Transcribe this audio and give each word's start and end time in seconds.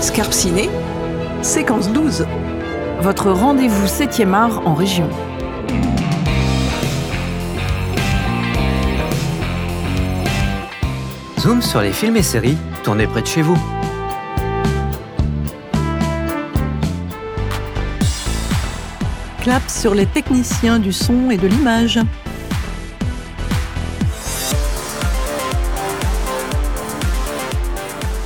Scarpe 0.00 0.32
Ciné, 0.32 0.68
séquence 1.42 1.90
12. 1.90 2.26
Votre 3.00 3.30
rendez-vous 3.30 3.86
7e 3.86 4.32
art 4.32 4.62
en 4.66 4.74
région. 4.74 5.08
Zoom 11.40 11.62
sur 11.62 11.80
les 11.80 11.92
films 11.92 12.16
et 12.16 12.22
séries 12.22 12.56
tournés 12.84 13.06
près 13.06 13.22
de 13.22 13.26
chez 13.26 13.42
vous. 13.42 13.58
Clap 19.42 19.68
sur 19.68 19.94
les 19.94 20.06
techniciens 20.06 20.78
du 20.78 20.92
son 20.92 21.30
et 21.30 21.36
de 21.36 21.46
l'image. 21.46 22.00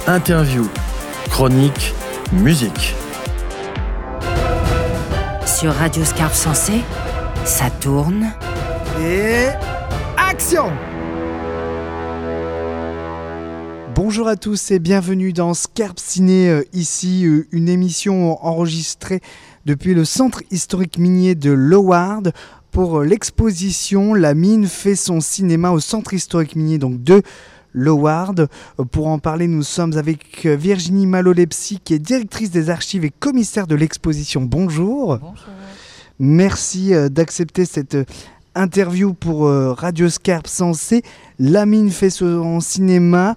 Interview, 0.06 0.66
chronique, 1.30 1.94
musique. 2.32 2.94
Sur 5.46 5.72
Radio 5.72 6.04
Scarpe 6.04 6.34
Sensé, 6.34 6.82
ça 7.44 7.70
tourne. 7.70 8.32
Et 9.00 9.46
action 10.18 10.70
Bonjour 13.94 14.28
à 14.28 14.36
tous 14.36 14.72
et 14.72 14.78
bienvenue 14.80 15.32
dans 15.32 15.54
Scarpe 15.54 15.98
Ciné, 15.98 16.50
euh, 16.50 16.64
ici 16.72 17.24
euh, 17.24 17.46
une 17.52 17.68
émission 17.68 18.44
enregistrée 18.44 19.20
depuis 19.66 19.94
le 19.94 20.04
centre 20.04 20.42
historique 20.50 20.98
minier 20.98 21.34
de 21.34 21.52
Loward 21.52 22.32
pour 22.70 23.00
euh, 23.00 23.04
l'exposition 23.04 24.14
La 24.14 24.34
mine 24.34 24.66
fait 24.66 24.96
son 24.96 25.20
cinéma 25.20 25.70
au 25.70 25.80
centre 25.80 26.12
historique 26.12 26.56
minier 26.56 26.78
donc 26.78 27.02
de 27.02 27.22
Loward. 27.72 28.48
Pour 28.90 29.08
en 29.08 29.18
parler, 29.18 29.46
nous 29.46 29.62
sommes 29.62 29.96
avec 29.96 30.46
Virginie 30.46 31.06
Malolepsi 31.06 31.80
qui 31.82 31.94
est 31.94 31.98
directrice 31.98 32.50
des 32.50 32.70
archives 32.70 33.04
et 33.04 33.10
commissaire 33.10 33.66
de 33.66 33.74
l'exposition. 33.74 34.42
Bonjour. 34.42 35.18
Bonjour. 35.18 35.46
Merci 36.18 36.92
d'accepter 37.10 37.64
cette 37.64 37.96
interview 38.54 39.14
pour 39.14 39.48
Radio 39.48 40.08
Scarpe 40.08 40.48
Sensé. 40.48 41.02
La 41.38 41.64
mine 41.66 41.90
fait 41.90 42.10
son 42.10 42.60
cinéma 42.60 43.36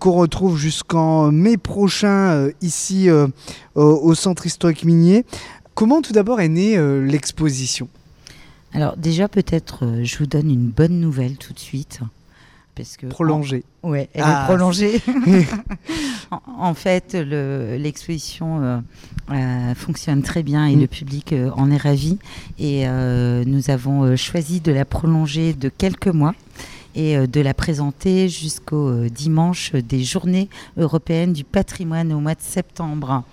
qu'on 0.00 0.12
retrouve 0.12 0.56
jusqu'en 0.56 1.30
mai 1.30 1.56
prochain 1.58 2.48
ici 2.62 3.08
au 3.74 4.14
centre 4.14 4.46
historique 4.46 4.84
minier. 4.84 5.26
Comment 5.74 6.00
tout 6.00 6.12
d'abord 6.12 6.40
est 6.40 6.48
née 6.48 6.78
l'exposition? 7.02 7.88
Alors 8.72 8.96
déjà 8.96 9.28
peut-être 9.28 10.02
je 10.02 10.18
vous 10.18 10.26
donne 10.26 10.50
une 10.50 10.68
bonne 10.68 10.98
nouvelle 11.00 11.36
tout 11.36 11.52
de 11.52 11.58
suite. 11.58 12.00
Parce 12.74 12.96
que 12.96 13.06
prolongée. 13.06 13.64
En... 13.82 13.90
Ouais, 13.90 14.08
elle 14.14 14.24
ah. 14.24 14.42
est 14.42 14.46
prolongée. 14.46 15.00
en, 16.30 16.40
en, 16.58 16.74
fait, 16.74 17.14
l'exposition 17.14 18.62
euh, 18.62 18.78
euh, 19.30 19.74
fonctionne 19.74 20.22
très 20.22 20.42
bien 20.42 20.66
et 20.66 20.74
mmh. 20.74 20.80
le 20.80 20.86
public 20.86 21.32
euh, 21.32 21.50
en 21.56 21.70
est 21.70 21.76
ravi. 21.76 22.18
Et 22.58 22.86
nous 22.86 23.70
avons 23.70 24.16
choisi 24.16 24.60
de 24.60 24.72
la 24.72 24.84
prolonger 24.84 25.52
de 25.54 25.68
quelques 25.68 26.08
mois 26.08 26.34
et 26.94 27.26
de 27.26 27.40
la 27.40 27.54
présenter 27.54 28.28
jusqu'au 28.28 29.08
dimanche 29.08 29.72
des 29.72 30.04
Journées 30.04 30.48
européennes 30.76 31.32
du 31.32 31.44
patrimoine 31.44 32.12
au 32.12 32.20
mois 32.20 32.34
de 32.34 32.40
septembre. 32.40 33.24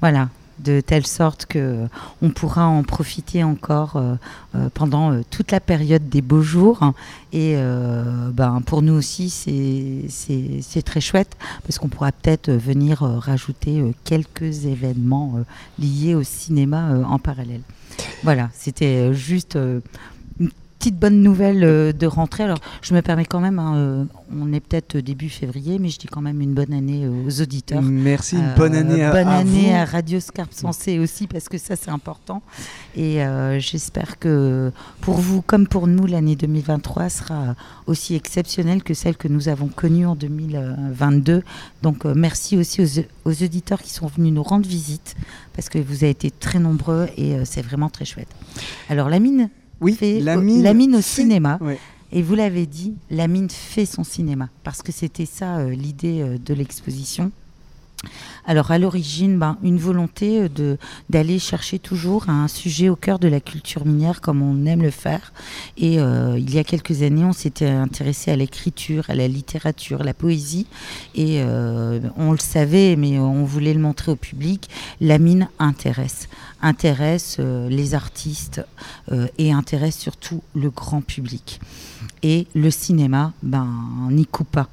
Voilà, 0.00 0.28
de 0.62 0.80
telle 0.80 1.06
sorte 1.06 1.46
que 1.46 1.86
on 2.22 2.30
pourra 2.30 2.66
en 2.66 2.82
profiter 2.82 3.42
encore 3.44 3.96
euh, 3.96 4.14
euh, 4.54 4.68
pendant 4.72 5.12
euh, 5.12 5.22
toute 5.30 5.52
la 5.52 5.60
période 5.60 6.08
des 6.08 6.22
beaux 6.22 6.42
jours. 6.42 6.92
Et 7.32 7.54
ben, 8.32 8.60
pour 8.66 8.82
nous 8.82 8.94
aussi, 8.94 9.30
c'est 9.30 10.82
très 10.82 11.00
chouette 11.00 11.36
parce 11.62 11.78
qu'on 11.78 11.86
pourra 11.86 12.10
peut-être 12.10 12.50
venir 12.50 13.02
rajouter 13.02 13.94
quelques 14.02 14.66
événements 14.66 15.44
liés 15.78 16.16
au 16.16 16.24
cinéma 16.24 16.92
en 17.06 17.20
parallèle. 17.20 17.60
Voilà, 18.24 18.50
c'était 18.52 19.14
juste 19.14 19.56
petite 20.80 20.98
bonne 20.98 21.20
nouvelle 21.20 21.62
euh, 21.62 21.92
de 21.92 22.06
rentrée. 22.06 22.44
Alors, 22.44 22.58
je 22.80 22.94
me 22.94 23.02
permets 23.02 23.26
quand 23.26 23.40
même, 23.40 23.58
hein, 23.58 23.76
euh, 23.76 24.04
on 24.34 24.50
est 24.50 24.60
peut-être 24.60 24.96
début 24.96 25.28
février, 25.28 25.78
mais 25.78 25.90
je 25.90 25.98
dis 25.98 26.06
quand 26.06 26.22
même 26.22 26.40
une 26.40 26.54
bonne 26.54 26.72
année 26.72 27.04
euh, 27.04 27.26
aux 27.26 27.42
auditeurs. 27.42 27.82
Merci, 27.82 28.36
une 28.36 28.54
bonne 28.56 28.74
année 28.74 29.04
à, 29.04 29.12
bonne 29.12 29.28
année 29.28 29.68
vous. 29.68 29.76
à 29.76 29.84
Radio 29.84 30.20
Scarpe 30.20 30.54
Sensé 30.54 30.98
aussi, 30.98 31.26
parce 31.26 31.50
que 31.50 31.58
ça, 31.58 31.76
c'est 31.76 31.90
important. 31.90 32.40
Et 32.96 33.20
j'espère 33.58 34.18
que 34.18 34.72
pour 35.00 35.16
vous, 35.16 35.42
comme 35.42 35.66
pour 35.66 35.86
nous, 35.86 36.06
l'année 36.06 36.34
2023 36.34 37.08
sera 37.08 37.54
aussi 37.86 38.14
exceptionnelle 38.14 38.82
que 38.82 38.94
celle 38.94 39.16
que 39.16 39.28
nous 39.28 39.48
avons 39.48 39.68
connue 39.68 40.06
en 40.06 40.16
2022. 40.16 41.42
Donc, 41.82 42.04
merci 42.06 42.56
aussi 42.56 42.80
aux, 42.80 43.28
aux, 43.30 43.42
auditeurs 43.42 43.82
qui 43.82 43.92
sont 43.92 44.06
venus 44.06 44.32
nous 44.32 44.42
rendre 44.42 44.66
visite, 44.66 45.14
parce 45.54 45.68
que 45.68 45.78
vous 45.78 46.04
avez 46.04 46.10
été 46.10 46.30
très 46.30 46.58
nombreux 46.58 47.08
et 47.16 47.44
c'est 47.44 47.62
vraiment 47.62 47.90
très 47.90 48.06
chouette. 48.06 48.28
Alors, 48.88 49.08
la 49.10 49.18
mine 49.18 49.50
oui, 49.80 49.94
fait 49.94 50.20
la 50.20 50.36
mine, 50.36 50.62
la 50.62 50.74
mine 50.74 50.96
au 50.96 51.02
fait... 51.02 51.22
cinéma. 51.22 51.58
Ouais. 51.60 51.78
Et 52.12 52.22
vous 52.22 52.34
l'avez 52.34 52.66
dit, 52.66 52.94
la 53.10 53.28
mine 53.28 53.48
fait 53.48 53.86
son 53.86 54.02
cinéma, 54.02 54.48
parce 54.64 54.82
que 54.82 54.90
c'était 54.90 55.26
ça 55.26 55.58
euh, 55.58 55.70
l'idée 55.70 56.20
euh, 56.20 56.38
de 56.38 56.54
l'exposition. 56.54 57.30
Alors 58.46 58.70
à 58.70 58.78
l'origine, 58.78 59.38
ben, 59.38 59.58
une 59.62 59.78
volonté 59.78 60.48
de 60.48 60.78
d'aller 61.10 61.38
chercher 61.38 61.78
toujours 61.78 62.28
un 62.30 62.48
sujet 62.48 62.88
au 62.88 62.96
cœur 62.96 63.18
de 63.18 63.28
la 63.28 63.40
culture 63.40 63.84
minière 63.84 64.20
comme 64.20 64.42
on 64.42 64.64
aime 64.66 64.82
le 64.82 64.90
faire. 64.90 65.32
Et 65.76 66.00
euh, 66.00 66.38
il 66.38 66.52
y 66.52 66.58
a 66.58 66.64
quelques 66.64 67.02
années, 67.02 67.24
on 67.24 67.32
s'était 67.32 67.68
intéressé 67.68 68.30
à 68.30 68.36
l'écriture, 68.36 69.04
à 69.08 69.14
la 69.14 69.28
littérature, 69.28 70.02
la 70.02 70.14
poésie. 70.14 70.66
Et 71.14 71.42
euh, 71.42 72.00
on 72.16 72.32
le 72.32 72.38
savait, 72.38 72.96
mais 72.96 73.18
on 73.18 73.44
voulait 73.44 73.74
le 73.74 73.80
montrer 73.80 74.12
au 74.12 74.16
public. 74.16 74.70
La 75.00 75.18
mine 75.18 75.48
intéresse, 75.58 76.28
intéresse 76.62 77.36
euh, 77.38 77.68
les 77.68 77.94
artistes 77.94 78.62
et 79.38 79.52
intéresse 79.52 79.98
surtout 79.98 80.42
le 80.54 80.70
grand 80.70 81.00
public. 81.00 81.60
Et 82.22 82.46
le 82.54 82.70
cinéma, 82.70 83.32
ben, 83.42 83.68
n'y 84.10 84.26
coupe 84.26 84.50
pas. 84.50 84.68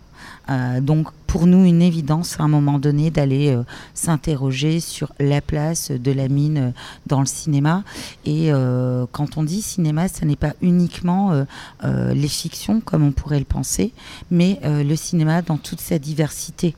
Euh, 0.49 0.79
donc 0.81 1.07
pour 1.27 1.45
nous 1.45 1.65
une 1.65 1.81
évidence 1.81 2.39
à 2.39 2.43
un 2.43 2.47
moment 2.47 2.79
donné 2.79 3.11
d'aller 3.11 3.49
euh, 3.49 3.63
s'interroger 3.93 4.79
sur 4.79 5.11
la 5.19 5.41
place 5.41 5.91
de 5.91 6.11
la 6.11 6.29
mine 6.29 6.57
euh, 6.57 6.71
dans 7.05 7.19
le 7.19 7.25
cinéma. 7.25 7.83
Et 8.25 8.51
euh, 8.51 9.05
quand 9.11 9.37
on 9.37 9.43
dit 9.43 9.61
cinéma, 9.61 10.07
ce 10.07 10.25
n'est 10.25 10.35
pas 10.35 10.53
uniquement 10.61 11.45
les 11.83 12.27
fictions 12.27 12.79
comme 12.81 13.03
on 13.03 13.11
pourrait 13.11 13.39
le 13.39 13.45
penser, 13.45 13.93
mais 14.31 14.59
le 14.63 14.95
cinéma 14.95 15.41
dans 15.41 15.57
toute 15.57 15.81
sa 15.81 15.99
diversité. 15.99 16.75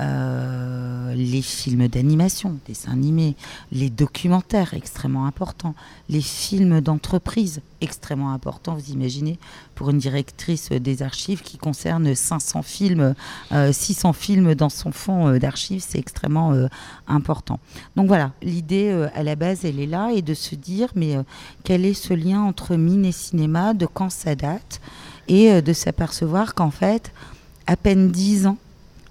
Euh, 0.00 1.14
les 1.14 1.42
films 1.42 1.88
d'animation, 1.88 2.58
dessins 2.66 2.92
animés, 2.92 3.36
les 3.70 3.90
documentaires 3.90 4.74
extrêmement 4.74 5.26
importants, 5.26 5.74
les 6.08 6.20
films 6.20 6.80
d'entreprise 6.80 7.60
extrêmement 7.80 8.32
importants. 8.32 8.74
Vous 8.74 8.92
imaginez 8.92 9.38
pour 9.74 9.90
une 9.90 9.98
directrice 9.98 10.70
des 10.70 11.02
archives 11.02 11.42
qui 11.42 11.58
concerne 11.58 12.14
500 12.14 12.62
films, 12.62 13.14
euh, 13.52 13.72
600 13.72 14.12
films 14.12 14.54
dans 14.54 14.68
son 14.68 14.92
fonds 14.92 15.28
euh, 15.28 15.38
d'archives, 15.38 15.84
c'est 15.86 15.98
extrêmement 15.98 16.52
euh, 16.52 16.66
important. 17.06 17.60
Donc 17.96 18.08
voilà, 18.08 18.32
l'idée 18.42 18.90
à 19.14 19.22
la 19.22 19.36
base, 19.36 19.64
elle 19.64 19.78
est 19.78 19.86
là 19.86 20.10
et 20.12 20.22
de 20.22 20.34
se 20.34 20.54
dire 20.54 20.88
mais 20.94 21.16
quel 21.62 21.84
est 21.84 21.94
ce 21.94 22.14
lien 22.14 22.40
entre 22.42 22.76
mine 22.76 23.04
et 23.04 23.12
cinéma, 23.12 23.74
de 23.74 23.86
quand 23.86 24.10
ça 24.10 24.34
date 24.34 24.80
et 25.28 25.62
de 25.62 25.72
s'apercevoir 25.72 26.54
qu'en 26.54 26.70
fait, 26.70 27.12
à 27.66 27.76
peine 27.76 28.10
10 28.10 28.46
ans 28.46 28.58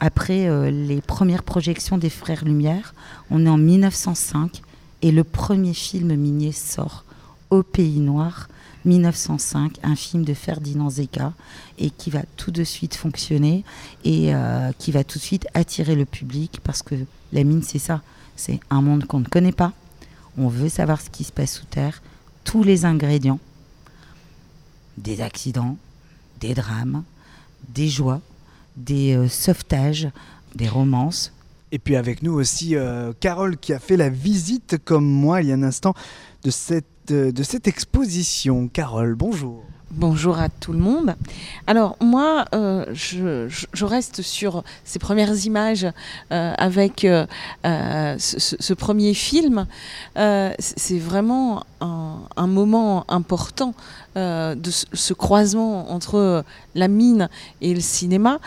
après 0.03 0.49
euh, 0.49 0.69
les 0.69 0.99
premières 0.99 1.43
projections 1.43 1.97
des 1.97 2.09
Frères 2.09 2.43
Lumière. 2.43 2.93
On 3.31 3.45
est 3.45 3.49
en 3.49 3.57
1905 3.57 4.61
et 5.01 5.13
le 5.13 5.23
premier 5.23 5.73
film 5.73 6.13
minier 6.15 6.51
sort 6.51 7.05
au 7.49 7.63
Pays 7.63 8.01
Noir. 8.01 8.49
1905, 8.83 9.77
un 9.81 9.95
film 9.95 10.25
de 10.25 10.33
Ferdinand 10.33 10.89
Zeka 10.89 11.31
et 11.77 11.89
qui 11.89 12.09
va 12.09 12.23
tout 12.35 12.51
de 12.51 12.65
suite 12.65 12.95
fonctionner 12.95 13.63
et 14.03 14.35
euh, 14.35 14.73
qui 14.77 14.91
va 14.91 15.05
tout 15.05 15.19
de 15.19 15.23
suite 15.23 15.47
attirer 15.53 15.95
le 15.95 16.03
public 16.03 16.59
parce 16.65 16.81
que 16.83 16.95
la 17.31 17.45
mine 17.45 17.63
c'est 17.63 17.79
ça, 17.79 18.01
c'est 18.35 18.59
un 18.69 18.81
monde 18.81 19.05
qu'on 19.05 19.21
ne 19.21 19.25
connaît 19.25 19.53
pas, 19.53 19.71
on 20.37 20.49
veut 20.49 20.67
savoir 20.67 20.99
ce 20.99 21.09
qui 21.09 21.23
se 21.23 21.31
passe 21.31 21.53
sous 21.53 21.65
terre, 21.65 22.01
tous 22.43 22.63
les 22.63 22.83
ingrédients, 22.83 23.39
des 24.97 25.21
accidents, 25.21 25.77
des 26.41 26.53
drames, 26.53 27.03
des 27.69 27.87
joies, 27.87 28.19
des 28.75 29.15
euh, 29.15 29.27
sauvetages, 29.27 30.09
des 30.55 30.67
romances. 30.67 31.33
Et 31.71 31.79
puis 31.79 31.95
avec 31.95 32.21
nous 32.21 32.33
aussi 32.33 32.75
euh, 32.75 33.13
Carole 33.19 33.57
qui 33.57 33.73
a 33.73 33.79
fait 33.79 33.97
la 33.97 34.09
visite 34.09 34.77
comme 34.85 35.05
moi 35.05 35.41
il 35.41 35.47
y 35.47 35.51
a 35.51 35.55
un 35.55 35.63
instant 35.63 35.95
de 36.43 36.51
cette, 36.51 36.85
euh, 37.11 37.31
de 37.31 37.43
cette 37.43 37.67
exposition. 37.67 38.67
Carole, 38.67 39.15
bonjour. 39.15 39.63
Bonjour 39.95 40.39
à 40.39 40.49
tout 40.49 40.73
le 40.73 40.79
monde. 40.79 41.15
Alors 41.67 41.97
moi, 42.01 42.45
euh, 42.55 42.83
je, 42.93 43.47
je, 43.47 43.85
reste 43.85 44.23
sur 44.23 44.63
ces 44.83 44.97
premières 44.97 45.45
images 45.45 45.85
euh, 46.31 46.53
avec 46.57 47.05
euh, 47.05 47.27
ce, 48.17 48.39
ce, 48.39 48.73
premier 48.73 49.13
film. 49.13 49.67
C'est 50.15 50.97
vraiment 50.97 51.63
un, 51.79 52.21
un, 52.35 52.47
moment 52.47 53.05
important 53.07 53.75
de 54.15 54.69
ce, 54.69 55.13
croisement 55.13 55.91
entre 55.91 56.43
la 56.75 56.87
mine 56.87 57.29
et 57.61 57.73
le 57.73 57.81
cinéma 57.81 58.39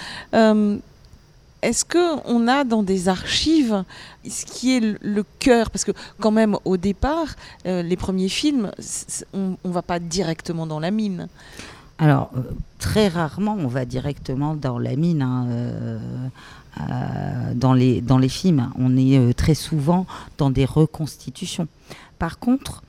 est-ce 1.66 1.84
que 1.84 2.20
on 2.26 2.46
a 2.46 2.64
dans 2.64 2.82
des 2.82 3.08
archives 3.08 3.84
ce 4.28 4.44
qui 4.46 4.76
est 4.76 4.80
le, 4.80 5.24
cœur? 5.38 5.70
Parce 5.70 5.84
que 5.84 5.92
quand 6.20 6.30
même, 6.30 6.56
au 6.64 6.76
départ, 6.76 7.34
euh, 7.66 7.82
les 7.82 7.96
premiers 7.96 8.28
films, 8.28 8.70
on 9.32 9.56
ne 9.64 9.72
va 9.72 9.82
pas 9.82 9.98
directement 9.98 10.66
dans 10.66 10.80
la 10.80 10.90
mine. 10.90 11.28
Alors, 11.98 12.30
euh, 12.36 12.42
très 12.78 13.08
rarement, 13.08 13.56
on 13.58 13.66
va 13.66 13.84
directement 13.84 14.54
dans 14.54 14.78
la 14.78 14.94
mine. 14.96 15.22
Hein, 15.22 15.46
euh, 15.48 15.98
dans, 17.54 17.72
les, 17.72 18.00
dans 18.00 18.18
les 18.18 18.28
films, 18.28 18.70
on 18.78 18.96
est 18.96 19.32
très 19.36 19.54
souvent 19.54 20.06
dans 20.36 20.50
des 20.50 20.66
reconstitutions. 20.66 21.68
Par 22.18 22.38
contre, 22.38 22.82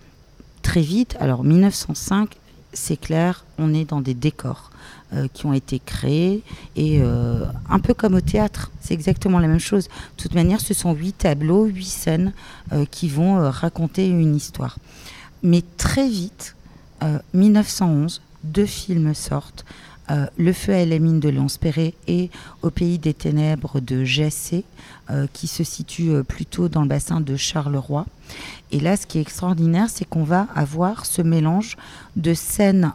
très 0.61 0.81
vite, 0.81 1.15
alors 1.19 1.43
1905, 1.43 2.35
c'est 2.77 2.97
clair, 2.97 3.45
on 3.57 3.73
est 3.73 3.85
dans 3.85 4.01
des 4.01 4.13
décors. 4.13 4.71
Euh, 5.13 5.29
qui 5.33 5.45
ont 5.45 5.53
été 5.53 5.79
créés 5.79 6.43
et 6.75 6.99
euh, 7.01 7.45
un 7.69 7.79
peu 7.79 7.93
comme 7.93 8.15
au 8.15 8.19
théâtre, 8.19 8.71
c'est 8.81 8.93
exactement 8.93 9.39
la 9.39 9.47
même 9.47 9.57
chose. 9.57 9.85
De 9.85 10.21
toute 10.21 10.33
manière, 10.33 10.59
ce 10.59 10.73
sont 10.73 10.91
huit 10.91 11.13
tableaux, 11.13 11.63
huit 11.63 11.87
scènes 11.87 12.33
euh, 12.73 12.83
qui 12.91 13.07
vont 13.07 13.49
raconter 13.49 14.09
une 14.09 14.35
histoire. 14.35 14.77
Mais 15.43 15.63
très 15.77 16.09
vite, 16.09 16.57
1911, 17.33 18.21
deux 18.43 18.65
films 18.65 19.13
sortent. 19.13 19.63
Le 20.09 20.53
feu 20.53 20.73
à 20.73 20.85
la 20.85 20.99
mine 20.99 21.19
de 21.19 21.29
Léon 21.29 21.47
Perret 21.59 21.93
et 22.07 22.29
Au 22.61 22.69
pays 22.69 22.97
des 22.97 23.13
ténèbres 23.13 23.79
de 23.79 24.03
Jessé, 24.03 24.63
qui 25.33 25.47
se 25.47 25.63
situe 25.63 26.23
plutôt 26.27 26.69
dans 26.69 26.81
le 26.81 26.87
bassin 26.87 27.21
de 27.21 27.35
Charleroi. 27.35 28.05
Et 28.71 28.79
là, 28.79 28.97
ce 28.97 29.05
qui 29.05 29.17
est 29.17 29.21
extraordinaire, 29.21 29.89
c'est 29.89 30.05
qu'on 30.05 30.23
va 30.23 30.47
avoir 30.55 31.05
ce 31.05 31.21
mélange 31.21 31.77
de 32.15 32.33
scènes 32.33 32.93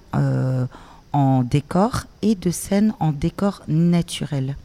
en 1.13 1.43
décor 1.43 2.05
et 2.23 2.35
de 2.35 2.51
scènes 2.51 2.95
en 3.01 3.13
décor 3.13 3.63
naturel. 3.69 4.57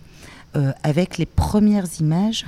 Euh, 0.56 0.72
avec 0.82 1.18
les 1.18 1.26
premières 1.26 1.86
images 2.00 2.46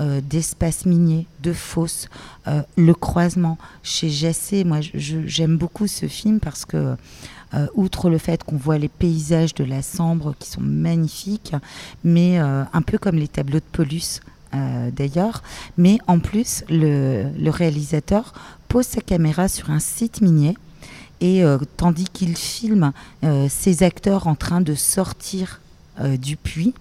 euh, 0.00 0.20
d'espaces 0.20 0.84
miniers, 0.86 1.26
de 1.42 1.52
fosses, 1.52 2.08
euh, 2.46 2.62
le 2.76 2.94
croisement. 2.94 3.58
Chez 3.82 4.10
Jessé, 4.10 4.62
moi 4.64 4.78
j'aime 4.94 5.56
beaucoup 5.56 5.86
ce 5.86 6.06
film 6.06 6.38
parce 6.40 6.64
que, 6.64 6.94
outre 7.74 8.10
le 8.10 8.18
fait 8.18 8.44
qu'on 8.44 8.56
voit 8.56 8.78
les 8.78 8.88
paysages 8.88 9.54
de 9.54 9.64
la 9.64 9.82
Sambre 9.82 10.34
qui 10.38 10.50
sont 10.50 10.60
magnifiques, 10.60 11.54
mais 12.04 12.38
un 12.38 12.82
peu 12.82 12.98
comme 12.98 13.16
les 13.16 13.28
tableaux 13.28 13.60
de 13.60 13.64
Paulus 13.72 14.20
d'ailleurs, 14.52 15.42
mais 15.76 15.98
en 16.06 16.18
plus 16.18 16.64
le, 16.68 17.30
le 17.38 17.50
réalisateur 17.50 18.34
pose 18.68 18.86
sa 18.86 19.00
caméra 19.00 19.48
sur 19.48 19.70
un 19.70 19.80
site 19.80 20.20
minier 20.20 20.54
et 21.20 21.42
euh, 21.42 21.58
tandis 21.76 22.04
qu'il 22.04 22.36
filme 22.36 22.92
euh, 23.24 23.48
ces 23.48 23.82
acteurs 23.82 24.26
en 24.26 24.34
train 24.34 24.60
de 24.60 24.74
sortir 24.74 25.60
euh, 26.00 26.16
du 26.16 26.36
puits, 26.36 26.74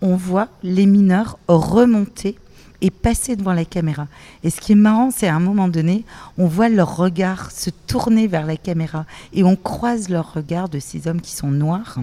on 0.00 0.16
voit 0.16 0.48
les 0.62 0.86
mineurs 0.86 1.38
remonter 1.46 2.36
et 2.82 2.90
passer 2.90 3.36
devant 3.36 3.54
la 3.54 3.64
caméra. 3.64 4.08
Et 4.42 4.50
ce 4.50 4.60
qui 4.60 4.72
est 4.72 4.76
marrant, 4.76 5.10
c'est 5.10 5.28
à 5.28 5.34
un 5.34 5.40
moment 5.40 5.68
donné, 5.68 6.04
on 6.36 6.46
voit 6.46 6.68
leur 6.68 6.96
regard 6.96 7.50
se 7.50 7.70
tourner 7.70 8.26
vers 8.26 8.44
la 8.44 8.56
caméra 8.56 9.06
et 9.32 9.44
on 9.44 9.56
croise 9.56 10.08
leur 10.10 10.34
regard 10.34 10.68
de 10.68 10.80
ces 10.80 11.08
hommes 11.08 11.20
qui 11.20 11.32
sont 11.32 11.50
noirs 11.50 11.98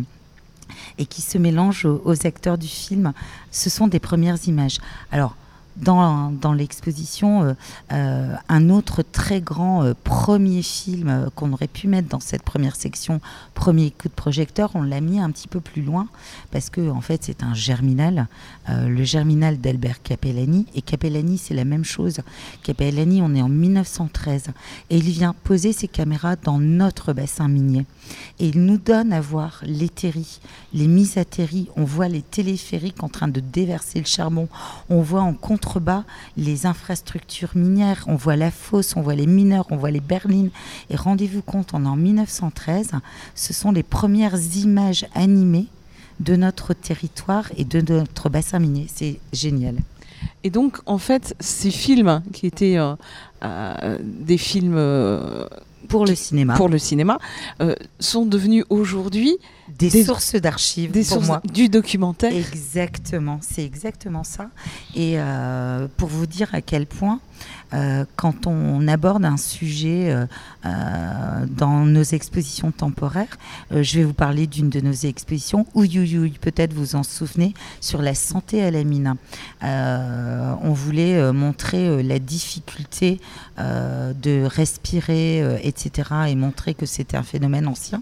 et 0.98 1.06
qui 1.06 1.22
se 1.22 1.38
mélangent 1.38 1.86
aux 1.86 2.26
acteurs 2.26 2.58
du 2.58 2.68
film. 2.68 3.14
Ce 3.52 3.70
sont 3.70 3.88
des 3.88 4.00
premières 4.00 4.48
images. 4.48 4.78
Alors, 5.12 5.36
dans, 5.82 6.54
l'exposition 6.54 7.44
euh, 7.44 7.54
euh, 7.92 8.36
un 8.48 8.70
autre 8.70 9.04
très 9.04 9.42
grand 9.42 9.84
euh, 9.84 9.94
premier 10.04 10.62
film 10.62 11.30
qu'on 11.36 11.54
aurait 11.54 11.68
pu 11.68 11.88
mettre 11.88 12.10
dans 12.10 12.20
cette 12.20 12.44
première 12.44 12.76
section, 12.76 13.22
premier 13.54 13.92
coup 13.92 14.08
de 14.08 14.14
projecteur, 14.14 14.72
on 14.74 14.82
l'a 14.82 15.02
mis 15.02 15.20
un 15.20 15.32
petit 15.32 15.48
peu 15.48 15.60
plus 15.60 15.82
loin 15.82 16.08
parce 16.52 16.70
que 16.70 16.90
en 16.90 17.02
fait 17.02 17.24
c'est 17.24 17.44
un 17.44 17.54
germinal, 17.54 18.28
le 18.68 19.04
germinal 19.04 19.60
d'Albert 19.60 20.02
Capellani. 20.02 20.66
Et 20.76 20.82
Capellani 20.82 21.38
c'est 21.38 21.54
la 21.54 21.66
même 21.66 21.84
chose. 21.84 22.20
Capellani, 22.64 23.22
on 23.22 23.36
est 23.36 23.42
en 23.42 23.50
1913 23.50 24.48
et 24.90 24.98
il 24.98 25.10
vient 25.10 25.34
poser 25.44 25.74
ses 25.74 25.88
caméras 25.88 26.36
dans 26.36 26.60
notre 26.60 27.14
bassin 27.14 27.48
minier. 27.48 27.86
Et 28.40 28.48
il 28.48 28.66
nous 28.66 28.78
donne 28.78 29.14
à 29.14 29.22
voir 29.22 29.62
les 29.64 29.90
terris, 29.90 30.40
les 30.74 30.88
mises 30.88 31.18
à 31.18 31.26
terris. 31.26 31.70
On 31.76 31.84
voit 31.84 32.08
les 32.08 32.22
téléphériques 32.22 33.04
en 33.04 33.10
train 33.10 33.28
de 33.28 33.40
déverser 33.40 34.00
le 34.00 34.06
charbon. 34.06 34.48
On 34.90 35.02
voit 35.02 35.22
en 35.22 35.34
contrebas 35.70 36.04
les 36.36 36.66
infrastructures 36.66 37.52
minières. 37.54 38.04
On 38.08 38.16
voit 38.16 38.36
la 38.36 38.50
fosse, 38.50 38.96
on 38.96 39.02
voit 39.02 39.14
les 39.14 39.28
mineurs, 39.28 39.68
on 39.70 39.78
voit 39.78 39.92
les 39.92 40.00
berlines. 40.00 40.50
Et 40.90 40.96
rendez-vous 40.96 41.44
compte, 41.44 41.74
on 41.74 41.86
est 41.86 41.88
en 41.88 41.96
1913. 41.96 42.92
Ce 43.36 43.54
sont 43.54 43.72
les 43.72 43.84
premières 43.84 44.40
images 44.56 45.06
animées 45.14 45.68
de 46.20 46.36
notre 46.36 46.74
territoire 46.74 47.52
et 47.56 47.66
de 47.66 47.82
notre 47.82 48.30
bassin 48.30 48.58
minier. 48.58 48.88
C'est 48.94 49.20
génial. 49.32 49.78
Et 50.44 50.50
donc, 50.50 50.80
en 50.88 50.98
fait, 50.98 51.36
ces 51.40 51.72
films 51.72 52.24
qui 52.34 52.48
étaient 52.48 52.78
euh, 52.78 52.96
euh, 53.44 54.00
des 54.02 54.38
films 54.38 54.76
euh, 54.76 55.46
pour 55.90 56.06
le 56.06 56.16
cinéma, 56.16 56.56
pour 56.56 56.70
le 56.70 56.78
cinéma 56.78 57.20
euh, 57.62 57.76
sont 58.00 58.26
devenus 58.26 58.64
aujourd'hui 58.70 59.38
des, 59.78 60.04
sources 60.04 60.36
d'archives, 60.36 60.92
des 60.92 61.04
sources 61.04 61.32
du 61.52 61.68
documentaire. 61.68 62.34
Exactement, 62.34 63.40
c'est 63.42 63.66
exactement 63.66 64.24
ça. 64.24 64.50
Et 64.96 65.20
euh, 65.20 65.88
pour 65.98 66.08
vous 66.08 66.26
dire 66.26 66.50
à 66.54 66.62
quel 66.62 66.86
point 66.86 67.20
euh, 67.74 68.06
quand 68.16 68.48
on 68.48 68.88
aborde 68.88 69.26
un 69.26 69.38
sujet 69.38 70.12
euh, 70.12 70.26
euh, 70.66 71.46
dans 71.48 71.86
nos 71.86 72.04
expositions 72.04 72.72
temporaires, 72.72 73.38
je 73.72 74.00
vais 74.00 74.04
vous 74.04 74.14
parler 74.14 74.48
d'une 74.48 74.70
de 74.70 74.82
nos 74.82 74.92
expositions, 74.92 75.66
Ouyouyouy, 75.76 76.32
peut-être 76.42 76.74
vous 76.74 76.96
en 76.96 77.04
souvenez, 77.04 77.54
sur 77.82 78.02
la 78.02 78.16
santé 78.16 78.64
à 78.64 78.72
la 78.72 78.84
mine. 78.84 79.16
on 79.62 80.74
voulait 80.74 81.32
montrer 81.32 82.04
la 82.04 82.20
difficulté 82.20 83.20
de 83.58 84.46
respirer, 84.46 85.60
etc., 85.64 86.10
et 86.28 86.36
montrer 86.36 86.74
que 86.74 86.86
c'était 86.86 87.18
un 87.18 87.24
phénomène 87.24 87.68
ancien. 87.68 88.02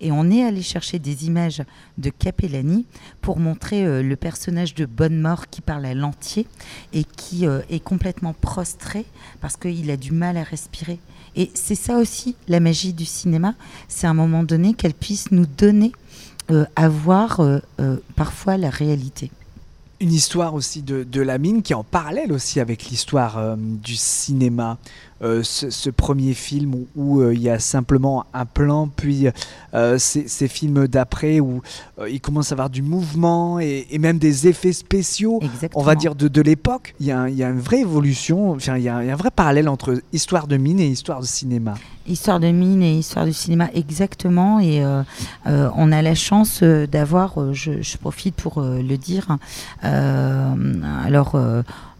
Et 0.00 0.12
on 0.12 0.30
est 0.30 0.44
allé 0.44 0.62
chercher 0.62 0.98
des 0.98 1.26
images 1.26 1.62
de 1.98 2.10
Capellani 2.10 2.86
pour 3.20 3.38
montrer 3.38 4.02
le 4.02 4.16
personnage 4.16 4.74
de 4.74 4.86
Bonne 4.86 5.20
Mort 5.20 5.48
qui 5.48 5.60
parle 5.60 5.86
à 5.86 5.94
l'entier 5.94 6.46
et 6.92 7.04
qui 7.04 7.44
est 7.44 7.82
complètement 7.82 8.34
prostré 8.34 9.06
parce 9.40 9.56
qu'il 9.56 9.90
a 9.90 9.96
du 9.96 10.12
mal 10.12 10.36
à 10.36 10.42
respirer. 10.42 10.98
Et 11.36 11.50
c'est 11.54 11.74
ça 11.74 11.98
aussi 11.98 12.36
la 12.48 12.60
magie 12.60 12.92
du 12.92 13.04
cinéma, 13.04 13.54
c'est 13.88 14.06
à 14.06 14.10
un 14.10 14.14
moment 14.14 14.44
donné 14.44 14.74
qu'elle 14.74 14.94
puisse 14.94 15.30
nous 15.32 15.46
donner 15.46 15.92
euh, 16.50 16.64
à 16.76 16.88
voir 16.88 17.40
euh, 17.40 17.58
euh, 17.80 17.96
parfois 18.16 18.56
la 18.56 18.70
réalité 18.70 19.30
une 20.00 20.12
histoire 20.12 20.52
aussi 20.52 20.82
de, 20.82 21.20
la 21.22 21.38
mine 21.38 21.62
qui 21.62 21.72
est 21.72 21.76
en 21.76 21.84
parallèle 21.84 22.30
aussi 22.32 22.60
avec 22.60 22.90
l'histoire 22.90 23.56
du 23.56 23.94
cinéma. 23.94 24.76
Euh, 25.24 25.42
ce, 25.42 25.88
premier 25.88 26.34
film 26.34 26.74
où, 26.94 27.20
euh, 27.20 27.32
il 27.32 27.40
y 27.40 27.48
a 27.48 27.58
simplement 27.58 28.26
un 28.34 28.44
plan, 28.44 28.88
puis 28.88 29.28
euh, 29.72 29.96
ces, 29.96 30.48
films 30.48 30.86
d'après 30.86 31.40
où 31.40 31.62
il 32.06 32.20
commence 32.20 32.52
à 32.52 32.54
avoir 32.54 32.68
du 32.68 32.82
mouvement 32.82 33.58
et, 33.58 33.86
même 33.98 34.18
des 34.18 34.48
effets 34.48 34.74
spéciaux, 34.74 35.40
on 35.74 35.82
va 35.82 35.94
dire, 35.94 36.14
de, 36.14 36.28
de 36.28 36.42
l'époque. 36.42 36.94
Il, 37.00 37.06
y, 37.06 37.12
a 37.12 37.26
une 37.26 37.60
vraie 37.60 37.80
évolution, 37.80 38.50
enfin, 38.50 38.76
il 38.76 38.82
y, 38.82 38.88
a, 38.88 38.96
un 38.96 39.16
vrai 39.16 39.30
parallèle 39.30 39.68
entre 39.68 39.98
histoire 40.12 40.46
de 40.46 40.58
mine 40.58 40.78
et 40.78 40.88
histoire 40.88 41.20
de 41.20 41.26
cinéma. 41.26 41.74
Histoire 42.06 42.38
de 42.38 42.48
mine 42.48 42.82
et 42.82 42.98
histoire 42.98 43.24
du 43.24 43.32
cinéma, 43.32 43.70
exactement. 43.72 44.60
Et 44.60 44.84
on 45.46 45.92
a 45.92 46.02
la 46.02 46.14
chance 46.14 46.62
d'avoir, 46.62 47.54
je, 47.54 47.80
je, 47.80 47.96
profite 47.96 48.34
pour 48.34 48.60
le 48.60 48.96
dire, 48.96 49.38
alors 49.80 51.36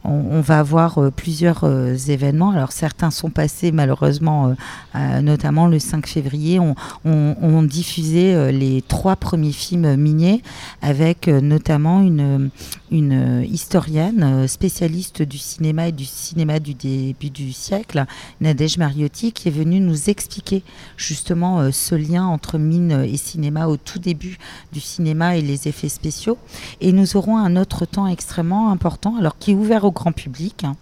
on, 0.05 0.41
va 0.41 0.59
avoir 0.59 0.99
euh, 0.99 1.11
plusieurs 1.11 1.65
euh, 1.65 1.97
événements. 1.97 2.51
Alors 2.51 2.73
certains 2.73 3.11
sont 3.11 3.31
passés 3.31 3.73
malheureusement, 3.73 4.55
euh, 4.95 5.21
notamment 5.21 5.67
le 5.67 5.79
5 5.79 6.07
février, 6.07 6.61
on, 6.61 6.75
on, 7.05 7.63
diffusé 7.63 8.53
les 8.53 8.83
trois 8.83 9.17
premiers 9.17 9.53
films 9.53 9.97
miniers 9.97 10.43
avec 10.83 11.29
notamment 11.29 12.01
une, 12.03 12.51
une 12.91 13.45
historienne 13.49 14.47
spécialiste 14.47 15.23
du 15.23 15.39
cinéma 15.39 15.89
et 15.89 15.93
du 15.93 16.05
cinéma 16.05 16.59
du 16.59 16.75
début 16.75 17.31
du 17.31 17.53
siècle, 17.53 18.05
Nadège 18.41 18.77
Mariotti, 18.77 19.33
qui 19.33 19.49
est 19.49 19.53
venue 19.53 19.81
nous 19.81 20.11
expliquer 20.11 20.63
justement 20.99 21.73
ce 21.73 21.95
lien 21.95 22.27
entre 22.27 22.59
mine 22.59 23.05
et 23.07 23.17
cinéma 23.17 23.67
au 23.67 23.79
tout 23.79 23.99
début 23.99 24.37
du 24.73 24.81
cinéma 24.81 25.37
et 25.37 25.43
les 25.43 25.69
effets 25.69 25.89
spéciaux. 25.89 26.37
Et 26.83 26.93
nous 26.93 27.17
aurons 27.17 27.39
un 27.39 27.57
autre 27.57 27.87
temps 27.87 28.07
extrêmement 28.07 28.71
important, 28.71 29.17
alors 29.19 29.39
qui 29.39 29.53
est 29.53 29.55
ouvert 29.55 29.85
au 29.85 29.93
grand 29.95 30.13
public. 30.13 30.65
Hein. 30.65 30.77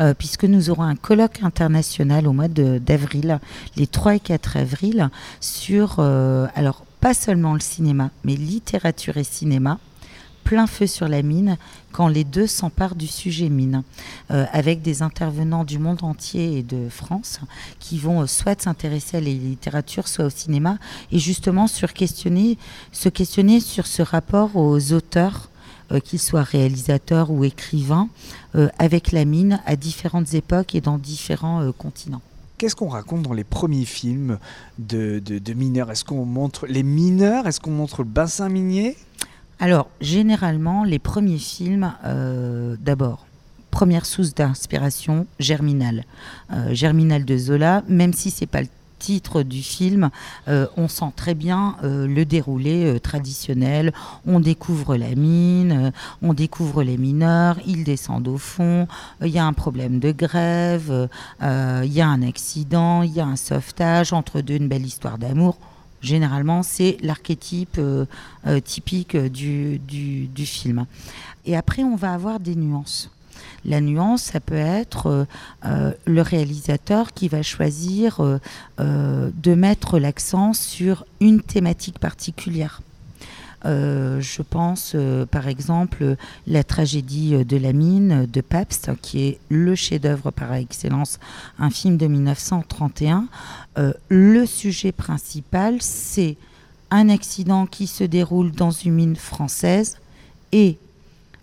Euh, 0.00 0.14
puisque 0.14 0.44
nous 0.44 0.70
aurons 0.70 0.82
un 0.82 0.96
colloque 0.96 1.42
international 1.42 2.26
au 2.26 2.32
mois 2.32 2.48
d'avril, 2.48 3.40
les 3.76 3.86
3 3.86 4.16
et 4.16 4.20
4 4.20 4.56
avril, 4.56 5.10
sur, 5.40 5.96
euh, 5.98 6.46
alors 6.54 6.84
pas 7.00 7.14
seulement 7.14 7.54
le 7.54 7.60
cinéma, 7.60 8.10
mais 8.24 8.34
littérature 8.34 9.16
et 9.16 9.24
cinéma, 9.24 9.78
plein 10.42 10.66
feu 10.66 10.86
sur 10.86 11.08
la 11.08 11.22
mine, 11.22 11.56
quand 11.92 12.08
les 12.08 12.24
deux 12.24 12.46
s'emparent 12.46 12.96
du 12.96 13.06
sujet 13.06 13.48
mine, 13.48 13.82
euh, 14.30 14.44
avec 14.52 14.82
des 14.82 15.00
intervenants 15.00 15.64
du 15.64 15.78
monde 15.78 16.02
entier 16.02 16.58
et 16.58 16.62
de 16.62 16.88
France 16.90 17.40
qui 17.78 17.98
vont 17.98 18.26
soit 18.26 18.60
s'intéresser 18.60 19.16
à 19.16 19.20
la 19.20 19.30
littérature, 19.30 20.06
soit 20.06 20.26
au 20.26 20.30
cinéma, 20.30 20.76
et 21.10 21.18
justement 21.18 21.66
se 21.66 21.86
questionner 21.86 23.60
sur 23.60 23.86
ce 23.86 24.02
rapport 24.02 24.56
aux 24.56 24.92
auteurs 24.92 25.48
qu'il 26.04 26.18
soit 26.18 26.42
réalisateur 26.42 27.30
ou 27.30 27.44
écrivain, 27.44 28.08
avec 28.78 29.12
la 29.12 29.24
mine 29.24 29.60
à 29.66 29.76
différentes 29.76 30.34
époques 30.34 30.74
et 30.74 30.80
dans 30.80 30.98
différents 30.98 31.70
continents. 31.72 32.22
Qu'est-ce 32.56 32.76
qu'on 32.76 32.88
raconte 32.88 33.22
dans 33.22 33.32
les 33.32 33.44
premiers 33.44 33.84
films 33.84 34.38
de, 34.78 35.18
de 35.18 35.52
mineurs? 35.54 35.90
Est-ce 35.90 36.04
qu'on 36.04 36.24
montre 36.24 36.66
les 36.66 36.82
mineurs? 36.82 37.46
Est-ce 37.46 37.60
qu'on 37.60 37.72
montre 37.72 38.02
le 38.02 38.08
bassin 38.08 38.48
minier? 38.48 38.96
Alors, 39.58 39.88
généralement, 40.00 40.84
les 40.84 40.98
premiers 40.98 41.38
films, 41.38 41.92
euh, 42.04 42.76
d'abord, 42.80 43.26
première 43.70 44.06
source 44.06 44.34
d'inspiration, 44.34 45.26
Germinal. 45.38 46.04
Euh, 46.52 46.74
Germinal 46.74 47.24
de 47.24 47.36
Zola, 47.36 47.82
même 47.88 48.12
si 48.12 48.30
c'est 48.30 48.46
pas 48.46 48.62
le 48.62 48.68
titre 49.04 49.42
du 49.42 49.62
film, 49.62 50.10
euh, 50.48 50.66
on 50.76 50.88
sent 50.88 51.12
très 51.16 51.34
bien 51.34 51.76
le 51.82 52.24
déroulé 52.24 52.98
traditionnel. 53.00 53.92
On 54.26 54.40
découvre 54.40 54.96
la 54.96 55.14
mine, 55.14 55.92
on 56.22 56.32
découvre 56.32 56.82
les 56.82 56.96
mineurs, 56.96 57.58
ils 57.66 57.84
descendent 57.84 58.28
au 58.28 58.38
fond, 58.38 58.86
il 59.20 59.28
y 59.28 59.38
a 59.38 59.44
un 59.44 59.52
problème 59.52 59.98
de 59.98 60.12
grève, 60.12 61.08
il 61.42 61.92
y 61.92 62.00
a 62.00 62.08
un 62.08 62.22
accident, 62.22 63.02
il 63.02 63.12
y 63.12 63.20
a 63.20 63.26
un 63.26 63.36
sauvetage, 63.36 64.12
entre 64.12 64.40
deux 64.40 64.54
une 64.54 64.68
belle 64.68 64.86
histoire 64.86 65.18
d'amour 65.18 65.58
généralement, 66.04 66.62
c'est 66.62 66.98
l'archétype 67.02 67.76
euh, 67.78 68.04
euh, 68.46 68.60
typique 68.60 69.16
du, 69.16 69.78
du, 69.78 70.46
film. 70.46 70.86
Et 71.46 71.56
après, 71.56 71.82
on 71.82 71.96
va 71.96 72.12
avoir 72.12 72.38
des 72.38 72.54
nuances. 72.54 73.10
La 73.64 73.80
nuance, 73.80 74.22
ça 74.22 74.40
peut 74.40 74.54
être 74.54 75.26
euh, 75.64 75.92
le 76.06 76.22
réalisateur 76.22 77.12
qui 77.12 77.28
va 77.28 77.42
choisir 77.42 78.20
de 78.78 79.54
mettre 79.54 79.98
l'accent 79.98 80.52
sur 80.52 81.04
une 81.20 81.40
thématique 81.40 81.98
particulière. 81.98 82.80
Euh, 83.66 84.20
je 84.20 84.42
pense 84.42 84.92
euh, 84.94 85.24
par 85.24 85.48
exemple 85.48 86.16
la 86.46 86.64
tragédie 86.64 87.34
euh, 87.34 87.44
de 87.44 87.56
la 87.56 87.72
mine 87.72 88.26
de 88.30 88.40
Pabst, 88.42 88.90
qui 89.00 89.22
est 89.22 89.38
le 89.48 89.74
chef-d'œuvre 89.74 90.30
par 90.30 90.52
excellence, 90.52 91.18
un 91.58 91.70
film 91.70 91.96
de 91.96 92.06
1931. 92.06 93.26
le 94.08 94.46
sujet 94.46 94.92
principal, 94.92 95.78
c'est 95.80 96.36
un 96.90 97.08
accident 97.08 97.66
qui 97.66 97.86
se 97.86 98.04
déroule 98.04 98.52
dans 98.52 98.70
une 98.70 98.94
mine 98.94 99.16
française 99.16 99.98
et 100.52 100.78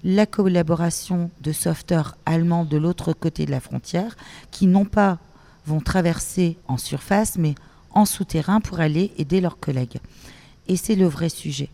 la 0.03 0.25
collaboration 0.25 1.29
de 1.41 1.51
sauveteurs 1.51 2.17
allemands 2.25 2.65
de 2.65 2.77
l'autre 2.77 3.13
côté 3.13 3.45
de 3.45 3.51
la 3.51 3.59
frontière 3.59 4.15
qui 4.51 4.67
non 4.67 4.85
pas 4.85 5.19
vont 5.65 5.79
traverser 5.79 6.57
en 6.67 6.77
surface 6.77 7.37
mais 7.37 7.55
en 7.91 8.05
souterrain 8.05 8.61
pour 8.61 8.79
aller 8.79 9.11
aider 9.17 9.41
leurs 9.41 9.59
collègues. 9.59 9.99
Et 10.67 10.75
c'est 10.75 10.95
le 10.95 11.07
vrai 11.07 11.29
sujet. 11.29 11.69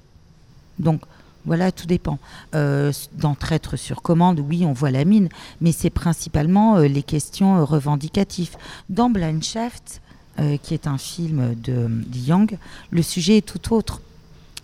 Donc 0.79 1.01
voilà, 1.47 1.71
tout 1.71 1.87
dépend. 1.87 2.19
Euh, 2.55 2.91
dans 3.13 3.33
Traître 3.33 3.79
sur 3.79 4.01
commande, 4.01 4.41
oui, 4.41 4.65
on 4.65 4.73
voit 4.73 4.91
la 4.91 5.05
mine, 5.05 5.29
mais 5.61 5.71
c'est 5.71 5.89
principalement 5.89 6.75
euh, 6.75 6.87
les 6.87 7.03
questions 7.03 7.57
euh, 7.57 7.63
revendicatives. 7.63 8.57
Dans 8.89 9.09
Blind 9.09 9.41
Shaft, 9.43 10.01
qui 10.61 10.75
est 10.75 10.85
un 10.85 10.99
film 10.99 11.55
de, 11.55 11.89
Young, 12.13 12.59
le 12.91 13.01
sujet 13.01 13.37
est 13.37 13.41
tout 13.41 13.73
autre. 13.73 14.01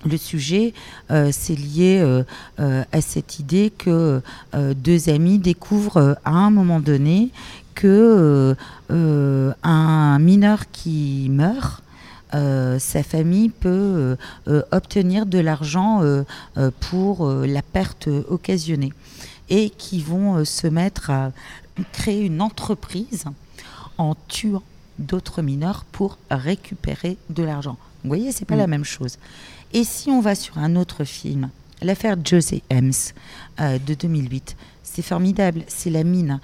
Le 0.05 0.17
sujet, 0.17 0.73
c'est 1.09 1.55
lié 1.55 2.23
à 2.57 3.01
cette 3.01 3.39
idée 3.39 3.71
que 3.77 4.21
deux 4.53 5.09
amis 5.09 5.39
découvrent 5.39 6.17
à 6.25 6.31
un 6.31 6.49
moment 6.49 6.79
donné 6.79 7.29
que 7.73 8.55
un 8.89 10.19
mineur 10.19 10.71
qui 10.71 11.27
meurt 11.29 11.83
euh, 12.33 12.79
sa 12.79 13.03
famille 13.03 13.49
peut 13.49 13.69
euh, 13.69 14.15
euh, 14.47 14.63
obtenir 14.71 15.25
de 15.25 15.37
l'argent 15.39 16.01
pour 16.79 17.27
la 17.29 17.61
perte 17.61 18.07
occasionnée 18.29 18.93
et 19.49 19.69
qui 19.69 20.01
vont 20.01 20.43
se 20.45 20.67
mettre 20.67 21.09
à 21.09 21.31
créer 21.91 22.21
une 22.21 22.41
entreprise 22.41 23.25
en 23.97 24.15
tuant 24.27 24.63
d'autres 24.99 25.41
mineurs 25.41 25.85
pour 25.91 26.17
récupérer 26.29 27.17
de 27.29 27.43
l'argent. 27.43 27.77
Vous 28.03 28.09
voyez, 28.09 28.31
c'est 28.31 28.45
pas 28.45 28.55
la 28.55 28.67
mm. 28.67 28.71
même 28.71 28.83
chose. 28.83 29.17
Et 29.73 29.83
si 29.83 30.09
on 30.09 30.21
va 30.21 30.35
sur 30.35 30.57
un 30.57 30.75
autre 30.75 31.03
film, 31.03 31.49
l'affaire 31.81 32.15
Josie 32.23 32.63
Hems 32.71 33.13
de 33.59 33.93
2008, 33.93 34.55
c'est 34.83 35.01
formidable, 35.01 35.63
c'est 35.67 35.89
la 35.89 36.03
mine. 36.03 36.39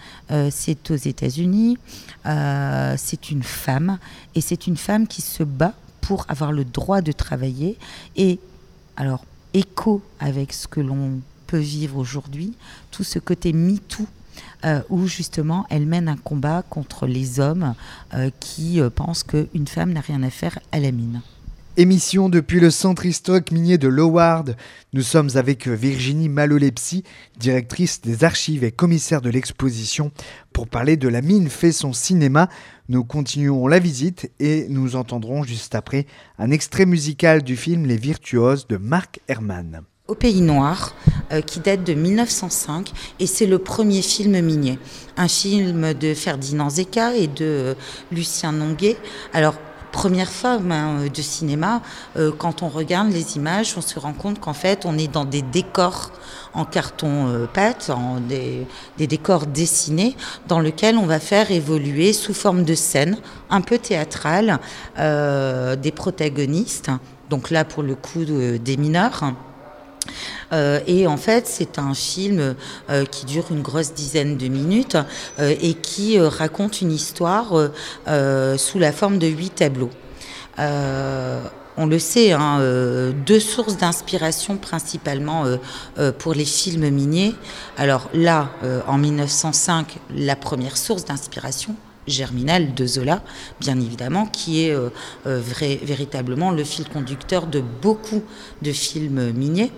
c'est 0.49 0.89
aux 0.89 0.95
États-Unis, 0.95 1.77
c'est 2.25 3.29
une 3.29 3.43
femme, 3.43 3.99
et 4.33 4.41
c'est 4.41 4.65
une 4.65 4.77
femme 4.77 5.07
qui 5.07 5.21
se 5.21 5.43
bat 5.43 5.73
pour 6.01 6.25
avoir 6.27 6.51
le 6.51 6.65
droit 6.65 7.01
de 7.01 7.11
travailler. 7.11 7.77
Et 8.15 8.39
alors, 8.97 9.23
écho 9.53 10.01
avec 10.19 10.53
ce 10.53 10.67
que 10.67 10.79
l'on 10.79 11.21
peut 11.47 11.57
vivre 11.57 11.97
aujourd'hui, 11.97 12.53
tout 12.91 13.03
ce 13.03 13.19
côté 13.19 13.53
MeToo. 13.53 14.05
Euh, 14.65 14.81
où 14.89 15.07
justement 15.07 15.65
elle 15.69 15.85
mène 15.85 16.09
un 16.09 16.17
combat 16.17 16.63
contre 16.69 17.07
les 17.07 17.39
hommes 17.39 17.75
euh, 18.13 18.29
qui 18.41 18.81
euh, 18.81 18.89
pensent 18.89 19.23
qu'une 19.23 19.67
femme 19.67 19.93
n'a 19.93 20.01
rien 20.01 20.21
à 20.21 20.29
faire 20.29 20.59
à 20.73 20.79
la 20.79 20.91
mine. 20.91 21.21
Émission 21.79 22.27
depuis 22.27 22.59
le 22.59 22.71
centre 22.71 23.05
historique 23.05 23.53
minier 23.53 23.77
de 23.77 23.87
Loward. 23.87 24.57
Nous 24.91 25.01
sommes 25.01 25.29
avec 25.35 25.65
Virginie 25.65 26.27
Malolepsy, 26.27 27.05
directrice 27.39 28.01
des 28.01 28.25
archives 28.25 28.65
et 28.65 28.73
commissaire 28.73 29.21
de 29.21 29.29
l'exposition, 29.29 30.11
pour 30.51 30.67
parler 30.67 30.97
de 30.97 31.07
La 31.07 31.21
mine 31.21 31.47
fait 31.47 31.71
son 31.71 31.93
cinéma. 31.93 32.49
Nous 32.89 33.05
continuons 33.05 33.65
la 33.67 33.79
visite 33.79 34.29
et 34.41 34.65
nous 34.67 34.97
entendrons 34.97 35.43
juste 35.43 35.73
après 35.73 36.05
un 36.37 36.51
extrait 36.51 36.85
musical 36.85 37.43
du 37.43 37.55
film 37.55 37.85
Les 37.85 37.95
Virtuoses 37.95 38.67
de 38.67 38.75
Marc 38.75 39.21
Herman. 39.29 39.83
Au 40.09 40.15
Pays 40.15 40.41
Noir, 40.41 40.93
euh, 41.31 41.39
qui 41.39 41.61
date 41.61 41.85
de 41.85 41.93
1905, 41.93 42.91
et 43.21 43.25
c'est 43.25 43.45
le 43.45 43.59
premier 43.59 44.01
film 44.01 44.41
minier. 44.41 44.79
Un 45.15 45.29
film 45.29 45.93
de 45.93 46.13
Ferdinand 46.13 46.69
Zecca 46.69 47.15
et 47.15 47.27
de 47.27 47.77
Lucien 48.11 48.51
Nonguet. 48.51 48.97
Alors, 49.31 49.53
première 49.91 50.29
femme 50.29 50.71
hein, 50.71 51.07
de 51.13 51.21
cinéma, 51.21 51.81
euh, 52.17 52.31
quand 52.37 52.63
on 52.63 52.69
regarde 52.69 53.11
les 53.11 53.35
images, 53.35 53.75
on 53.77 53.81
se 53.81 53.99
rend 53.99 54.13
compte 54.13 54.39
qu'en 54.39 54.53
fait, 54.53 54.85
on 54.85 54.97
est 54.97 55.07
dans 55.07 55.25
des 55.25 55.41
décors 55.41 56.11
en 56.53 56.65
carton 56.65 57.27
euh, 57.27 57.47
des, 58.97 59.07
décors 59.07 59.45
dessinés, 59.45 60.15
dans 60.47 60.59
lesquels 60.59 60.97
on 60.97 61.05
va 61.05 61.19
faire 61.19 61.51
évoluer 61.51 62.13
sous 62.13 62.33
forme 62.33 62.63
de 62.63 62.75
scène, 62.75 63.17
un 63.49 63.61
peu 63.61 63.77
théâtrale, 63.77 64.59
euh, 64.97 65.75
des 65.75 65.91
protagonistes. 65.91 66.91
Donc 67.29 67.51
là, 67.51 67.65
pour 67.65 67.83
le 67.83 67.95
coup, 67.95 68.25
des 68.25 68.77
mineurs. 68.77 69.33
Euh, 70.51 70.79
et 70.87 71.07
en 71.07 71.17
fait, 71.17 71.47
c'est 71.47 71.79
un 71.79 71.93
film 71.93 72.55
euh, 72.89 73.05
qui 73.05 73.25
dure 73.25 73.45
une 73.51 73.61
grosse 73.61 73.93
dizaine 73.93 74.37
de 74.37 74.47
minutes 74.47 74.97
euh, 75.39 75.55
et 75.61 75.73
qui 75.73 76.19
raconte 76.19 76.81
une 76.81 76.91
histoire 76.91 77.53
sous 78.57 78.79
la 78.79 78.91
forme 78.91 79.19
de 79.19 79.27
huit 79.27 79.55
tableaux. 79.55 79.89
on 80.57 81.85
le 81.85 81.99
sait, 81.99 82.33
hein, 82.33 82.59
deux 83.25 83.39
sources 83.39 83.77
d'inspiration 83.77 84.57
principalement 84.57 85.45
pour 86.17 86.33
les 86.33 86.45
films 86.45 86.89
miniers. 86.89 87.35
Alors 87.77 88.09
là, 88.13 88.49
en 88.87 88.97
1905, 88.97 89.99
la 90.15 90.35
première 90.35 90.77
source 90.77 91.05
d'inspiration, 91.05 91.75
Germinal 92.09 92.73
de 92.73 92.85
Zola, 92.85 93.21
bien 93.59 93.79
évidemment, 93.79 94.25
qui 94.25 94.65
est 94.65 94.71
euh, 94.71 94.89
euh, 95.27 95.39
vrai, 95.39 95.79
véritablement 95.81 96.51
le 96.51 96.63
fil 96.63 96.87
conducteur 96.87 97.47
de 97.47 97.63
beaucoup 97.81 98.23
de 98.61 98.71
films 98.71 99.31
miniers. 99.31 99.71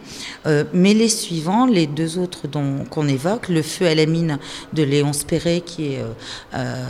Euh, 0.45 0.63
mais 0.73 0.93
les 0.93 1.09
suivants, 1.09 1.65
les 1.65 1.87
deux 1.87 2.17
autres 2.17 2.47
qu'on 2.89 3.07
évoque, 3.07 3.49
Le 3.49 3.61
Feu 3.61 3.87
à 3.87 3.95
la 3.95 4.05
mine 4.05 4.39
de 4.73 4.83
Léon 4.83 5.13
Spéré, 5.13 5.61
qui 5.65 5.93
est 5.93 6.01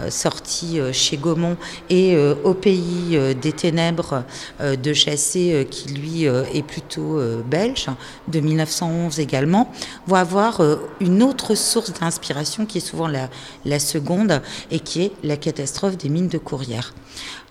sorti 0.09 0.79
chez 0.91 1.17
Gaumont, 1.17 1.57
et 1.89 2.17
Au 2.43 2.53
pays 2.53 3.17
des 3.41 3.51
ténèbres 3.51 4.23
de 4.59 4.93
Chassé, 4.93 5.67
qui 5.69 5.89
lui 5.89 6.23
est 6.25 6.65
plutôt 6.65 7.19
belge, 7.49 7.87
de 8.27 8.39
1911 8.39 9.19
également, 9.19 9.71
vont 10.07 10.15
avoir 10.15 10.61
une 10.99 11.23
autre 11.23 11.55
source 11.55 11.93
d'inspiration 11.93 12.65
qui 12.65 12.77
est 12.77 12.81
souvent 12.81 13.07
la, 13.07 13.29
la 13.65 13.79
seconde 13.79 14.41
et 14.69 14.79
qui 14.79 15.03
est 15.03 15.11
la 15.23 15.30
catastrophe 15.37 15.97
des 15.97 16.09
mines 16.09 16.27
de 16.27 16.37
Courrières. 16.37 16.93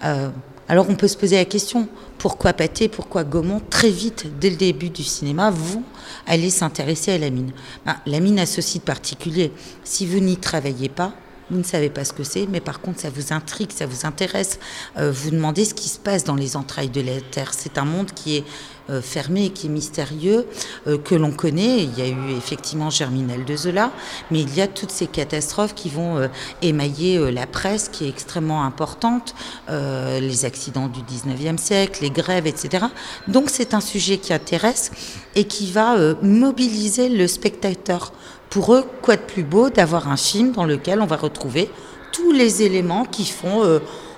Euh, 0.04 0.30
alors 0.68 0.88
on 0.88 0.94
peut 0.94 1.08
se 1.08 1.16
poser 1.16 1.36
la 1.36 1.44
question, 1.44 1.88
pourquoi 2.18 2.52
Pathé, 2.52 2.88
pourquoi 2.88 3.24
Gaumont, 3.24 3.60
très 3.70 3.90
vite, 3.90 4.26
dès 4.38 4.50
le 4.50 4.56
début 4.56 4.90
du 4.90 5.02
cinéma, 5.02 5.50
vont 5.50 5.82
aller 6.26 6.50
s'intéresser 6.50 7.12
à 7.12 7.18
la 7.18 7.30
mine? 7.30 7.52
Ben, 7.84 7.96
La 8.06 8.20
mine 8.20 8.38
a 8.38 8.46
ce 8.46 8.60
site 8.60 8.84
particulier. 8.84 9.52
Si 9.82 10.06
vous 10.06 10.20
n'y 10.20 10.36
travaillez 10.36 10.88
pas, 10.88 11.12
vous 11.50 11.58
ne 11.58 11.64
savez 11.64 11.90
pas 11.90 12.04
ce 12.04 12.12
que 12.12 12.22
c'est, 12.22 12.46
mais 12.46 12.60
par 12.60 12.80
contre, 12.80 13.00
ça 13.00 13.10
vous 13.10 13.32
intrigue, 13.32 13.72
ça 13.72 13.86
vous 13.86 14.06
intéresse. 14.06 14.58
Euh, 14.96 15.10
vous 15.12 15.30
demandez 15.30 15.64
ce 15.64 15.74
qui 15.74 15.88
se 15.88 15.98
passe 15.98 16.24
dans 16.24 16.36
les 16.36 16.56
entrailles 16.56 16.90
de 16.90 17.00
la 17.00 17.20
Terre. 17.20 17.52
C'est 17.56 17.76
un 17.76 17.84
monde 17.84 18.12
qui 18.12 18.36
est 18.36 18.44
euh, 18.88 19.02
fermé, 19.02 19.50
qui 19.50 19.66
est 19.66 19.70
mystérieux, 19.70 20.46
euh, 20.86 20.96
que 20.96 21.14
l'on 21.14 21.32
connaît. 21.32 21.82
Il 21.82 21.98
y 21.98 22.02
a 22.02 22.08
eu 22.08 22.36
effectivement 22.36 22.88
Germinal 22.88 23.44
de 23.44 23.56
Zola, 23.56 23.90
mais 24.30 24.40
il 24.40 24.54
y 24.54 24.60
a 24.60 24.68
toutes 24.68 24.92
ces 24.92 25.06
catastrophes 25.06 25.74
qui 25.74 25.88
vont 25.88 26.28
émailler 26.62 27.30
la 27.32 27.46
presse, 27.46 27.88
qui 27.88 28.04
est 28.04 28.08
extrêmement 28.08 28.64
importante, 28.64 29.34
les 29.68 30.44
accidents 30.44 30.88
du 30.88 31.00
19e 31.00 31.58
siècle, 31.58 32.00
les 32.02 32.10
grèves, 32.10 32.46
etc. 32.46 32.86
Donc 33.28 33.50
c'est 33.50 33.74
un 33.74 33.80
sujet 33.80 34.18
qui 34.18 34.32
intéresse 34.32 34.90
et 35.34 35.44
qui 35.44 35.70
va 35.70 36.14
mobiliser 36.22 37.08
le 37.08 37.26
spectateur. 37.26 38.12
Pour 38.50 38.74
eux, 38.74 38.84
quoi 39.02 39.16
de 39.16 39.22
plus 39.22 39.44
beau 39.44 39.70
d'avoir 39.70 40.08
un 40.08 40.16
film 40.16 40.52
dans 40.52 40.64
lequel 40.64 41.00
on 41.00 41.06
va 41.06 41.16
retrouver 41.16 41.70
tous 42.12 42.32
les 42.32 42.62
éléments 42.62 43.04
qui 43.04 43.24
font 43.24 43.62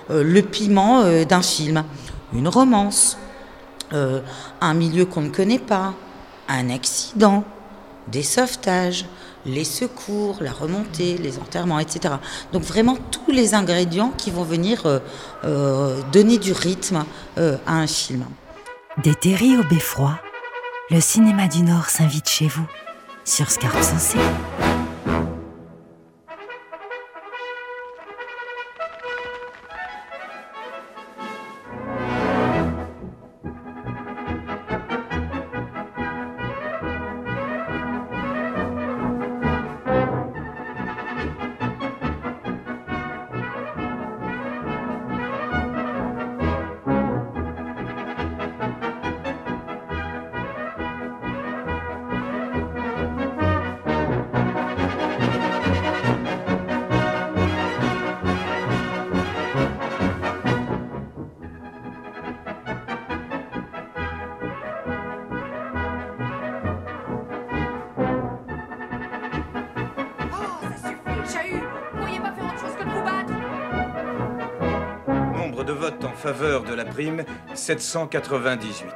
le 0.09 0.41
piment 0.41 1.03
d'un 1.23 1.41
film. 1.43 1.83
Une 2.33 2.47
romance, 2.47 3.17
euh, 3.93 4.21
un 4.59 4.73
milieu 4.73 5.05
qu'on 5.05 5.21
ne 5.21 5.29
connaît 5.29 5.59
pas, 5.59 5.93
un 6.47 6.69
accident, 6.71 7.43
des 8.07 8.23
sauvetages, 8.23 9.05
les 9.45 9.63
secours, 9.63 10.37
la 10.41 10.51
remontée, 10.51 11.17
les 11.17 11.37
enterrements, 11.37 11.79
etc. 11.79 12.15
Donc 12.53 12.63
vraiment 12.63 12.97
tous 13.11 13.31
les 13.31 13.53
ingrédients 13.53 14.11
qui 14.17 14.31
vont 14.31 14.43
venir 14.43 14.85
euh, 14.85 14.99
euh, 15.43 16.01
donner 16.11 16.39
du 16.39 16.53
rythme 16.53 17.05
à 17.37 17.73
un 17.73 17.87
film. 17.87 18.25
Des 19.03 19.15
terries 19.15 19.57
au 19.57 19.63
beffroi, 19.63 20.19
le 20.89 20.99
cinéma 20.99 21.47
du 21.47 21.61
Nord 21.61 21.89
s'invite 21.89 22.29
chez 22.29 22.47
vous 22.47 22.65
sur 23.25 23.49
Scarpe 23.49 23.81
Sensé. 23.81 24.17
Faveur 76.23 76.63
de 76.63 76.73
la 76.73 76.85
prime, 76.85 77.25
798. 77.53 78.87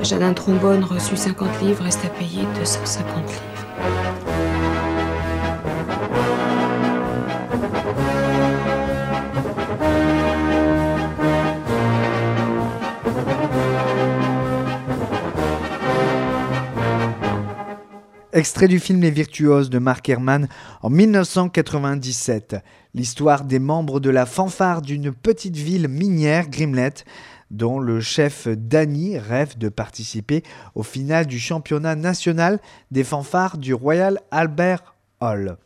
J'ai 0.00 0.14
un 0.22 0.32
trombone 0.32 0.84
reçu 0.84 1.16
50 1.16 1.60
livres, 1.60 1.82
reste 1.82 2.04
à 2.04 2.08
payer 2.08 2.46
250 2.60 3.26
livres. 3.26 3.61
Extrait 18.42 18.66
du 18.66 18.80
film 18.80 19.00
Les 19.00 19.12
Virtuoses 19.12 19.70
de 19.70 19.78
Mark 19.78 20.08
Herman 20.08 20.48
en 20.80 20.90
1997. 20.90 22.56
L'histoire 22.92 23.44
des 23.44 23.60
membres 23.60 24.00
de 24.00 24.10
la 24.10 24.26
fanfare 24.26 24.82
d'une 24.82 25.12
petite 25.12 25.54
ville 25.54 25.86
minière, 25.86 26.48
Grimlet, 26.48 27.04
dont 27.52 27.78
le 27.78 28.00
chef 28.00 28.48
Danny 28.48 29.16
rêve 29.16 29.56
de 29.58 29.68
participer 29.68 30.42
au 30.74 30.82
final 30.82 31.28
du 31.28 31.38
championnat 31.38 31.94
national 31.94 32.58
des 32.90 33.04
fanfares 33.04 33.58
du 33.58 33.74
Royal 33.74 34.18
Albert 34.32 34.96
Hall. 35.20 35.56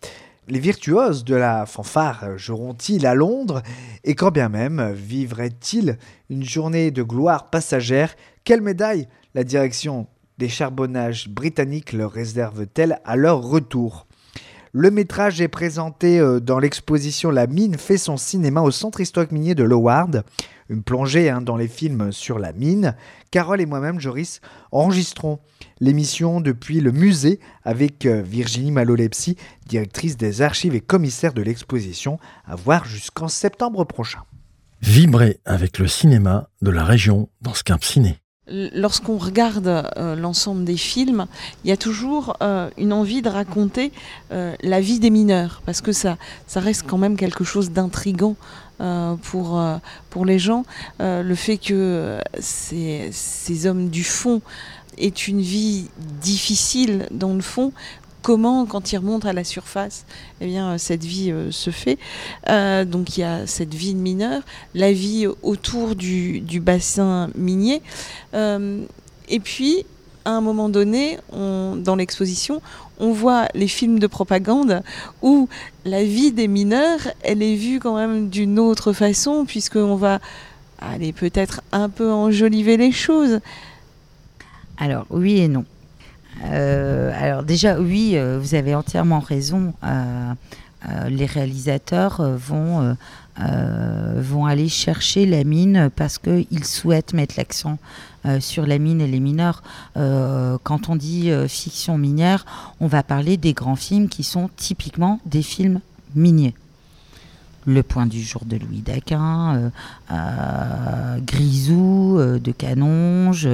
Les 0.46 0.60
virtuoses 0.60 1.24
de 1.24 1.34
la 1.34 1.64
fanfare 1.64 2.36
joueront-ils 2.36 3.06
à 3.06 3.14
Londres? 3.14 3.62
Et 4.04 4.14
quand 4.14 4.32
bien 4.32 4.50
même 4.50 4.92
vivraient-ils 4.92 5.96
une 6.28 6.44
journée 6.44 6.90
de 6.90 7.02
gloire 7.02 7.48
passagère? 7.48 8.14
Quelle 8.44 8.60
médaille 8.60 9.08
la 9.34 9.44
direction 9.44 10.08
des 10.38 10.48
charbonnages 10.48 11.28
britanniques 11.28 11.92
leur 11.92 12.12
réservent-elles 12.12 13.00
à 13.04 13.16
leur 13.16 13.42
retour? 13.42 14.06
Le 14.78 14.90
métrage 14.90 15.40
est 15.40 15.48
présenté 15.48 16.20
euh, 16.20 16.38
dans 16.38 16.58
l'exposition 16.58 17.30
La 17.30 17.46
mine 17.46 17.78
fait 17.78 17.96
son 17.96 18.18
cinéma 18.18 18.60
au 18.60 18.70
centre 18.70 19.00
historique 19.00 19.32
minier 19.32 19.54
de 19.54 19.64
Loward. 19.64 20.22
Une 20.68 20.82
plongée 20.82 21.30
hein, 21.30 21.40
dans 21.40 21.56
les 21.56 21.66
films 21.66 22.12
sur 22.12 22.38
la 22.38 22.52
mine. 22.52 22.94
Carole 23.30 23.62
et 23.62 23.66
moi-même, 23.66 24.00
Joris, 24.00 24.42
enregistrons 24.72 25.38
l'émission 25.80 26.42
depuis 26.42 26.80
le 26.80 26.92
musée 26.92 27.40
avec 27.64 28.04
euh, 28.04 28.20
Virginie 28.20 28.70
Malolepsi, 28.70 29.36
directrice 29.66 30.18
des 30.18 30.42
archives 30.42 30.74
et 30.74 30.82
commissaire 30.82 31.32
de 31.32 31.40
l'exposition, 31.40 32.18
à 32.44 32.54
voir 32.54 32.84
jusqu'en 32.84 33.28
septembre 33.28 33.84
prochain. 33.84 34.24
Vibrer 34.82 35.40
avec 35.46 35.78
le 35.78 35.88
cinéma 35.88 36.50
de 36.60 36.70
la 36.70 36.84
région 36.84 37.30
dans 37.40 37.54
Scarpe 37.54 37.84
Ciné 37.84 38.18
lorsqu'on 38.48 39.16
regarde 39.16 39.90
euh, 39.96 40.14
l'ensemble 40.14 40.64
des 40.64 40.76
films, 40.76 41.26
il 41.64 41.70
y 41.70 41.72
a 41.72 41.76
toujours 41.76 42.36
euh, 42.42 42.70
une 42.78 42.92
envie 42.92 43.22
de 43.22 43.28
raconter 43.28 43.92
euh, 44.32 44.54
la 44.62 44.80
vie 44.80 45.00
des 45.00 45.10
mineurs, 45.10 45.62
parce 45.66 45.80
que 45.80 45.92
ça, 45.92 46.16
ça 46.46 46.60
reste 46.60 46.84
quand 46.86 46.98
même 46.98 47.16
quelque 47.16 47.44
chose 47.44 47.70
d'intrigant 47.70 48.36
pour, 49.30 49.58
les 50.26 50.38
gens. 50.38 50.64
le 51.00 51.34
fait 51.34 51.56
que 51.56 52.20
ces 52.40 53.66
hommes 53.66 53.88
du 53.88 54.04
fond 54.04 54.42
aient 54.98 55.08
une 55.08 55.40
vie 55.40 55.88
difficile 56.20 57.08
dans 57.10 57.32
le 57.32 57.40
fond 57.40 57.72
comment, 58.26 58.66
quand 58.66 58.90
il 58.92 58.96
remonte 58.96 59.24
à 59.24 59.32
la 59.32 59.44
surface, 59.44 60.04
eh 60.40 60.46
bien, 60.46 60.72
euh, 60.72 60.78
cette 60.78 61.04
vie 61.04 61.30
euh, 61.30 61.52
se 61.52 61.70
fait. 61.70 61.96
Euh, 62.48 62.84
donc 62.84 63.16
il 63.16 63.20
y 63.20 63.22
a 63.22 63.46
cette 63.46 63.72
vie 63.72 63.94
de 63.94 64.00
mineur, 64.00 64.42
la 64.74 64.90
vie 64.90 65.28
autour 65.44 65.94
du, 65.94 66.42
bassin 66.60 67.30
minier. 67.36 67.82
et 68.34 69.40
puis, 69.40 69.86
à 70.24 70.30
un 70.32 70.40
moment 70.40 70.68
donné, 70.68 71.18
dans 71.32 71.94
l'exposition, 71.96 72.60
on 72.98 73.12
voit 73.12 73.46
les 73.54 73.68
films 73.68 74.00
de 74.00 74.08
propagande 74.08 74.82
où 75.22 75.48
la 75.84 76.02
vie 76.02 76.32
des 76.32 76.48
mineurs, 76.48 76.98
elle 77.22 77.44
est 77.44 77.54
vue 77.54 77.78
quand 77.78 77.94
même 77.94 78.28
d'une 78.28 78.58
autre 78.58 78.92
façon, 78.92 79.44
puisqu'on 79.46 79.94
va 79.94 80.18
aller 80.80 81.12
peut-être 81.12 81.60
un 81.70 81.88
peu 81.88 82.10
enjoliver 82.10 82.76
les 82.76 82.90
choses. 82.90 83.38
Alors 84.78 85.06
oui 85.10 85.38
et 85.38 85.46
non. 85.46 85.64
Euh, 86.52 87.12
alors 87.18 87.42
déjà, 87.42 87.78
oui, 87.78 88.12
euh, 88.14 88.38
vous 88.40 88.54
avez 88.54 88.74
entièrement 88.74 89.20
raison. 89.20 89.74
Euh, 89.84 90.32
les 91.08 91.26
réalisateurs 91.26 92.22
vont, 92.36 92.96
vont 93.38 94.46
aller 94.46 94.68
chercher 94.68 95.26
la 95.26 95.42
mine 95.42 95.90
parce 95.96 96.18
qu'ils 96.18 96.64
souhaitent 96.64 97.12
mettre 97.12 97.34
l'accent 97.38 97.78
sur 98.38 98.66
la 98.66 98.78
mine 98.78 99.00
et 99.00 99.08
les 99.08 99.18
mineurs. 99.18 99.64
quand 99.94 100.88
on 100.88 100.94
dit 100.94 101.32
fiction 101.48 101.98
minière, 101.98 102.44
on 102.78 102.86
va 102.86 103.02
parler 103.02 103.36
des 103.36 103.52
grands 103.52 103.74
films 103.74 104.08
qui 104.08 104.22
sont 104.22 104.48
typiquement 104.56 105.18
des 105.26 105.42
films 105.42 105.80
miniers. 106.14 106.54
Le 107.66 107.82
point 107.82 108.06
du 108.06 108.22
jour 108.22 108.44
de 108.44 108.56
Louis 108.56 108.80
Daquin, 108.80 109.56
euh, 109.56 109.70
euh, 110.12 111.18
Grisou 111.20 112.16
euh, 112.18 112.38
de 112.38 112.52
Canonge, 112.52 113.48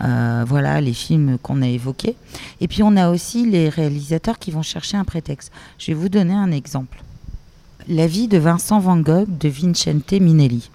voilà 0.00 0.80
les 0.80 0.94
films 0.94 1.36
qu'on 1.42 1.62
a 1.62 1.66
évoqués. 1.66 2.16
Et 2.60 2.68
puis 2.68 2.82
on 2.82 2.96
a 2.96 3.10
aussi 3.10 3.48
les 3.48 3.68
réalisateurs 3.68 4.38
qui 4.38 4.52
vont 4.52 4.62
chercher 4.62 4.96
un 4.96 5.04
prétexte. 5.04 5.52
Je 5.78 5.88
vais 5.88 5.94
vous 5.94 6.08
donner 6.08 6.34
un 6.34 6.52
exemple. 6.52 7.02
La 7.88 8.06
vie 8.06 8.28
de 8.28 8.38
Vincent 8.38 8.78
Van 8.80 8.98
Gogh 8.98 9.26
de 9.38 9.48
Vincente 9.48 10.12
Minelli. 10.12 10.70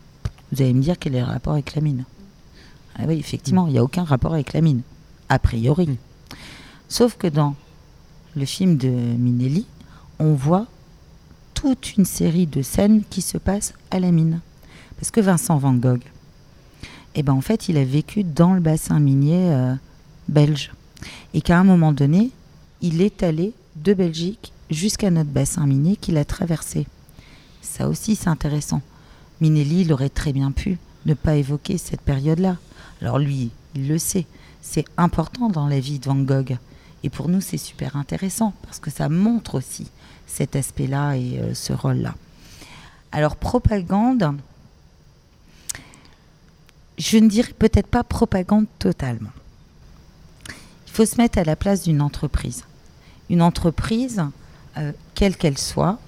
Vous 0.51 0.61
allez 0.61 0.73
me 0.73 0.81
dire 0.81 0.99
quel 0.99 1.15
est 1.15 1.19
le 1.19 1.25
rapport 1.25 1.53
avec 1.53 1.75
la 1.75 1.81
mine 1.81 2.03
ah 2.97 3.03
oui, 3.07 3.17
effectivement, 3.17 3.67
il 3.67 3.73
n'y 3.73 3.79
a 3.79 3.83
aucun 3.83 4.03
rapport 4.03 4.33
avec 4.33 4.53
la 4.53 4.61
mine, 4.61 4.81
a 5.29 5.39
priori. 5.39 5.97
Sauf 6.89 7.17
que 7.17 7.27
dans 7.27 7.55
le 8.35 8.45
film 8.45 8.77
de 8.77 8.89
Minelli, 8.89 9.65
on 10.19 10.33
voit 10.33 10.67
toute 11.61 11.95
une 11.95 12.05
série 12.05 12.47
de 12.47 12.63
scènes 12.63 13.03
qui 13.11 13.21
se 13.21 13.37
passent 13.37 13.75
à 13.91 13.99
la 13.99 14.09
mine. 14.11 14.39
Parce 14.97 15.11
que 15.11 15.21
Vincent 15.21 15.59
Van 15.59 15.73
Gogh, 15.73 16.01
eh 17.13 17.21
ben 17.21 17.33
en 17.33 17.41
fait, 17.41 17.69
il 17.69 17.77
a 17.77 17.85
vécu 17.85 18.23
dans 18.23 18.55
le 18.55 18.59
bassin 18.59 18.99
minier 18.99 19.51
euh, 19.51 19.75
belge. 20.27 20.71
Et 21.35 21.41
qu'à 21.41 21.59
un 21.59 21.63
moment 21.63 21.91
donné, 21.91 22.31
il 22.81 22.99
est 22.99 23.21
allé 23.21 23.53
de 23.75 23.93
Belgique 23.93 24.53
jusqu'à 24.71 25.11
notre 25.11 25.29
bassin 25.29 25.67
minier 25.67 25.97
qu'il 25.97 26.17
a 26.17 26.25
traversé. 26.25 26.87
Ça 27.61 27.87
aussi, 27.87 28.15
c'est 28.15 28.29
intéressant. 28.29 28.81
Minelli, 29.39 29.81
il 29.81 29.93
aurait 29.93 30.09
très 30.09 30.33
bien 30.33 30.51
pu 30.51 30.79
ne 31.05 31.13
pas 31.13 31.35
évoquer 31.35 31.77
cette 31.77 32.01
période-là. 32.01 32.57
Alors 33.01 33.19
lui, 33.19 33.51
il 33.75 33.87
le 33.87 33.99
sait. 33.99 34.25
C'est 34.63 34.85
important 34.97 35.49
dans 35.49 35.67
la 35.67 35.79
vie 35.79 35.99
de 35.99 36.05
Van 36.05 36.15
Gogh. 36.15 36.57
Et 37.03 37.11
pour 37.11 37.29
nous, 37.29 37.41
c'est 37.41 37.57
super 37.57 37.97
intéressant 37.97 38.53
parce 38.63 38.79
que 38.79 38.89
ça 38.89 39.09
montre 39.09 39.53
aussi 39.53 39.91
cet 40.31 40.55
aspect-là 40.55 41.15
et 41.15 41.39
euh, 41.39 41.53
ce 41.53 41.73
rôle-là. 41.73 42.15
Alors, 43.11 43.35
propagande, 43.35 44.35
je 46.97 47.17
ne 47.17 47.27
dirais 47.27 47.53
peut-être 47.57 47.87
pas 47.87 48.03
propagande 48.03 48.65
totalement. 48.79 49.31
Il 50.87 50.93
faut 50.93 51.05
se 51.05 51.17
mettre 51.17 51.37
à 51.37 51.43
la 51.43 51.55
place 51.55 51.83
d'une 51.83 52.01
entreprise. 52.01 52.63
Une 53.29 53.41
entreprise, 53.41 54.23
euh, 54.77 54.91
quelle 55.15 55.35
qu'elle 55.35 55.57
soit, 55.57 55.99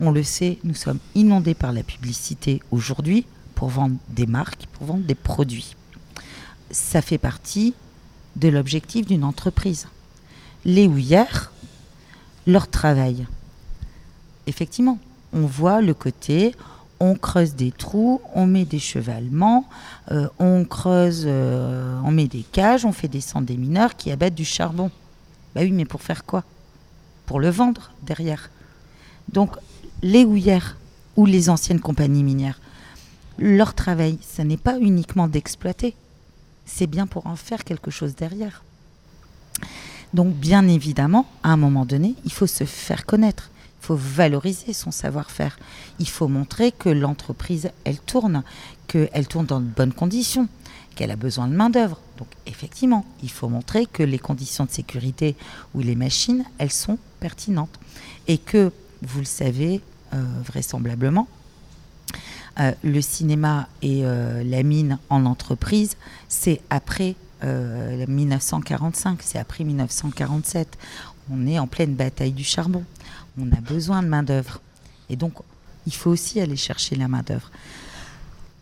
on 0.00 0.10
le 0.10 0.22
sait, 0.22 0.58
nous 0.64 0.74
sommes 0.74 0.98
inondés 1.14 1.54
par 1.54 1.72
la 1.72 1.82
publicité 1.82 2.60
aujourd'hui 2.70 3.26
pour 3.54 3.68
vendre 3.68 3.96
des 4.08 4.26
marques, 4.26 4.66
pour 4.72 4.86
vendre 4.86 5.04
des 5.04 5.14
produits. 5.14 5.76
Ça 6.70 7.00
fait 7.00 7.18
partie 7.18 7.74
de 8.36 8.48
l'objectif 8.48 9.06
d'une 9.06 9.24
entreprise. 9.24 9.86
Les 10.64 10.86
houillères, 10.86 11.52
leur 12.46 12.68
travail. 12.68 13.26
Effectivement, 14.46 14.98
on 15.32 15.46
voit 15.46 15.80
le 15.80 15.94
côté, 15.94 16.54
on 17.00 17.14
creuse 17.14 17.54
des 17.54 17.72
trous, 17.72 18.20
on 18.34 18.46
met 18.46 18.64
des 18.64 18.78
chevalements, 18.78 19.66
euh, 20.10 20.28
on 20.38 20.64
creuse, 20.64 21.24
euh, 21.26 21.98
on 22.04 22.10
met 22.10 22.28
des 22.28 22.42
cages, 22.42 22.84
on 22.84 22.92
fait 22.92 23.08
descendre 23.08 23.46
des 23.46 23.56
mineurs 23.56 23.96
qui 23.96 24.10
abattent 24.10 24.34
du 24.34 24.44
charbon. 24.44 24.90
Bah 25.54 25.62
oui, 25.62 25.72
mais 25.72 25.84
pour 25.84 26.02
faire 26.02 26.24
quoi? 26.24 26.44
Pour 27.26 27.40
le 27.40 27.50
vendre 27.50 27.90
derrière. 28.02 28.50
Donc, 29.32 29.50
les 30.02 30.24
houillères 30.24 30.76
ou 31.16 31.26
les 31.26 31.48
anciennes 31.48 31.80
compagnies 31.80 32.22
minières, 32.22 32.60
leur 33.38 33.74
travail, 33.74 34.18
ce 34.22 34.42
n'est 34.42 34.56
pas 34.56 34.78
uniquement 34.78 35.28
d'exploiter, 35.28 35.94
c'est 36.66 36.86
bien 36.86 37.06
pour 37.06 37.26
en 37.26 37.36
faire 37.36 37.64
quelque 37.64 37.90
chose 37.90 38.14
derrière. 38.14 38.62
Donc, 40.12 40.34
bien 40.34 40.68
évidemment, 40.68 41.26
à 41.42 41.50
un 41.50 41.56
moment 41.56 41.84
donné, 41.84 42.14
il 42.24 42.32
faut 42.32 42.46
se 42.46 42.64
faire 42.64 43.04
connaître. 43.04 43.50
Il 43.84 43.88
faut 43.88 43.96
valoriser 43.96 44.72
son 44.72 44.90
savoir-faire. 44.90 45.58
Il 45.98 46.08
faut 46.08 46.26
montrer 46.26 46.72
que 46.72 46.88
l'entreprise, 46.88 47.70
elle 47.84 47.98
tourne, 47.98 48.42
qu'elle 48.86 49.28
tourne 49.28 49.44
dans 49.44 49.60
de 49.60 49.66
bonnes 49.66 49.92
conditions, 49.92 50.48
qu'elle 50.94 51.10
a 51.10 51.16
besoin 51.16 51.48
de 51.48 51.54
main-d'œuvre. 51.54 52.00
Donc, 52.16 52.28
effectivement, 52.46 53.04
il 53.22 53.30
faut 53.30 53.50
montrer 53.50 53.84
que 53.84 54.02
les 54.02 54.18
conditions 54.18 54.64
de 54.64 54.70
sécurité 54.70 55.36
ou 55.74 55.80
les 55.80 55.96
machines, 55.96 56.46
elles 56.56 56.72
sont 56.72 56.96
pertinentes. 57.20 57.78
Et 58.26 58.38
que, 58.38 58.72
vous 59.02 59.18
le 59.18 59.26
savez 59.26 59.82
euh, 60.14 60.24
vraisemblablement, 60.42 61.28
euh, 62.60 62.72
le 62.82 63.02
cinéma 63.02 63.68
et 63.82 64.06
euh, 64.06 64.42
la 64.44 64.62
mine 64.62 64.98
en 65.10 65.26
entreprise, 65.26 65.98
c'est 66.30 66.62
après 66.70 67.16
1945, 67.42 69.18
c'est 69.20 69.38
après 69.38 69.64
1947. 69.64 70.78
On 71.30 71.46
est 71.46 71.58
en 71.58 71.66
pleine 71.66 71.94
bataille 71.94 72.32
du 72.32 72.44
charbon. 72.44 72.84
On 73.38 73.50
a 73.52 73.60
besoin 73.60 74.02
de 74.02 74.08
main-d'œuvre. 74.08 74.60
Et 75.08 75.16
donc, 75.16 75.34
il 75.86 75.94
faut 75.94 76.10
aussi 76.10 76.40
aller 76.40 76.56
chercher 76.56 76.96
la 76.96 77.08
main-d'œuvre. 77.08 77.50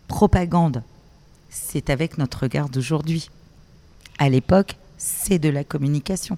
Propagande, 0.07 0.83
c'est 1.49 1.89
avec 1.89 2.17
notre 2.17 2.41
regard 2.41 2.69
d'aujourd'hui. 2.69 3.29
À 4.17 4.29
l'époque, 4.29 4.75
c'est 4.97 5.39
de 5.39 5.49
la 5.49 5.63
communication. 5.63 6.37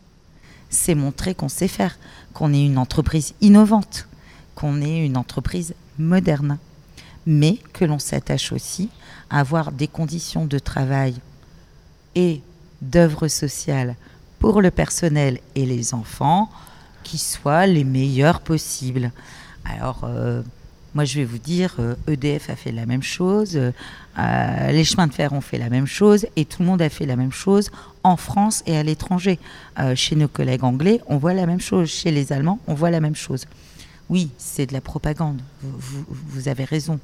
C'est 0.69 0.95
montrer 0.95 1.35
qu'on 1.35 1.49
sait 1.49 1.67
faire, 1.67 1.97
qu'on 2.33 2.53
est 2.53 2.65
une 2.65 2.77
entreprise 2.77 3.33
innovante, 3.41 4.07
qu'on 4.55 4.81
est 4.81 5.05
une 5.05 5.17
entreprise 5.17 5.75
moderne, 5.99 6.57
mais 7.25 7.59
que 7.73 7.85
l'on 7.85 7.99
s'attache 7.99 8.51
aussi 8.51 8.89
à 9.29 9.39
avoir 9.39 9.71
des 9.71 9.87
conditions 9.87 10.45
de 10.45 10.59
travail 10.59 11.15
et 12.15 12.41
d'œuvre 12.81 13.27
sociale 13.27 13.95
pour 14.45 14.61
le 14.61 14.69
personnel 14.69 15.39
et 15.55 15.65
les 15.65 15.95
enfants 15.95 16.51
qui 17.01 17.17
soient 17.17 17.65
les 17.65 17.83
meilleurs 17.83 18.41
possibles. 18.41 19.11
Alors, 19.63 20.01
euh, 20.03 20.43
moi, 20.93 21.03
je 21.03 21.15
vais 21.15 21.25
vous 21.25 21.39
dire, 21.39 21.77
EDF 22.07 22.49
euh, 22.49 22.51
e 22.51 22.53
a 22.53 22.55
fait 22.55 22.71
la 22.71 22.85
même 22.85 23.01
chose, 23.01 23.55
euh, 23.57 24.71
les 24.71 24.83
chemins 24.83 25.07
de 25.07 25.13
fer 25.13 25.33
ont 25.33 25.41
fait 25.41 25.57
la 25.57 25.71
même 25.71 25.87
chose, 25.87 26.27
et 26.35 26.45
tout 26.45 26.61
le 26.61 26.67
monde 26.67 26.83
a 26.83 26.89
fait 26.89 27.07
la 27.07 27.15
même 27.15 27.31
chose 27.31 27.71
en 28.03 28.17
France 28.17 28.61
et 28.67 28.77
à 28.77 28.83
l'étranger. 28.83 29.39
chez 29.95 30.15
nos 30.15 30.27
collègues 30.27 30.63
anglais, 30.63 31.01
on 31.07 31.17
voit 31.17 31.33
la 31.33 31.47
même 31.47 31.59
chose. 31.59 31.89
Chez 31.89 32.11
les 32.11 32.31
Allemands, 32.31 32.59
on 32.67 32.75
voit 32.75 32.91
la 32.91 32.99
même 32.99 33.15
chose. 33.15 33.45
Oui, 34.09 34.29
c'est 34.37 34.67
de 34.67 34.73
la 34.73 34.81
propagande, 34.81 35.41
vous 35.63 36.49
avez 36.49 36.65
raison. 36.65 36.99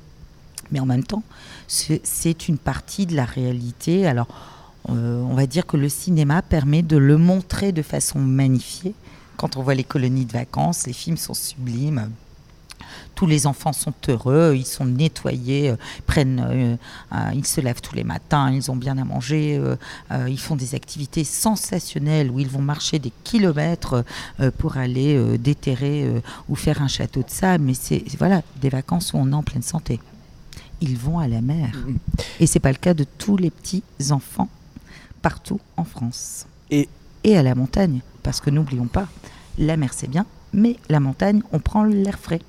Mais 0.71 0.79
en 0.79 0.85
même 0.85 1.03
temps, 1.03 1.23
c'est 1.67 2.47
une 2.47 2.59
partie 2.59 3.07
de 3.07 3.15
la 3.15 3.25
réalité. 3.25 4.05
Alors, 4.05 4.27
euh, 4.89 5.21
on 5.21 5.35
va 5.35 5.45
dire 5.45 5.65
que 5.65 5.77
le 5.77 5.89
cinéma 5.89 6.41
permet 6.41 6.81
de 6.81 6.97
le 6.97 7.17
montrer 7.17 7.71
de 7.71 7.81
façon 7.81 8.19
magnifiée. 8.19 8.95
Quand 9.37 9.57
on 9.57 9.63
voit 9.63 9.75
les 9.75 9.83
colonies 9.83 10.25
de 10.25 10.33
vacances, 10.33 10.87
les 10.87 10.93
films 10.93 11.17
sont 11.17 11.33
sublimes. 11.33 12.09
Tous 13.13 13.27
les 13.27 13.45
enfants 13.45 13.73
sont 13.73 13.93
heureux, 14.09 14.53
ils 14.55 14.65
sont 14.65 14.85
nettoyés, 14.85 15.69
euh, 15.69 15.75
prennent, 16.07 16.43
euh, 16.49 17.31
ils 17.33 17.45
se 17.45 17.61
lavent 17.61 17.81
tous 17.81 17.95
les 17.95 18.03
matins, 18.03 18.51
ils 18.51 18.71
ont 18.71 18.75
bien 18.75 18.97
à 18.97 19.05
manger, 19.05 19.61
ils 20.27 20.39
font 20.39 20.55
des 20.55 20.73
activités 20.75 21.23
sensationnelles 21.23 22.31
où 22.31 22.39
ils 22.39 22.49
vont 22.49 22.61
marcher 22.61 22.99
des 22.99 23.11
kilomètres 23.23 24.03
pour 24.57 24.77
aller 24.77 25.37
déterrer 25.37 26.09
ou 26.49 26.55
faire 26.55 26.81
un 26.81 26.87
château 26.87 27.21
de 27.21 27.29
sable. 27.29 27.65
Mais 27.65 27.75
c'est 27.75 28.03
voilà 28.17 28.41
des 28.59 28.69
vacances 28.69 29.13
où 29.13 29.17
on 29.17 29.31
est 29.31 29.35
en 29.35 29.43
pleine 29.43 29.63
santé. 29.63 29.99
Ils 30.81 30.97
vont 30.97 31.19
à 31.19 31.27
la 31.27 31.41
mer. 31.41 31.75
Mm. 31.75 31.95
Et 32.39 32.47
c'est 32.47 32.59
pas 32.59 32.71
le 32.71 32.77
cas 32.77 32.95
de 32.95 33.05
tous 33.17 33.37
les 33.37 33.51
petits 33.51 33.83
enfants 34.09 34.49
partout 35.21 35.59
en 35.77 35.83
France. 35.83 36.45
Et, 36.69 36.89
et 37.23 37.37
à 37.37 37.43
la 37.43 37.55
montagne, 37.55 38.01
parce 38.23 38.41
que 38.41 38.49
n'oublions 38.49 38.87
pas, 38.87 39.07
la 39.57 39.77
mer 39.77 39.93
c'est 39.93 40.09
bien, 40.09 40.25
mais 40.53 40.77
la 40.89 40.99
montagne, 40.99 41.41
on 41.51 41.59
prend 41.59 41.83
l'air 41.83 42.19
frais. 42.19 42.41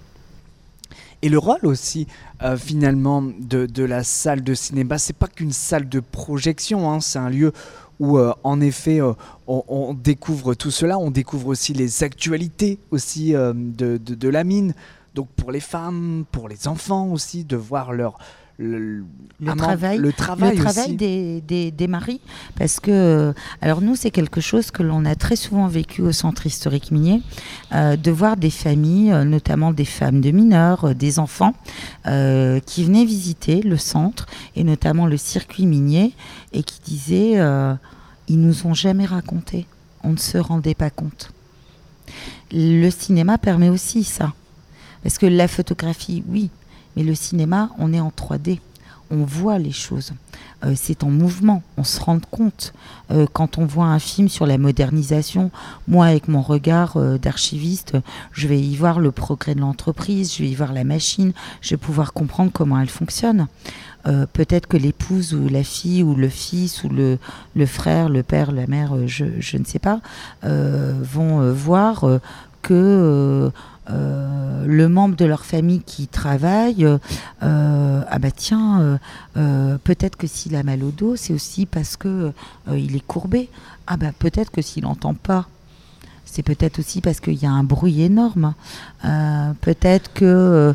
Et 1.23 1.29
le 1.29 1.39
rôle 1.39 1.65
aussi, 1.65 2.09
euh, 2.43 2.57
finalement, 2.57 3.23
de, 3.23 3.67
de, 3.67 3.85
la 3.85 4.03
salle 4.03 4.43
de 4.43 4.55
cinéma, 4.55 4.99
c'est 4.99 5.13
pas 5.13 5.29
qu'une 5.29 5.53
salle 5.53 5.89
de 5.89 6.01
projection, 6.01 6.91
hein, 6.91 7.01
c'est 7.01 7.21
un 7.21 7.31
lieu 7.31 7.53
où, 8.01 8.19
euh, 8.19 8.33
en 8.43 8.61
effet, 8.61 9.01
euh, 9.01 9.13
on, 9.47 9.95
découvre 9.95 10.55
tout 10.55 10.73
cela, 10.73 10.99
on 10.99 11.13
découvre 11.13 11.47
aussi 11.47 11.75
les 11.75 12.03
actualités 12.03 12.81
aussi 12.91 13.33
de, 13.33 13.53
de, 13.55 14.15
de, 14.15 14.29
la 14.29 14.43
mine. 14.43 14.75
Donc 15.15 15.29
pour 15.37 15.53
les 15.53 15.61
femmes, 15.61 16.25
pour 16.33 16.49
les 16.49 16.67
enfants 16.67 17.07
aussi, 17.09 17.45
de 17.45 17.57
voir 17.57 17.93
leur, 17.93 18.19
le, 18.59 19.05
travail, 19.57 19.99
le 19.99 20.13
travail, 20.13 20.57
le 20.57 20.63
travail 20.63 20.95
des, 20.95 21.41
des, 21.41 21.71
des, 21.71 21.87
maris. 21.87 22.21
Parce 22.57 22.81
que, 22.81 22.91
euh, 22.91 23.33
alors 23.61 23.81
nous, 23.81 23.97
c'est 23.97 24.11
quelque 24.11 24.41
chose 24.41 24.71
que 24.71 24.83
l'on 24.83 25.05
a 25.05 25.15
très 25.15 25.37
souvent 25.37 25.67
vécu 25.67 26.03
au 26.03 26.13
centre 26.13 26.47
historique 26.47 26.91
minier, 26.91 27.23
euh, 27.73 27.97
de 27.97 28.11
voir 28.11 28.37
des 28.37 28.51
familles, 28.51 29.13
euh, 29.13 29.25
notamment 29.25 29.73
des 29.73 29.85
femmes 29.85 30.21
de 30.21 30.31
mineurs, 30.31 30.95
des 30.95 31.19
enfants, 31.19 31.55
qui 32.05 32.85
venaient 32.85 33.05
visiter 33.05 33.63
le 33.63 33.77
centre 33.77 34.27
et 34.57 34.65
notamment 34.65 35.07
le 35.07 35.17
circuit 35.17 35.67
minier 35.67 36.13
et 36.53 36.63
qui 36.63 36.81
disaient, 36.85 37.39
ils 38.29 38.41
nous 38.41 38.67
ont 38.67 38.75
jamais 38.75 39.07
raconté, 39.07 39.67
on 40.03 40.11
ne 40.11 40.17
se 40.17 40.39
rendait 40.39 40.75
pas 40.75 40.91
compte. 40.91 41.31
Le 42.53 42.91
cinéma 42.91 43.39
permet 43.39 43.69
aussi 43.69 44.05
ça. 44.05 44.33
Parce 45.03 45.19
que 45.19 45.27
la 45.27 45.49
photographie, 45.49 46.23
oui, 46.29 46.51
mais 46.97 47.03
le 47.03 47.15
cinéma, 47.15 47.71
on 47.79 47.93
est 47.93 48.01
en 48.01 48.11
3D. 48.11 48.61
On 49.11 49.25
voit 49.25 49.59
les 49.59 49.73
choses. 49.73 50.13
Euh, 50.65 50.73
c'est 50.77 51.05
en 51.05 51.11
mouvement. 51.11 51.63
On 51.77 51.85
se 51.85 52.01
rend 52.01 52.21
compte. 52.31 52.73
Euh, 53.11 53.27
quand 53.33 53.59
on 53.59 53.67
voit 53.67 53.87
un 53.87 53.99
film 53.99 54.29
sur 54.29 54.47
la 54.47 54.59
modernisation, 54.59 55.51
moi, 55.89 56.07
avec 56.07 56.29
mon 56.29 56.41
regard 56.41 56.97
euh, 56.97 57.19
d'archiviste, 57.19 57.97
je 58.33 58.49
vais 58.49 58.61
y 58.61 58.77
voir 58.77 59.01
le 59.01 59.11
progrès 59.11 59.55
de 59.55 59.61
l'entreprise, 59.61 60.35
je 60.35 60.43
vais 60.43 60.51
y 60.51 60.55
voir 60.55 60.73
la 60.73 60.85
machine, 60.85 61.33
je 61.61 61.71
vais 61.71 61.77
pouvoir 61.77 62.13
comprendre 62.13 62.53
comment 62.53 62.79
elle 62.81 62.89
fonctionne. 62.89 63.49
Peut-être 64.33 64.67
que 64.67 64.77
l'épouse 64.77 65.33
ou 65.33 65.49
la 65.49 65.63
fille 65.63 66.03
ou 66.03 66.17
le 66.17 66.29
fils 66.29 66.83
ou 66.83 66.89
le, 66.89 67.19
frère, 67.67 68.09
le 68.09 68.25
père, 68.25 68.51
la 68.51 68.67
mère, 68.67 69.07
je 69.07 69.57
ne 69.57 69.65
sais 69.65 69.79
pas, 69.79 70.01
vont 70.43 71.53
voir 71.53 72.05
que 72.63 73.53
euh, 73.91 74.65
le 74.67 74.89
membre 74.89 75.17
de 75.17 75.25
leur 75.25 75.45
famille 75.45 75.81
qui 75.81 76.07
travaille, 76.07 76.87
euh, 77.43 78.03
ah 78.09 78.19
bah 78.19 78.31
tiens, 78.31 78.99
euh, 79.37 79.77
peut-être 79.83 80.17
que 80.17 80.27
s'il 80.27 80.55
a 80.55 80.63
mal 80.63 80.85
au 80.85 80.91
dos, 80.91 81.17
c'est 81.17 81.33
aussi 81.33 81.67
parce 81.67 81.97
que 81.97 82.33
il 82.73 82.95
est 82.97 83.07
courbé. 83.07 83.49
Ah 83.87 83.97
bah 83.97 84.13
peut-être 84.17 84.51
que 84.51 84.63
s'il 84.63 84.85
n'entend 84.85 85.15
pas 85.15 85.47
c'est 86.25 86.43
peut-être 86.43 86.79
aussi 86.79 87.03
parce 87.03 87.21
qu'il 87.21 87.35
y 87.35 87.45
a 87.45 87.51
un 87.51 87.63
bruit 87.63 88.01
énorme. 88.01 88.55
Peut-être 89.61 90.11
que 90.15 90.75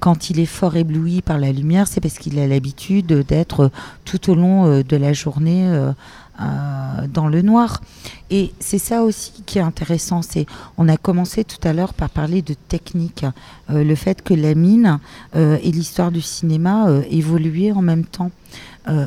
quand 0.00 0.30
il 0.30 0.40
est 0.40 0.46
fort 0.46 0.74
ébloui 0.74 1.22
par 1.22 1.38
la 1.38 1.52
lumière, 1.52 1.86
c'est 1.86 2.00
parce 2.00 2.18
qu'il 2.18 2.36
a 2.40 2.48
l'habitude 2.48 3.06
d'être 3.06 3.70
tout 4.04 4.28
au 4.28 4.34
long 4.34 4.80
de 4.80 4.96
la 4.96 5.12
journée 5.12 5.70
dans 6.38 7.28
le 7.28 7.42
noir. 7.42 7.80
Et 8.30 8.52
c'est 8.60 8.78
ça 8.78 9.02
aussi 9.02 9.32
qui 9.46 9.58
est 9.58 9.62
intéressant. 9.62 10.22
C'est, 10.22 10.46
on 10.76 10.88
a 10.88 10.96
commencé 10.96 11.44
tout 11.44 11.60
à 11.66 11.72
l'heure 11.72 11.94
par 11.94 12.10
parler 12.10 12.42
de 12.42 12.54
technique, 12.54 13.24
le 13.68 13.94
fait 13.94 14.22
que 14.22 14.34
la 14.34 14.54
mine 14.54 15.00
et 15.34 15.70
l'histoire 15.72 16.12
du 16.12 16.20
cinéma 16.20 16.86
évoluaient 17.10 17.72
en 17.72 17.82
même 17.82 18.04
temps. 18.04 18.30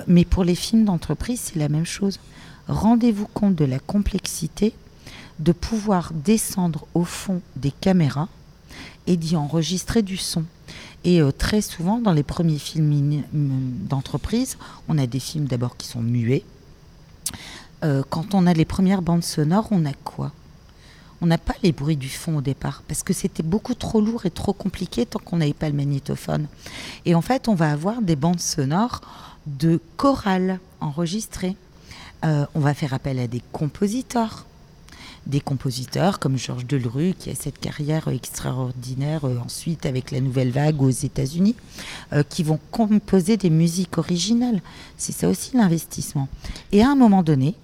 mais 0.07 0.25
pour 0.25 0.43
les 0.43 0.55
films 0.55 0.85
d'entreprise, 0.85 1.39
c'est 1.39 1.59
la 1.59 1.69
même 1.69 1.85
chose. 1.85 2.19
Rendez-vous 2.67 3.27
compte 3.33 3.55
de 3.55 3.65
la 3.65 3.79
complexité 3.79 4.73
de 5.39 5.51
pouvoir 5.51 6.11
descendre 6.13 6.85
au 6.93 7.03
fond 7.03 7.41
des 7.55 7.71
caméras 7.71 8.29
et 9.07 9.17
d'y 9.17 9.35
enregistrer 9.35 10.01
du 10.03 10.17
son. 10.17 10.45
Et 11.03 11.21
euh, 11.21 11.31
très 11.31 11.61
souvent, 11.61 11.99
dans 11.99 12.13
les 12.13 12.23
premiers 12.23 12.59
films 12.59 13.23
d'entreprise, 13.33 14.57
on 14.87 14.97
a 14.97 15.07
des 15.07 15.19
films 15.19 15.45
d'abord 15.45 15.75
qui 15.75 15.87
sont 15.87 16.01
muets. 16.01 16.43
Euh, 17.83 18.03
quand 18.09 18.33
on 18.33 18.45
a 18.45 18.53
les 18.53 18.65
premières 18.65 19.01
bandes 19.01 19.23
sonores, 19.23 19.67
on 19.71 19.85
a 19.85 19.93
quoi? 19.93 20.31
On 21.21 21.27
n'a 21.27 21.37
pas 21.37 21.53
les 21.63 21.71
bruits 21.71 21.97
du 21.97 22.09
fond 22.09 22.37
au 22.37 22.41
départ, 22.41 22.83
parce 22.87 23.03
que 23.03 23.13
c'était 23.13 23.43
beaucoup 23.43 23.75
trop 23.75 24.01
lourd 24.01 24.25
et 24.25 24.31
trop 24.31 24.53
compliqué 24.53 25.05
tant 25.05 25.19
qu'on 25.19 25.37
n'avait 25.37 25.53
pas 25.53 25.69
le 25.69 25.75
magnétophone. 25.75 26.47
Et 27.05 27.13
en 27.13 27.21
fait, 27.21 27.47
on 27.47 27.55
va 27.55 27.71
avoir 27.71 28.01
des 28.01 28.15
bandes 28.15 28.39
sonores 28.39 29.01
de 29.45 29.79
chorales 29.97 30.59
enregistrées. 30.79 31.55
Euh, 32.23 32.45
on 32.55 32.59
va 32.59 32.73
faire 32.73 32.93
appel 32.93 33.19
à 33.19 33.27
des 33.27 33.41
compositeurs 33.51 34.45
des 35.27 35.39
compositeurs 35.39 36.19
comme 36.19 36.37
Georges 36.37 36.65
Delerue, 36.65 37.13
qui 37.17 37.29
a 37.29 37.35
cette 37.35 37.59
carrière 37.59 38.07
extraordinaire 38.07 39.25
euh, 39.25 39.37
ensuite 39.43 39.85
avec 39.85 40.11
la 40.11 40.19
nouvelle 40.19 40.51
vague 40.51 40.81
aux 40.81 40.89
États-Unis, 40.89 41.55
euh, 42.13 42.23
qui 42.23 42.43
vont 42.43 42.59
composer 42.71 43.37
des 43.37 43.49
musiques 43.49 43.97
originales. 43.97 44.61
C'est 44.97 45.11
ça 45.11 45.29
aussi 45.29 45.55
l'investissement. 45.55 46.27
Et 46.71 46.81
à 46.81 46.89
un 46.89 46.95
moment 46.95 47.23
donné, 47.23 47.55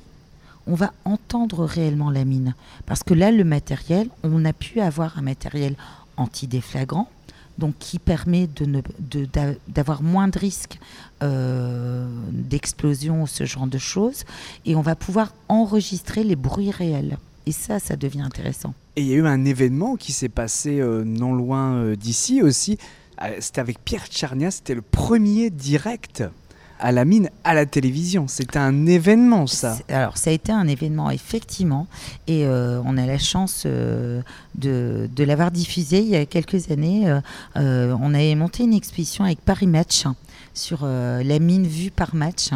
on 0.68 0.76
va 0.76 0.94
entendre 1.06 1.66
réellement 1.66 2.12
la 2.12 2.26
mine. 2.26 2.54
Parce 2.86 3.04
que 3.04 3.14
là, 3.14 3.32
le 3.32 3.44
matériel, 3.44 4.10
on 4.24 4.46
a 4.46 4.54
pu 4.54 4.82
avoir 4.82 5.18
un 5.18 5.22
matériel 5.22 5.76
anti-déflagrant, 6.18 7.10
donc 7.58 7.76
qui 7.80 7.98
permet 8.00 8.48
d'avoir 9.68 10.04
moins 10.04 10.28
de 10.28 10.38
risques 10.38 10.80
euh, 11.24 12.08
d'explosion 12.32 13.26
ce 13.26 13.46
genre 13.46 13.68
de 13.68 13.78
choses. 13.78 14.26
Et 14.66 14.76
on 14.76 14.82
va 14.82 14.96
pouvoir 14.96 15.34
enregistrer 15.48 16.24
les 16.24 16.36
bruits 16.36 16.72
réels. 16.72 17.18
Et 17.48 17.54
ça, 17.54 17.80
ça 17.80 17.96
devient 17.96 18.24
intéressant. 18.24 18.74
Et 18.98 19.02
il 19.04 19.08
y 19.08 19.14
a 19.14 19.16
eu 19.16 19.26
un 19.26 19.46
événement 19.46 19.96
qui 19.96 20.12
s'est 20.12 20.28
passé 20.28 20.82
euh, 20.82 21.06
non 21.06 21.34
loin 21.34 21.76
euh, 21.76 21.96
d'ici 21.96 22.42
aussi. 22.42 22.78
Euh, 23.22 23.38
c'était 23.40 23.62
avec 23.62 23.80
Pierre 23.86 24.06
Tcharnia, 24.08 24.52
c'était 24.52 24.76
le 24.76 24.82
premier 24.82 25.50
direct 25.50 26.26
à 26.78 26.92
la 26.92 27.06
mine 27.06 27.30
à 27.46 27.54
la 27.54 27.66
télévision. 27.66 28.28
C'était 28.28 28.60
un 28.60 28.86
événement, 28.86 29.48
ça. 29.48 29.78
Alors, 29.88 30.18
ça 30.18 30.30
a 30.30 30.34
été 30.34 30.52
un 30.52 30.68
événement, 30.68 31.10
effectivement. 31.10 31.88
Et 32.28 32.46
on 32.46 32.98
a 32.98 33.06
la 33.08 33.18
chance 33.18 33.66
de, 33.66 34.22
de 34.54 35.24
l'avoir 35.24 35.50
diffusé 35.50 36.02
il 36.02 36.10
y 36.10 36.16
a 36.16 36.28
quelques 36.28 36.70
années. 36.70 37.12
on 37.56 38.14
avait 38.14 38.36
monté 38.36 38.62
une 38.62 38.76
exposition 38.76 39.24
avec 39.24 39.42
Paris 39.42 39.66
Match 39.66 40.04
sur 40.54 40.86
la 40.86 41.40
mine 41.40 41.66
vue 41.66 41.90
par 41.90 42.14
match. 42.14 42.52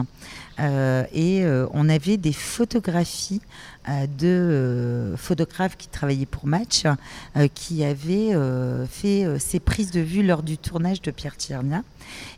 Et 0.61 1.43
on 1.73 1.89
avait 1.89 2.17
des 2.17 2.33
photographies 2.33 3.41
de 3.87 4.27
euh, 4.27 5.17
photographes 5.17 5.75
qui 5.77 5.87
travaillaient 5.87 6.25
pour 6.25 6.45
Match, 6.45 6.83
euh, 7.35 7.47
qui 7.53 7.83
avaient 7.83 8.33
euh, 8.33 8.85
fait 8.85 9.25
ces 9.39 9.59
prises 9.59 9.91
de 9.91 10.01
vue 10.01 10.23
lors 10.23 10.43
du 10.43 10.57
tournage 10.57 11.01
de 11.01 11.11
Pierre 11.11 11.35
Tchernia. 11.37 11.83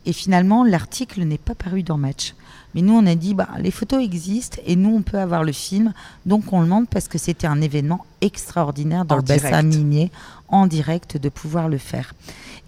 Et 0.06 0.12
finalement, 0.12 0.64
l'article 0.64 1.22
n'est 1.22 1.38
pas 1.38 1.54
paru 1.54 1.82
dans 1.82 1.98
Match. 1.98 2.34
Mais 2.74 2.82
nous, 2.82 2.94
on 2.94 3.06
a 3.06 3.14
dit, 3.14 3.34
bah, 3.34 3.48
les 3.58 3.70
photos 3.70 4.02
existent 4.02 4.58
et 4.66 4.76
nous, 4.76 4.96
on 4.96 5.02
peut 5.02 5.18
avoir 5.18 5.44
le 5.44 5.52
film. 5.52 5.92
Donc, 6.26 6.52
on 6.52 6.60
le 6.60 6.66
montre 6.66 6.88
parce 6.88 7.08
que 7.08 7.18
c'était 7.18 7.46
un 7.46 7.60
événement 7.60 8.04
extraordinaire 8.20 9.04
dans 9.04 9.16
le 9.16 9.22
bassin 9.22 9.62
minier, 9.62 10.10
en 10.48 10.66
direct, 10.66 11.16
de 11.16 11.28
pouvoir 11.28 11.68
le 11.68 11.78
faire. 11.78 12.14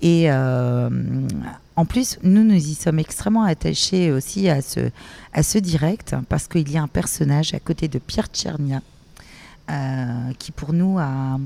Et 0.03 0.31
en 1.77 1.85
plus, 1.85 2.19
nous, 2.23 2.43
nous 2.43 2.55
y 2.55 2.75
sommes 2.75 2.99
extrêmement 2.99 3.45
attachés 3.45 4.11
aussi 4.11 4.49
à 4.49 4.63
ce, 4.63 4.91
à 5.35 5.43
ce 5.43 5.59
direct, 5.59 6.17
parce 6.31 6.49
qu'il 6.49 6.71
y 6.71 6.79
a 6.79 6.83
un 6.83 6.89
personnage 6.89 7.53
à 7.53 7.61
côté 7.61 7.87
de 7.87 7.99
Pierre 7.99 8.29
Tchernia, 8.33 8.81
euh, 9.71 10.33
qui 10.39 10.53
pour 10.53 10.73
nous 10.73 10.99
a, 10.99 11.39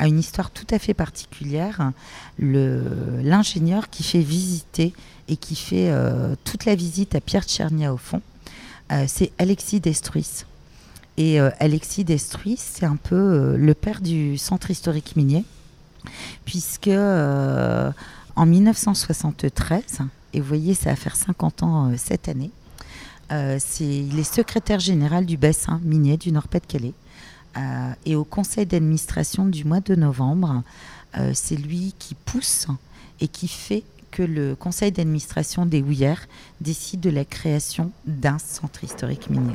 une 0.00 0.18
histoire 0.18 0.50
tout 0.50 0.66
à 0.70 0.80
fait 0.80 0.94
particulière. 0.94 1.92
L'ingénieur 2.38 3.88
qui 3.88 4.02
fait 4.02 4.20
visiter 4.20 4.92
et 5.28 5.36
qui 5.36 5.54
fait 5.54 5.90
euh, 5.90 6.34
toute 6.44 6.64
la 6.64 6.74
visite 6.74 7.14
à 7.14 7.20
Pierre 7.20 7.44
Tchernia 7.44 7.92
au 7.92 7.96
fond, 7.96 8.22
euh, 8.92 9.04
c'est 9.06 9.32
Alexis 9.38 9.80
Destruis. 9.80 10.44
Et 11.16 11.40
Alexis 11.40 12.04
Destruis, 12.04 12.58
c'est 12.58 12.86
un 12.86 12.94
peu 12.94 13.56
le 13.56 13.74
père 13.74 14.00
du 14.00 14.38
centre 14.38 14.70
historique 14.70 15.16
minier, 15.16 15.44
puisque 16.44 16.86
en 18.38 18.46
1973, 18.46 19.82
et 20.32 20.40
vous 20.40 20.46
voyez, 20.46 20.74
ça 20.74 20.90
va 20.90 20.96
faire 20.96 21.16
50 21.16 21.62
ans 21.64 21.90
euh, 21.90 21.94
cette 21.96 22.28
année, 22.28 22.52
euh, 23.32 23.58
il 23.80 24.16
est 24.16 24.34
secrétaire 24.34 24.78
général 24.78 25.26
du 25.26 25.36
bassin 25.36 25.80
minier 25.82 26.16
du 26.16 26.30
Nord-Pas-de-Calais. 26.30 26.94
Euh, 27.56 27.92
et 28.06 28.14
au 28.14 28.22
conseil 28.22 28.64
d'administration 28.64 29.46
du 29.46 29.64
mois 29.64 29.80
de 29.80 29.94
novembre, 29.94 30.62
c'est 31.32 31.56
lui 31.56 31.94
qui 31.98 32.14
pousse 32.14 32.68
et 33.20 33.26
qui 33.26 33.48
fait 33.48 33.82
que 34.18 34.24
le 34.24 34.56
conseil 34.56 34.90
d'administration 34.90 35.64
des 35.64 35.80
Houillères 35.80 36.26
décide 36.60 36.98
de 36.98 37.08
la 37.08 37.24
création 37.24 37.92
d'un 38.04 38.38
centre 38.40 38.82
historique 38.82 39.30
minier. 39.30 39.54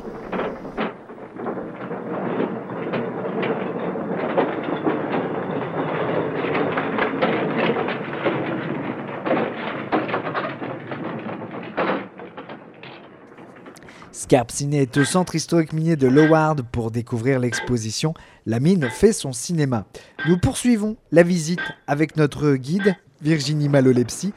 Scarp 14.12 14.50
Ciné 14.50 14.80
est 14.80 14.96
au 14.96 15.04
centre 15.04 15.34
historique 15.34 15.74
minier 15.74 15.96
de 15.96 16.08
Loward 16.08 16.62
pour 16.72 16.90
découvrir 16.90 17.38
l'exposition 17.38 18.14
La 18.46 18.60
mine 18.60 18.88
fait 18.88 19.12
son 19.12 19.34
cinéma. 19.34 19.84
Nous 20.26 20.38
poursuivons 20.38 20.96
la 21.12 21.22
visite 21.22 21.60
avec 21.86 22.16
notre 22.16 22.54
guide 22.54 22.96
Virginie 23.24 23.70
Malolepsi, 23.70 24.34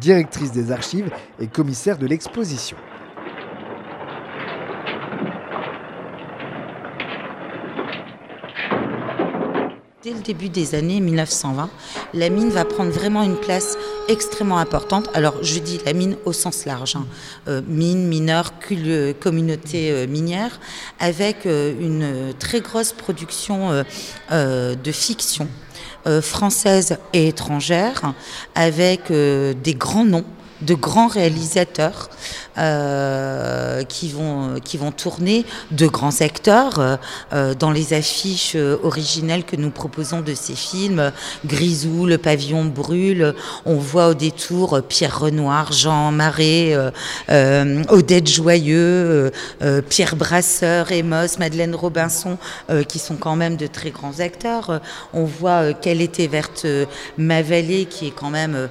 directrice 0.00 0.52
des 0.52 0.70
archives 0.70 1.10
et 1.40 1.48
commissaire 1.48 1.98
de 1.98 2.06
l'exposition. 2.06 2.76
Dès 10.02 10.12
le 10.12 10.20
début 10.20 10.48
des 10.48 10.74
années 10.74 11.00
1920, 11.00 11.68
la 12.14 12.30
mine 12.30 12.48
va 12.48 12.64
prendre 12.64 12.90
vraiment 12.90 13.22
une 13.22 13.36
place 13.36 13.76
extrêmement 14.08 14.58
importante. 14.58 15.10
Alors, 15.12 15.34
je 15.42 15.58
dis 15.58 15.78
la 15.84 15.92
mine 15.92 16.16
au 16.24 16.32
sens 16.32 16.64
large, 16.64 16.96
hein. 16.96 17.06
euh, 17.48 17.60
mine, 17.66 18.06
mineur, 18.08 18.54
communauté 19.20 19.90
euh, 19.90 20.06
minière, 20.06 20.58
avec 21.00 21.44
euh, 21.44 21.74
une 21.78 22.32
très 22.38 22.60
grosse 22.60 22.92
production 22.92 23.84
de 24.30 24.92
fiction 24.92 25.48
française 26.22 26.98
et 27.12 27.28
étrangère, 27.28 28.14
avec 28.54 29.10
des 29.10 29.74
grands 29.74 30.04
noms 30.04 30.24
de 30.62 30.74
grands 30.74 31.08
réalisateurs 31.08 32.10
euh, 32.58 33.84
qui, 33.84 34.10
vont, 34.10 34.56
qui 34.62 34.76
vont 34.76 34.90
tourner 34.90 35.46
de 35.70 35.86
grands 35.86 36.20
acteurs 36.20 36.78
euh, 36.78 36.96
euh, 37.32 37.54
dans 37.54 37.70
les 37.70 37.94
affiches 37.94 38.56
originelles 38.82 39.44
que 39.44 39.56
nous 39.56 39.70
proposons 39.70 40.20
de 40.20 40.34
ces 40.34 40.56
films. 40.56 41.12
Grisou, 41.46 42.06
Le 42.06 42.18
pavillon 42.18 42.64
brûle, 42.64 43.34
on 43.64 43.76
voit 43.76 44.08
au 44.08 44.14
détour 44.14 44.82
Pierre 44.86 45.20
Renoir, 45.20 45.72
Jean 45.72 46.10
Marais, 46.10 46.76
Odette 47.88 48.28
Joyeux, 48.28 49.30
Pierre 49.88 50.16
Brasseur, 50.16 50.90
Emos, 50.92 51.38
Madeleine 51.38 51.74
Robinson, 51.74 52.36
qui 52.88 52.98
sont 52.98 53.16
quand 53.16 53.36
même 53.36 53.56
de 53.56 53.66
très 53.66 53.90
grands 53.90 54.18
acteurs. 54.20 54.80
on 55.14 55.24
voit 55.24 55.72
Quelle 55.72 56.00
était 56.00 56.26
verte 56.26 56.66
ma 57.16 57.42
vallée, 57.42 57.86
qui 57.86 58.08
est 58.08 58.14
quand 58.14 58.30
même 58.30 58.68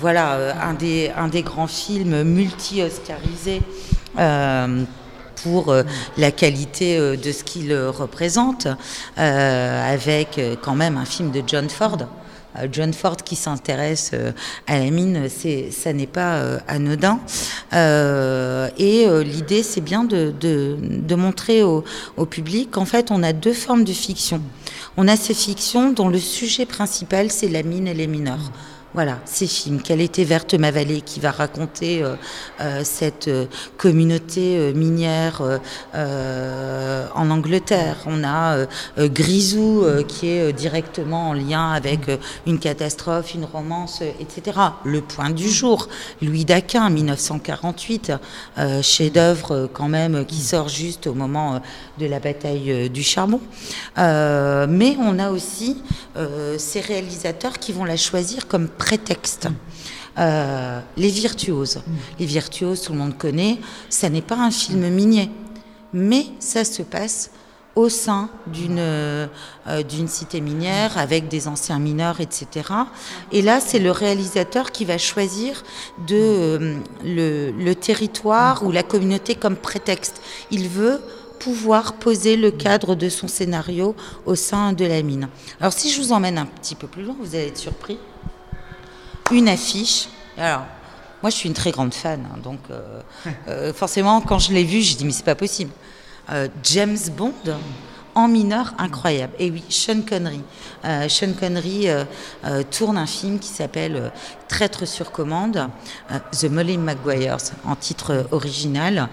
voilà, 0.00 0.54
un, 0.64 0.74
des, 0.74 1.09
un 1.16 1.28
des 1.28 1.42
grands 1.42 1.66
films 1.66 2.22
multi-Oscar 2.22 3.18
euh, 4.18 4.84
pour 5.42 5.70
euh, 5.70 5.84
la 6.18 6.30
qualité 6.30 6.98
euh, 6.98 7.16
de 7.16 7.32
ce 7.32 7.44
qu'il 7.44 7.74
représente, 7.74 8.68
avec 9.16 10.40
quand 10.62 10.74
même 10.74 10.96
un 10.96 11.04
film 11.04 11.30
de 11.30 11.42
John 11.46 11.68
Ford 11.68 11.98
John 12.72 12.92
Ford 12.92 13.16
qui 13.18 13.36
s'intéresse 13.36 14.10
à 14.66 14.80
la 14.80 14.90
mine, 14.90 15.28
ça 15.70 15.92
n'est 15.92 16.08
pas 16.08 16.58
anodin. 16.66 17.20
et 17.72 19.06
l'idée, 19.24 19.62
c'est 19.62 19.80
bien 19.80 20.02
de, 20.02 21.14
montrer 21.14 21.62
au 21.62 21.84
public 22.28 22.72
qu'en 22.72 22.86
fait, 22.86 23.12
on 23.12 23.22
a 23.22 23.32
deux 23.32 23.52
formes 23.52 23.84
de 23.84 23.92
fiction. 23.92 24.42
On 24.96 25.06
a 25.06 25.16
ces 25.16 25.34
fictions 25.34 25.92
dont 25.92 26.08
le 26.08 26.18
sujet 26.18 26.66
principal, 26.66 27.30
c'est 27.30 27.48
la 27.48 27.62
mine 27.62 27.86
et 27.86 27.94
les 27.94 28.08
mineurs. 28.08 28.50
Voilà, 28.92 29.20
ces 29.24 29.46
films. 29.46 29.80
Quelle 29.82 30.00
était 30.00 30.24
verte 30.24 30.54
ma 30.54 30.72
vallée 30.72 31.00
qui 31.00 31.20
va 31.20 31.30
raconter 31.30 32.02
euh, 32.02 32.16
euh, 32.60 32.80
cette 32.82 33.28
euh, 33.28 33.46
communauté 33.76 34.72
minière 34.74 35.42
en 35.94 37.30
Angleterre. 37.30 37.96
On 38.06 38.24
a 38.24 38.66
Grisou 38.98 39.84
qui 40.08 40.28
est 40.28 40.52
directement 40.52 41.30
en 41.30 41.32
lien 41.32 41.70
avec 41.70 42.00
une 42.46 42.58
catastrophe, 42.58 43.34
une 43.34 43.44
romance, 43.44 44.02
etc. 44.20 44.58
Le 44.84 45.00
point 45.00 45.30
du 45.30 45.48
jour, 45.48 45.88
Louis 46.20 46.44
Daquin, 46.44 46.90
1948, 46.90 48.12
chef-d'œuvre 48.82 49.68
quand 49.72 49.88
même 49.88 50.24
qui 50.26 50.40
sort 50.40 50.68
juste 50.68 51.06
au 51.06 51.14
moment 51.14 51.60
de 51.98 52.06
la 52.06 52.20
bataille 52.20 52.90
du 52.90 53.02
charbon. 53.02 53.40
mais 53.96 54.96
on 55.00 55.18
a 55.18 55.30
aussi 55.30 55.82
ces 56.58 56.80
réalisateurs 56.80 57.58
qui 57.58 57.72
vont 57.72 57.84
la 57.84 57.96
choisir 57.96 58.46
comme 58.46 58.68
prétexte. 58.80 59.48
Euh, 60.18 60.80
les 60.96 61.10
virtuoses. 61.10 61.82
Les 62.18 62.26
virtuoses, 62.26 62.82
tout 62.82 62.92
le 62.92 62.98
monde 62.98 63.16
connaît, 63.16 63.58
ça 63.90 64.08
n'est 64.08 64.22
pas 64.22 64.36
un 64.36 64.50
film 64.50 64.88
minier, 64.88 65.30
mais 65.92 66.24
ça 66.40 66.64
se 66.64 66.82
passe 66.82 67.30
au 67.76 67.88
sein 67.88 68.28
d'une 68.48 68.78
euh, 68.80 69.28
d'une 69.88 70.08
cité 70.08 70.40
minière 70.40 70.98
avec 70.98 71.28
des 71.28 71.46
anciens 71.46 71.78
mineurs, 71.78 72.20
etc. 72.20 72.46
Et 73.30 73.42
là, 73.42 73.60
c'est 73.60 73.78
le 73.78 73.92
réalisateur 73.92 74.72
qui 74.72 74.84
va 74.84 74.98
choisir 74.98 75.62
de, 76.08 76.16
euh, 76.16 76.76
le, 77.04 77.52
le, 77.52 77.74
territoire 77.74 78.64
ou 78.64 78.72
la 78.72 78.82
communauté 78.82 79.36
comme 79.36 79.56
prétexte. 79.56 80.20
Il 80.50 80.68
veut 80.68 81.00
pouvoir 81.38 81.92
poser 81.92 82.36
le 82.36 82.50
cadre 82.50 82.94
de 82.96 83.08
son 83.08 83.28
scénario 83.28 83.94
au 84.26 84.34
sein 84.34 84.72
de 84.72 84.84
la 84.84 85.02
mine. 85.02 85.28
Alors 85.60 85.72
si 85.72 85.90
je 85.90 86.00
vous 86.02 86.12
emmène 86.12 86.38
un 86.38 86.46
petit 86.46 86.74
peu 86.74 86.88
plus 86.88 87.04
loin, 87.04 87.16
vous 87.20 87.34
allez 87.34 87.46
être 87.46 87.58
surpris 87.58 87.98
une 89.30 89.48
affiche. 89.48 90.08
Alors, 90.36 90.62
moi, 91.22 91.30
je 91.30 91.36
suis 91.36 91.48
une 91.48 91.54
très 91.54 91.70
grande 91.70 91.94
fan, 91.94 92.26
hein, 92.32 92.38
donc 92.42 92.60
euh, 92.70 93.00
euh, 93.48 93.72
forcément, 93.72 94.20
quand 94.20 94.38
je 94.38 94.52
l'ai 94.52 94.64
vue, 94.64 94.80
j'ai 94.80 94.94
dit 94.94 95.04
mais 95.04 95.12
c'est 95.12 95.24
pas 95.24 95.34
possible. 95.34 95.70
Euh, 96.30 96.48
James 96.62 96.98
Bond 97.16 97.34
en 98.14 98.28
mineur, 98.28 98.74
incroyable. 98.78 99.34
Et 99.38 99.50
oui, 99.50 99.62
Sean 99.68 100.02
Connery. 100.02 100.42
Sean 101.08 101.32
Connery 101.38 101.86
tourne 102.70 102.98
un 102.98 103.06
film 103.06 103.38
qui 103.38 103.48
s'appelle 103.48 104.10
Traître 104.50 104.86
sur 104.86 105.12
commande, 105.12 105.68
The 106.32 106.44
Molly 106.44 106.76
Maguires, 106.76 107.38
en 107.64 107.76
titre 107.76 108.26
original, 108.32 109.08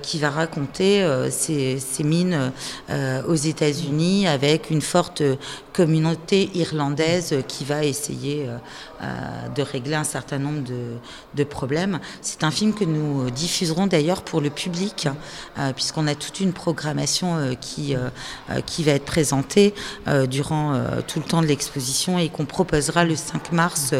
qui 0.00 0.18
va 0.18 0.30
raconter 0.30 1.06
ces, 1.30 1.78
ces, 1.78 2.04
mines 2.04 2.52
aux 2.88 3.34
États-Unis 3.34 4.26
avec 4.26 4.70
une 4.70 4.80
forte 4.80 5.22
communauté 5.78 6.50
irlandaise 6.54 7.36
qui 7.46 7.64
va 7.64 7.84
essayer 7.84 8.46
euh, 8.48 8.56
euh, 9.00 9.48
de 9.54 9.62
régler 9.62 9.94
un 9.94 10.02
certain 10.02 10.38
nombre 10.38 10.64
de, 11.36 11.44
problèmes. 11.44 12.00
C'est 12.20 12.42
un 12.42 12.50
film 12.50 12.74
que 12.74 12.84
nous 12.84 13.30
diffuserons 13.30 13.86
d'ailleurs 13.86 14.22
pour 14.22 14.40
le 14.40 14.50
public, 14.50 15.06
euh, 15.56 15.72
puisqu'on 15.72 16.08
a 16.08 16.16
toute 16.16 16.40
une 16.40 16.52
programmation 16.52 17.56
qui, 17.60 17.94
qui 18.66 18.82
va 18.82 18.92
être 18.92 19.04
présentée 19.04 19.72
durant 20.28 20.74
tout 21.06 21.20
le 21.20 21.24
temps 21.24 21.40
de 21.40 21.46
l'exposition 21.46 22.18
et 22.18 22.28
qu'on 22.28 22.44
proposera 22.44 23.04
le 23.04 23.14
5 23.14 23.52
mars 23.52 23.94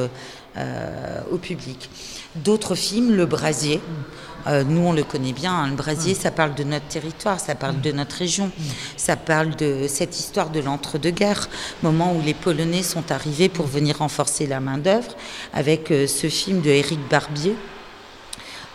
au 1.30 1.38
public. 1.38 1.90
D'autres 2.36 2.74
films, 2.74 3.14
Le 3.14 3.26
Brasier. 3.26 3.80
Euh, 4.48 4.64
nous, 4.64 4.80
on 4.80 4.92
le 4.92 5.04
connaît 5.04 5.32
bien. 5.32 5.52
Hein, 5.52 5.68
le 5.68 5.76
brasier, 5.76 6.14
ça 6.14 6.30
parle 6.30 6.54
de 6.54 6.64
notre 6.64 6.86
territoire, 6.86 7.38
ça 7.40 7.54
parle 7.54 7.80
de 7.80 7.92
notre 7.92 8.16
région, 8.16 8.50
ça 8.96 9.16
parle 9.16 9.54
de 9.56 9.86
cette 9.88 10.18
histoire 10.18 10.50
de 10.50 10.60
l'entre-deux-guerres, 10.60 11.48
moment 11.82 12.14
où 12.14 12.22
les 12.22 12.34
Polonais 12.34 12.82
sont 12.82 13.12
arrivés 13.12 13.48
pour 13.48 13.66
venir 13.66 13.98
renforcer 13.98 14.46
la 14.46 14.60
main-d'œuvre, 14.60 15.14
avec 15.52 15.90
euh, 15.90 16.06
ce 16.06 16.28
film 16.28 16.60
de 16.60 16.70
Éric 16.70 17.00
Barbier. 17.08 17.54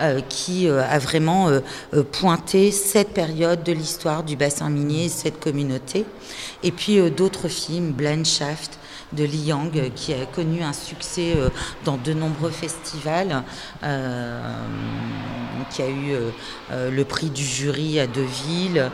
Euh, 0.02 0.22
qui 0.28 0.68
a 0.68 0.98
vraiment 0.98 1.52
pointé 2.12 2.72
cette 2.72 3.14
période 3.14 3.64
de 3.64 3.72
l'histoire 3.72 4.24
du 4.24 4.36
bassin 4.36 4.68
minier, 4.72 5.08
cette 5.08 5.40
communauté. 5.40 6.04
Et 6.64 6.72
puis 6.72 7.00
d'autres 7.12 7.48
films, 7.48 7.92
Blind 7.92 8.26
Shaft, 8.26 8.80
de 9.16 9.24
Li 9.24 9.38
Yang, 9.38 9.92
qui 9.96 10.14
a 10.14 10.26
connu 10.26 10.62
un 10.64 10.74
succès 10.74 11.34
euh, 11.36 11.50
dans 11.86 11.98
de 11.98 12.14
nombreux 12.14 12.50
festivals, 12.50 13.44
euh, 13.84 14.42
qui 15.70 15.82
a 15.82 15.90
eu 15.90 16.14
euh, 16.72 16.92
le 16.92 17.06
prix 17.06 17.30
du 17.30 17.44
jury 17.44 18.00
à 18.00 18.08
Deauville, 18.08 18.90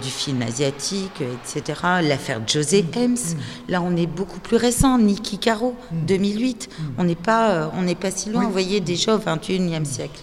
du 0.00 0.08
film 0.08 0.42
asiatique, 0.42 1.22
etc. 1.22 1.80
L'affaire 2.02 2.40
José 2.46 2.84
Hems, 2.96 3.36
là 3.68 3.82
on 3.82 3.96
est 3.96 4.06
beaucoup 4.06 4.40
plus 4.40 4.56
récent, 4.56 4.98
Niki 4.98 5.38
Caro, 5.38 5.74
2008. 5.92 6.68
On 6.98 7.04
n'est 7.04 7.14
pas, 7.14 7.70
on 7.76 7.82
n'est 7.82 7.94
pas 7.94 8.10
si 8.10 8.30
loin, 8.30 8.44
vous 8.44 8.52
voyez, 8.52 8.80
déjà 8.80 9.14
au 9.14 9.18
21e 9.18 9.84
siècle. 9.84 10.20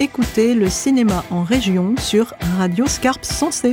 Écoutez 0.00 0.54
le 0.54 0.68
cinéma 0.68 1.24
en 1.30 1.44
région 1.44 1.94
sur 1.98 2.34
Radio 2.58 2.86
Scarpe 2.86 3.24
Sensée. 3.24 3.72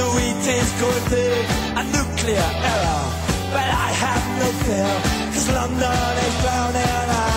the 0.00 0.06
wheat 0.16 0.44
is 0.58 0.70
going 0.80 1.04
through 1.10 1.40
a 1.80 1.82
nuclear 1.96 2.48
error. 2.72 3.04
But 3.54 3.68
I 3.86 3.88
have 4.04 4.24
no 4.40 4.48
fear, 4.64 4.92
cause 5.32 5.48
London 5.58 6.12
is 6.26 6.34
drowning 6.42 7.10
out. 7.18 7.29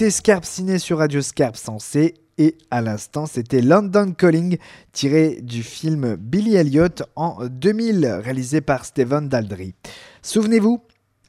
Écoutez 0.00 0.10
Scarpe 0.12 0.46
Ciné 0.46 0.78
sur 0.78 0.96
Radio 0.96 1.20
Scarpe 1.20 1.58
Sensé 1.58 2.14
et 2.38 2.56
à 2.70 2.80
l'instant 2.80 3.26
c'était 3.26 3.60
London 3.60 4.14
Calling 4.16 4.56
tiré 4.92 5.42
du 5.42 5.62
film 5.62 6.16
Billy 6.16 6.54
Elliot 6.54 7.04
en 7.16 7.46
2000 7.46 8.06
réalisé 8.24 8.62
par 8.62 8.86
Stephen 8.86 9.28
Daldry. 9.28 9.74
Souvenez-vous, 10.22 10.80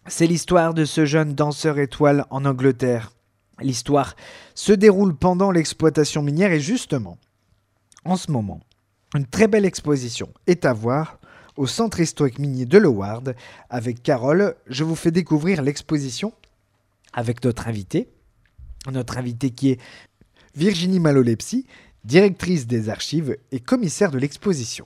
c'est 0.08 0.26
l'histoire 0.26 0.74
de 0.74 0.86
ce 0.86 1.04
jeune 1.04 1.34
danseur 1.34 1.80
étoile 1.80 2.24
en 2.30 2.46
Angleterre. 2.46 3.12
L'histoire 3.60 4.16
se 4.56 4.72
déroule 4.72 5.18
pendant 5.18 5.52
l'exploitation 5.52 6.22
minière 6.22 6.54
et 6.54 6.62
justement, 6.62 7.18
en 8.06 8.16
ce 8.16 8.32
moment, 8.32 8.62
une 9.16 9.26
très 9.26 9.50
belle 9.50 9.66
exposition 9.66 10.30
est 10.48 10.64
à 10.64 10.72
voir 10.72 11.20
au 11.58 11.68
centre 11.68 12.00
historique 12.00 12.40
minier 12.40 12.66
de 12.66 12.78
Loward. 12.78 13.36
Avec 13.70 14.02
Carole, 14.02 14.56
je 14.68 14.86
vous 14.86 14.96
fais 14.96 15.12
découvrir 15.12 15.62
l'exposition 15.62 16.32
avec 17.12 17.44
notre 17.44 17.68
invité. 17.68 18.08
Notre 18.90 19.18
invité 19.18 19.52
qui 19.52 19.72
est 19.72 19.80
Virginie 20.56 21.00
Malolepsi, 21.00 21.66
directrice 22.04 22.68
des 22.68 22.90
archives 22.90 23.38
et 23.52 23.60
commissaire 23.60 24.12
de 24.12 24.18
l'exposition. 24.18 24.86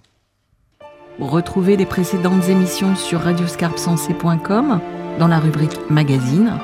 Retrouvez 1.19 1.77
les 1.77 1.85
précédentes 1.85 2.49
émissions 2.49 2.95
sur 2.95 3.21
radioscarpsensé.com 3.21 4.81
dans 5.17 5.27
la 5.27 5.39
rubrique 5.39 5.79
Magazine 5.89 6.59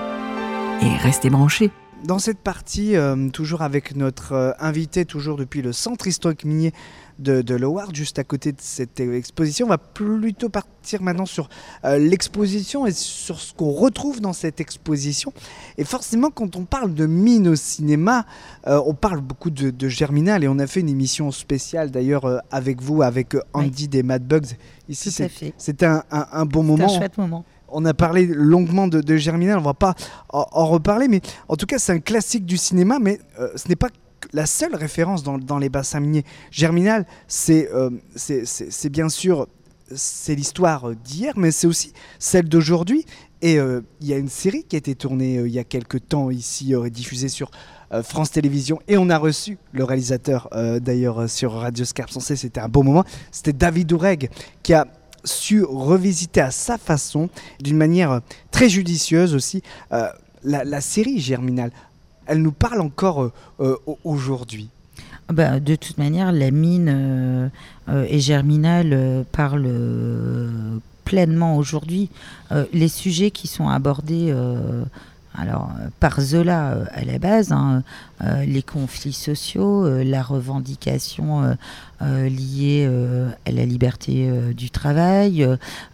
et 0.81 0.97
restez 0.97 1.29
branchés. 1.29 1.71
Dans 2.03 2.17
cette 2.17 2.39
partie, 2.39 2.95
euh, 2.95 3.29
toujours 3.29 3.61
avec 3.61 3.95
notre 3.95 4.31
euh, 4.33 4.51
invité, 4.59 5.05
toujours 5.05 5.37
depuis 5.37 5.61
le 5.61 5.71
centre 5.71 6.07
historique 6.07 6.45
minier 6.45 6.73
de, 7.19 7.43
de 7.43 7.53
Loward, 7.53 7.93
juste 7.95 8.17
à 8.17 8.23
côté 8.23 8.51
de 8.51 8.57
cette 8.59 8.99
exposition, 8.99 9.67
on 9.67 9.69
va 9.69 9.77
plutôt 9.77 10.49
partir 10.49 11.03
maintenant 11.03 11.27
sur 11.27 11.47
euh, 11.85 11.99
l'exposition 11.99 12.87
et 12.87 12.91
sur 12.91 13.39
ce 13.39 13.53
qu'on 13.53 13.69
retrouve 13.69 14.19
dans 14.19 14.33
cette 14.33 14.59
exposition. 14.59 15.31
Et 15.77 15.83
forcément, 15.83 16.31
quand 16.31 16.55
on 16.55 16.65
parle 16.65 16.95
de 16.95 17.05
mine 17.05 17.47
au 17.49 17.55
cinéma, 17.55 18.25
on 18.65 18.95
parle 18.95 19.21
beaucoup 19.21 19.51
de, 19.51 19.69
de 19.69 19.87
Germinal 19.87 20.43
et 20.43 20.47
on 20.47 20.57
a 20.57 20.65
fait 20.65 20.79
une 20.79 20.89
émission 20.89 21.29
spéciale 21.31 21.91
d'ailleurs 21.91 22.41
avec 22.49 22.81
vous, 22.81 23.03
avec 23.03 23.35
Andy 23.53 23.87
des 23.87 24.01
Mad 24.01 24.23
Bugs. 24.27 24.55
Ici, 24.89 25.11
c'est- 25.11 25.83
un, 25.83 26.03
un- 26.11 26.27
un 26.31 26.45
bon 26.45 26.63
C'est 26.63 26.73
un 26.73 26.77
moment. 26.87 26.97
chouette 26.97 27.17
moment. 27.19 27.45
On 27.71 27.85
a 27.85 27.93
parlé 27.93 28.25
longuement 28.25 28.87
de, 28.87 29.17
Germinal, 29.17 29.57
on 29.57 29.63
va 29.63 29.73
pas 29.73 29.95
en, 30.29 30.65
reparler, 30.65 31.07
mais 31.07 31.21
en 31.47 31.55
tout 31.55 31.65
cas 31.65 31.79
c'est 31.79 31.93
un 31.93 31.99
classique 31.99 32.45
du 32.45 32.57
cinéma, 32.57 32.99
mais 32.99 33.19
euh, 33.39 33.49
ce 33.55 33.67
n'est 33.69 33.75
pas 33.75 33.89
la 34.33 34.45
seule 34.45 34.75
référence 34.75 35.23
dans, 35.23 35.57
les 35.57 35.69
bassins 35.69 35.99
miniers. 35.99 36.25
Germinal, 36.51 37.05
c'est 37.27 37.69
euh, 37.73 37.89
c'est- 38.15 38.89
bien 38.89 39.09
sûr 39.09 39.47
c'est 39.93 40.35
l'histoire 40.35 40.95
d'hier, 40.95 41.33
mais 41.35 41.51
c'est 41.51 41.67
aussi 41.67 41.91
celle 42.17 42.47
d'aujourd'hui. 42.47 43.05
Et 43.41 43.57
euh, 43.57 43.81
il 43.99 44.07
y 44.07 44.13
a 44.13 44.17
une 44.17 44.29
série 44.29 44.63
qui 44.63 44.75
a 44.75 44.79
été 44.79 44.95
tournée 44.95 45.35
il 45.35 45.51
y 45.51 45.59
a 45.59 45.63
quelques 45.65 46.07
temps 46.07 46.29
ici, 46.29 46.73
diffusée 46.91 47.29
sur 47.29 47.51
France 48.03 48.31
Télévisions, 48.31 48.79
et 48.87 48.97
on 48.97 49.09
a 49.09 49.17
reçu 49.17 49.57
le 49.73 49.83
réalisateur 49.83 50.49
d'ailleurs 50.81 51.29
sur 51.29 51.51
Radio 51.53 51.83
Scarpe 51.83 52.09
Sensé, 52.09 52.37
c'était 52.37 52.61
un 52.61 52.69
beau 52.69 52.83
moment. 52.83 53.03
C'était 53.31 53.51
David 53.51 53.91
Oureg 53.91 54.29
qui 54.63 54.73
a 54.73 54.87
su 55.23 55.63
revisiter 55.63 56.41
à 56.41 56.51
sa 56.51 56.77
façon, 56.77 57.29
d'une 57.61 57.77
manière 57.77 58.21
très 58.51 58.69
judicieuse 58.69 59.35
aussi, 59.35 59.61
euh, 59.91 60.07
la, 60.43 60.81
série 60.81 61.19
Germinal. 61.19 61.71
Elle 62.25 62.41
nous 62.41 62.51
parle 62.51 62.81
encore 62.81 63.23
euh, 63.23 63.33
euh, 63.59 63.75
au- 63.85 63.99
aujourd'hui. 64.03 64.69
Ah 65.27 65.33
bah, 65.33 65.59
de 65.59 65.75
toute 65.75 65.97
manière, 65.97 66.31
la 66.31 66.51
mine 66.51 67.49
et 67.87 68.19
Germinal 68.19 69.23
parlent 69.31 69.71
pleinement 71.05 71.55
aujourd'hui. 71.55 72.09
Les 72.73 72.89
sujets 72.89 73.31
qui 73.31 73.47
sont 73.47 73.69
abordés 73.69 74.33
alors, 75.41 75.71
euh, 75.79 75.87
par 75.99 76.21
Zola 76.21 76.73
euh, 76.73 76.85
à 76.91 77.03
la 77.03 77.17
base, 77.17 77.51
hein, 77.51 77.81
euh, 78.23 78.45
les 78.45 78.61
conflits 78.61 79.11
sociaux, 79.11 79.89
la 80.03 80.21
revendication 80.21 81.57
liée 81.99 82.89
à 83.45 83.51
la 83.51 83.65
liberté 83.65 84.29
du 84.53 84.69
travail, 84.69 85.47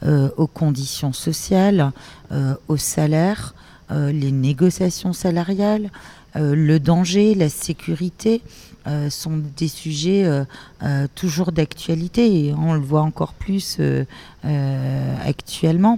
aux 0.05 0.47
conditions 0.47 1.13
sociales, 1.13 1.91
euh, 2.31 2.55
au 2.67 2.75
salaire, 2.77 3.55
euh, 3.91 4.11
les 4.11 4.31
négociations 4.31 5.13
salariales, 5.13 5.89
le 6.35 6.77
danger, 6.77 7.33
la 7.33 7.49
sécurité 7.49 8.43
sont 9.09 9.41
des 9.57 9.67
sujets 9.67 10.29
toujours 11.15 11.51
d'actualité 11.51 12.45
et 12.45 12.53
on 12.53 12.73
le 12.73 12.79
voit 12.79 13.01
encore 13.01 13.33
plus 13.33 13.79
actuellement. 15.25 15.97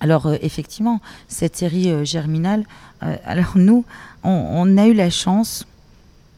Alors 0.00 0.26
euh, 0.26 0.36
effectivement, 0.42 1.00
cette 1.28 1.56
série 1.56 1.90
euh, 1.90 2.04
Germinal, 2.04 2.64
euh, 3.02 3.16
alors 3.24 3.52
nous, 3.56 3.84
on, 4.22 4.76
a 4.78 4.86
eu 4.86 4.94
la 4.94 5.10
chance 5.10 5.66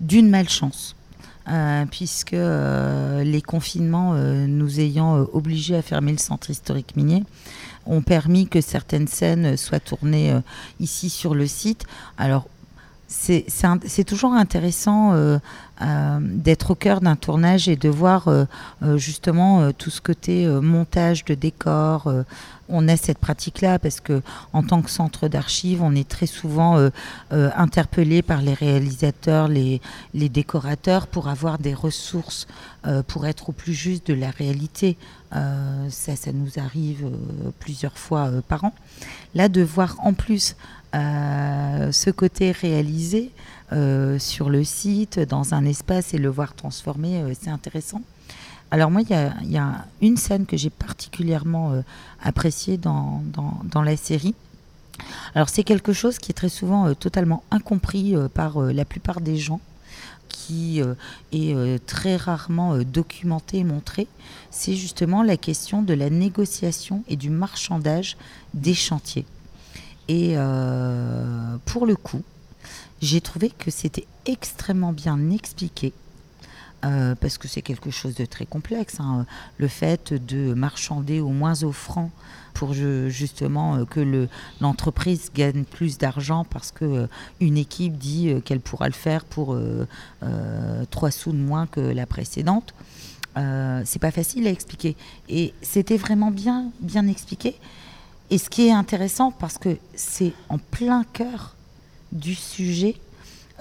d'une 0.00 0.28
malchance. 0.28 0.94
puisque 1.92 2.32
les 2.32 3.42
confinements 3.46 4.14
nous 4.14 4.80
ayant 4.80 5.24
obligés 5.32 5.76
à 5.76 5.82
fermer 5.82 6.10
le 6.10 6.18
centre 6.18 6.50
historique 6.50 6.96
minier 6.96 7.22
ont 7.86 8.02
permis 8.02 8.48
que 8.48 8.60
certaines 8.60 9.06
scènes 9.06 9.56
soient 9.56 9.78
tournées 9.78 10.34
ici 10.80 11.08
sur 11.08 11.36
le 11.36 11.46
site. 11.46 11.84
C'est 13.08 14.04
toujours 14.04 14.32
intéressant 14.34 15.12
euh, 15.12 15.38
euh, 15.82 16.18
d'être 16.20 16.72
au 16.72 16.74
cœur 16.74 17.00
d'un 17.00 17.16
tournage 17.16 17.68
et 17.68 17.76
de 17.76 17.88
voir 17.88 18.28
euh, 18.28 18.46
justement 18.96 19.70
tout 19.72 19.90
ce 19.90 20.00
côté 20.00 20.46
montage 20.46 21.24
de 21.24 21.34
décors. 21.34 22.08
euh, 22.08 22.22
on 22.68 22.88
a 22.88 22.96
cette 22.96 23.18
pratique-là 23.18 23.78
parce 23.78 24.00
que 24.00 24.22
en 24.52 24.64
tant 24.64 24.82
que 24.82 24.90
centre 24.90 25.28
d'archives, 25.28 25.82
on 25.84 25.94
est 25.94 26.08
très 26.08 26.26
souvent 26.26 26.90
interpellé 27.30 28.22
par 28.22 28.42
les 28.42 28.54
réalisateurs, 28.54 29.46
les, 29.46 29.80
les 30.14 30.28
décorateurs 30.28 31.06
pour 31.06 31.28
avoir 31.28 31.58
des 31.58 31.74
ressources 31.74 32.48
pour 33.06 33.24
être 33.28 33.50
au 33.50 33.52
plus 33.52 33.72
juste 33.72 34.08
de 34.08 34.14
la 34.14 34.30
réalité. 34.30 34.98
Ça, 35.30 36.16
ça 36.16 36.32
nous 36.32 36.58
arrive 36.58 37.08
plusieurs 37.60 37.96
fois 37.96 38.30
par 38.48 38.64
an. 38.64 38.72
Là, 39.36 39.48
de 39.48 39.62
voir 39.62 39.94
en 40.02 40.12
plus 40.12 40.56
ce 40.96 42.10
côté 42.10 42.52
réalisé 42.52 43.30
euh, 43.72 44.18
sur 44.20 44.48
le 44.48 44.62
site, 44.62 45.18
dans 45.18 45.52
un 45.52 45.64
espace 45.64 46.14
et 46.14 46.18
le 46.18 46.28
voir 46.28 46.54
transformé, 46.54 47.20
euh, 47.20 47.32
c'est 47.38 47.50
intéressant. 47.50 48.00
Alors 48.70 48.92
moi, 48.92 49.02
il 49.02 49.10
y 49.50 49.58
a, 49.58 49.84
une 50.00 50.16
scène 50.16 50.46
que 50.46 50.56
j'ai 50.56 50.70
particulièrement 50.70 51.72
euh, 51.72 51.82
appréciée 52.22 52.76
dans, 52.76 53.22
la 53.74 53.96
série. 53.96 54.34
Alors 55.34 55.48
c'est 55.48 55.64
quelque 55.64 55.92
chose 55.92 56.18
qui 56.18 56.30
est 56.30 56.34
très 56.34 56.48
souvent 56.48 56.94
totalement 56.94 57.42
incompris 57.50 58.14
par 58.32 58.58
la 58.58 58.84
plupart 58.86 59.20
des 59.20 59.36
gens, 59.36 59.60
qui 60.28 60.80
est 61.32 61.86
très 61.86 62.16
rarement 62.16 62.78
documenté 62.78 63.58
et 63.58 63.64
montré. 63.64 64.08
C'est 64.50 64.74
justement 64.74 65.22
la 65.22 65.36
question 65.36 65.82
de 65.82 65.92
la 65.92 66.08
négociation 66.08 67.04
et 67.08 67.16
du 67.16 67.28
marchandage 67.28 68.16
des 68.54 68.74
chantiers. 68.74 69.26
Et 70.08 70.34
euh, 70.36 71.56
pour 71.64 71.86
le 71.86 71.96
coup, 71.96 72.22
j'ai 73.02 73.20
trouvé 73.20 73.50
que 73.50 73.70
c'était 73.70 74.06
extrêmement 74.26 74.92
bien 74.92 75.30
expliqué. 75.30 75.92
euh, 76.84 77.14
parce 77.16 77.38
que 77.38 77.48
c'est 77.48 77.62
quelque 77.62 77.90
chose 77.90 78.14
de 78.14 78.26
très 78.26 78.46
complexe. 78.46 79.00
hein. 79.00 79.26
Le 79.58 79.66
fait 79.66 80.12
de 80.12 80.54
marchander 80.54 81.20
au 81.20 81.30
moins 81.30 81.62
offrant 81.64 82.10
pour 82.54 82.74
justement 82.74 83.76
euh, 83.76 83.84
que 83.84 83.98
le- 84.00 84.28
l'entreprise 84.60 85.30
gagne 85.34 85.64
plus 85.64 85.98
d'argent 85.98 86.44
parce 86.44 86.70
que 86.72 87.08
une 87.40 87.56
équipe 87.56 87.96
dit 87.98 88.34
qu'elle 88.44 88.60
pourra 88.60 88.86
le 88.88 88.94
faire 88.94 89.24
pour 89.24 89.54
euh, 89.54 89.88
euh, 90.22 90.84
trois 90.90 91.10
sous 91.10 91.32
de 91.32 91.38
moins 91.38 91.66
que 91.66 91.80
la 91.80 92.06
précédente. 92.06 92.74
C'est 93.84 93.98
pas 94.00 94.10
facile 94.12 94.46
à 94.46 94.50
expliquer. 94.50 94.96
Et 95.28 95.52
c'était 95.60 95.98
vraiment 95.98 96.30
bien, 96.30 96.70
bien 96.80 97.06
expliqué. 97.06 97.56
Et 98.30 98.38
ce 98.38 98.50
qui 98.50 98.66
est 98.66 98.72
intéressant, 98.72 99.30
parce 99.30 99.58
que 99.58 99.78
c'est 99.94 100.32
en 100.48 100.58
plein 100.58 101.04
cœur 101.04 101.54
du 102.12 102.34
sujet, 102.34 102.96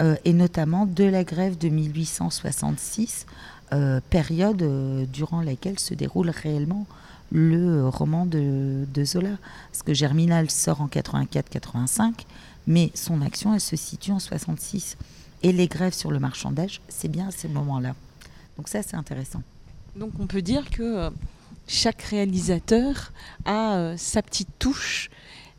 euh, 0.00 0.16
et 0.24 0.32
notamment 0.32 0.86
de 0.86 1.04
la 1.04 1.24
grève 1.24 1.56
de 1.56 1.68
1866, 1.68 3.26
euh, 3.72 4.00
période 4.10 4.62
euh, 4.62 5.06
durant 5.06 5.40
laquelle 5.40 5.78
se 5.78 5.94
déroule 5.94 6.30
réellement 6.30 6.86
le 7.32 7.88
roman 7.88 8.26
de, 8.26 8.86
Zola. 9.04 9.36
Parce 9.70 9.82
que 9.82 9.94
Germinal 9.94 10.50
sort 10.50 10.80
en 10.80 10.88
84-85, 10.88 12.24
mais 12.66 12.90
son 12.94 13.22
action, 13.22 13.54
elle 13.54 13.60
se 13.60 13.76
situe 13.76 14.12
en 14.12 14.18
66. 14.18 14.96
Et 15.42 15.52
les 15.52 15.68
grèves 15.68 15.94
sur 15.94 16.10
le 16.10 16.18
marchandage, 16.18 16.80
c'est 16.88 17.08
bien 17.08 17.28
à 17.28 17.30
ces 17.30 17.48
moments-là. 17.48 17.94
Donc 18.56 18.68
ça, 18.68 18.82
c'est 18.82 18.96
intéressant. 18.96 19.42
Donc 19.96 20.12
on 20.18 20.26
peut 20.26 20.42
dire 20.42 20.68
que 20.70 21.10
chaque 21.66 22.02
réalisateur 22.02 23.12
a 23.44 23.76
euh, 23.76 23.94
sa 23.96 24.22
petite 24.22 24.48
touche 24.58 25.10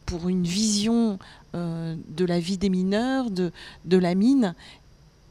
pour 0.06 0.30
une 0.30 0.44
vision 0.44 1.20
euh, 1.56 1.96
de 2.10 2.26
la 2.26 2.40
vie 2.40 2.58
des 2.58 2.70
mineurs, 2.70 3.30
de, 3.30 3.52
de 3.86 3.98
la 3.98 4.16
mine. 4.16 4.56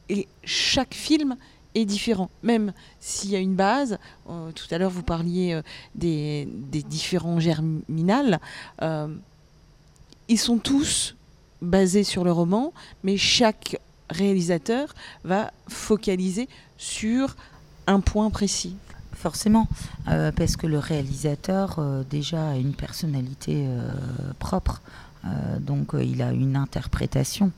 Et 0.09 0.27
chaque 0.43 0.93
film 0.93 1.35
est 1.75 1.85
différent. 1.85 2.29
Même 2.43 2.73
s'il 2.99 3.31
y 3.31 3.35
a 3.35 3.39
une 3.39 3.55
base, 3.55 3.97
euh, 4.29 4.51
tout 4.51 4.67
à 4.71 4.77
l'heure 4.77 4.91
vous 4.91 5.03
parliez 5.03 5.59
des, 5.95 6.47
des 6.51 6.83
différents 6.83 7.39
germinales, 7.39 8.39
ils 10.29 10.39
sont 10.39 10.57
tous 10.57 11.15
basés 11.61 12.03
sur 12.03 12.23
le 12.23 12.31
roman, 12.31 12.73
mais 13.03 13.17
chaque 13.17 13.79
réalisateur 14.09 14.93
va 15.23 15.51
focaliser 15.67 16.47
sur 16.77 17.35
un 17.87 17.99
point 17.99 18.29
précis. 18.29 18.75
Forcément, 19.19 19.67
euh, 20.09 20.31
parce 20.31 20.55
que 20.57 20.67
le 20.67 20.77
réalisateur 20.77 21.77
euh, 21.79 22.03
déjà 22.07 22.49
a 22.49 22.55
une 22.55 22.73
personnalité 22.73 23.65
euh, 23.65 23.89
propre, 24.37 24.81
donc 25.59 25.89
il 25.99 26.21
a 26.21 26.31
une 26.31 26.55
interprétation. 26.55 27.51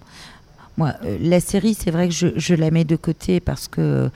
Moi, 0.78 0.94
la 1.22 1.40
série, 1.40 1.76
c'est 1.76 1.92
vrai 1.92 2.08
que 2.08 2.16
je, 2.16 2.28
je 2.36 2.56
la 2.56 2.72
mets 2.72 2.86
de 2.86 2.96
côté 2.96 3.40
parce 3.40 3.68
que 3.68 4.10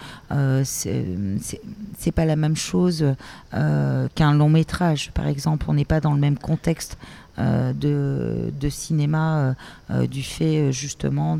c'est 0.63 2.11
pas 2.15 2.25
la 2.25 2.35
même 2.35 2.55
chose 2.55 3.05
qu'un 3.51 4.33
long 4.33 4.49
métrage. 4.49 5.11
Par 5.13 5.27
exemple, 5.27 5.65
on 5.67 5.75
n'est 5.75 5.85
pas 5.85 5.99
dans 5.99 6.13
le 6.13 6.19
même 6.19 6.39
contexte 6.39 6.97
de, 7.37 8.53
de 8.59 8.69
cinéma 8.69 9.37
euh, 9.37 9.53
euh, 9.91 10.07
du 10.07 10.21
fait 10.21 10.57
euh, 10.57 10.71
justement 10.71 11.37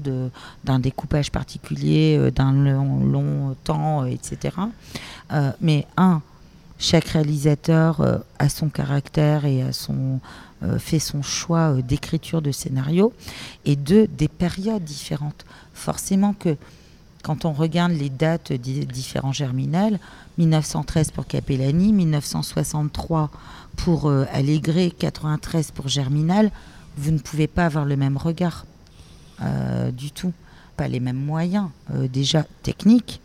d'un 0.64 0.80
découpage 0.80 1.32
particulier, 1.32 2.18
euh, 2.18 2.32
d'un 2.32 2.52
long, 2.52 3.56
temps, 3.64 4.04
euh, 4.04 4.08
etc. 4.08 4.56
Euh, 5.32 5.52
mais 5.62 5.86
un, 5.98 6.22
chaque 6.80 7.06
réalisateur 7.06 8.02
euh, 8.02 8.18
a 8.40 8.50
son 8.50 8.70
caractère 8.70 9.46
et 9.46 9.62
a 9.62 9.72
son, 9.72 10.20
euh, 10.64 10.80
fait 10.80 11.00
son 11.00 11.22
choix 11.22 11.76
euh, 11.76 11.82
d'écriture 11.82 12.42
de 12.42 12.52
scénario. 12.52 13.14
Et 13.66 13.76
deux, 13.76 14.08
des 14.08 14.28
périodes 14.28 14.84
différentes. 14.84 15.46
Forcément 15.74 16.34
que 16.34 16.58
quand 17.24 17.46
on 17.46 17.54
regarde 17.54 17.94
les 17.94 18.10
dates 18.10 18.52
des 18.52 18.86
différents 18.86 19.32
germinales, 19.32 19.98
1913 20.38 21.12
pour 21.12 21.26
Capellani, 21.26 21.94
1963 21.94 23.30
pour 23.78 24.08
euh, 24.10 24.26
Allégret, 24.32 24.92
93 24.92 25.72
pour 25.72 25.88
Germinal, 25.88 26.52
vous 26.98 27.12
ne 27.12 27.20
pouvez 27.20 27.48
pas 27.48 27.66
avoir 27.66 27.86
le 27.86 27.96
même 27.96 28.18
regard 28.18 28.66
euh, 29.42 29.92
du 29.92 30.12
tout. 30.12 30.34
Pas 30.78 30.88
les 30.88 31.00
mêmes 31.00 31.18
moyens, 31.24 31.70
euh, 31.94 32.08
déjà 32.08 32.46
techniques, 32.64 33.22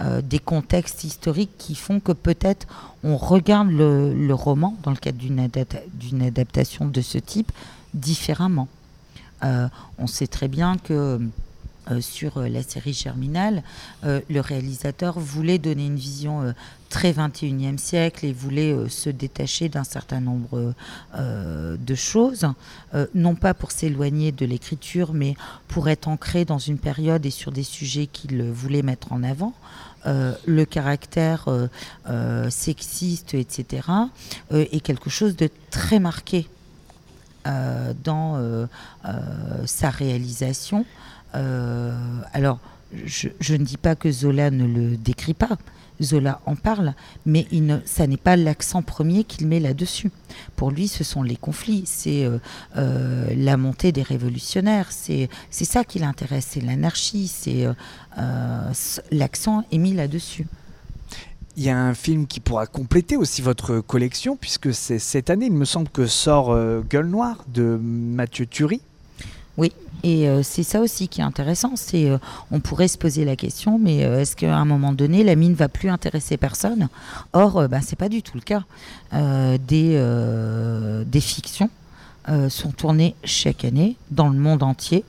euh, 0.00 0.20
des 0.22 0.38
contextes 0.38 1.04
historiques 1.04 1.56
qui 1.58 1.74
font 1.74 2.00
que 2.00 2.12
peut-être 2.12 2.66
on 3.04 3.16
regarde 3.16 3.70
le, 3.70 4.32
roman, 4.32 4.76
dans 4.82 4.90
le 4.90 4.96
cadre 4.96 5.18
d'une 5.18 5.40
adapta- 5.40 5.82
d'une 5.94 6.22
adaptation 6.22 6.86
de 6.86 7.00
ce 7.00 7.18
type, 7.18 7.52
différemment. 7.94 8.68
On 9.98 10.06
sait 10.06 10.28
très 10.28 10.46
bien 10.46 10.76
que 10.78 11.20
euh, 11.90 12.00
sur 12.00 12.36
euh, 12.38 12.48
la 12.48 12.62
série 12.62 12.92
Germinal, 12.92 13.64
euh, 14.04 14.20
le 14.30 14.40
réalisateur 14.40 15.18
voulait 15.18 15.58
donner 15.58 15.86
une 15.86 15.96
vision 15.96 16.54
très 16.90 17.10
21e 17.10 17.76
siècle 17.76 18.24
et 18.24 18.32
voulait 18.32 18.88
se 18.88 19.10
détacher 19.10 19.68
d'un 19.68 19.82
certain 19.82 20.20
nombre 20.20 20.74
de 21.16 21.94
choses, 21.94 22.46
non 23.14 23.34
pas 23.34 23.54
pour 23.54 23.70
s'éloigner 23.70 24.30
de 24.30 24.44
l'écriture, 24.44 25.14
mais 25.14 25.34
pour 25.68 25.88
être 25.88 26.06
ancré 26.06 26.44
dans 26.44 26.58
une 26.58 26.76
période 26.76 27.24
et 27.24 27.30
sur 27.30 27.50
des 27.50 27.62
sujets 27.62 28.06
qu'il 28.06 28.42
voulait 28.42 28.82
mettre 28.82 29.12
en 29.12 29.22
avant. 29.22 29.54
Le 30.04 30.64
caractère 30.64 31.48
sexiste, 32.50 33.32
etc., 33.32 33.88
est 34.50 34.80
quelque 34.80 35.08
chose 35.08 35.34
de 35.34 35.48
très 35.70 35.98
marqué 35.98 36.46
dans 38.04 38.68
sa 39.64 39.88
réalisation. 39.88 40.84
Euh, 41.34 41.96
alors, 42.32 42.58
je, 43.04 43.28
je 43.40 43.54
ne 43.54 43.64
dis 43.64 43.76
pas 43.76 43.94
que 43.96 44.10
Zola 44.10 44.50
ne 44.50 44.66
le 44.66 44.96
décrit 44.96 45.34
pas. 45.34 45.58
Zola 46.02 46.40
en 46.46 46.56
parle, 46.56 46.94
mais 47.26 47.46
il 47.50 47.66
ne, 47.66 47.78
ça 47.84 48.06
n'est 48.06 48.16
pas 48.16 48.36
l'accent 48.36 48.82
premier 48.82 49.24
qu'il 49.24 49.46
met 49.46 49.60
là-dessus. 49.60 50.10
Pour 50.56 50.70
lui, 50.70 50.88
ce 50.88 51.04
sont 51.04 51.22
les 51.22 51.36
conflits, 51.36 51.84
c'est 51.86 52.24
euh, 52.24 52.38
euh, 52.76 53.32
la 53.36 53.56
montée 53.56 53.92
des 53.92 54.02
révolutionnaires, 54.02 54.90
c'est 54.90 55.28
ça 55.50 55.84
qui 55.84 55.98
l'intéresse, 55.98 56.48
c'est 56.50 56.60
l'anarchie, 56.60 57.28
c'est 57.28 57.66
euh, 58.18 58.72
l'accent 59.10 59.64
est 59.70 59.78
mis 59.78 59.94
là-dessus. 59.94 60.46
Il 61.56 61.62
y 61.64 61.68
a 61.68 61.78
un 61.78 61.92
film 61.92 62.26
qui 62.26 62.40
pourra 62.40 62.66
compléter 62.66 63.16
aussi 63.16 63.42
votre 63.42 63.80
collection, 63.80 64.36
puisque 64.36 64.72
c'est 64.72 64.98
cette 64.98 65.28
année, 65.28 65.46
il 65.46 65.52
me 65.52 65.66
semble 65.66 65.88
que 65.90 66.06
sort 66.06 66.56
Gueule 66.88 67.08
Noire 67.08 67.44
de 67.52 67.78
Mathieu 67.82 68.46
Turi. 68.46 68.80
Oui, 69.58 69.70
et 70.02 70.28
euh, 70.28 70.42
c'est 70.42 70.62
ça 70.62 70.80
aussi 70.80 71.08
qui 71.08 71.20
est 71.20 71.24
intéressant. 71.24 71.72
C'est, 71.76 72.10
euh, 72.10 72.18
on 72.50 72.60
pourrait 72.60 72.88
se 72.88 72.98
poser 72.98 73.24
la 73.24 73.36
question, 73.36 73.78
mais 73.78 74.04
euh, 74.04 74.20
est-ce 74.20 74.36
qu'à 74.36 74.56
un 74.56 74.64
moment 74.64 74.92
donné, 74.92 75.22
la 75.22 75.36
mine 75.36 75.54
va 75.54 75.68
plus 75.68 75.90
intéresser 75.90 76.36
personne? 76.36 76.88
Or, 77.32 77.68
ben, 77.68 77.80
c'est 77.80 77.96
pas 77.96 78.08
du 78.08 78.22
tout 78.22 78.36
le 78.36 78.42
cas. 78.42 78.62
Des, 79.12 81.04
des 81.06 81.20
fictions 81.20 81.68
sont 82.48 82.70
tournées 82.70 83.14
chaque 83.24 83.64
année 83.64 83.96
dans 84.10 84.28
le 84.30 84.38
monde 84.38 84.62
entier, 84.62 85.04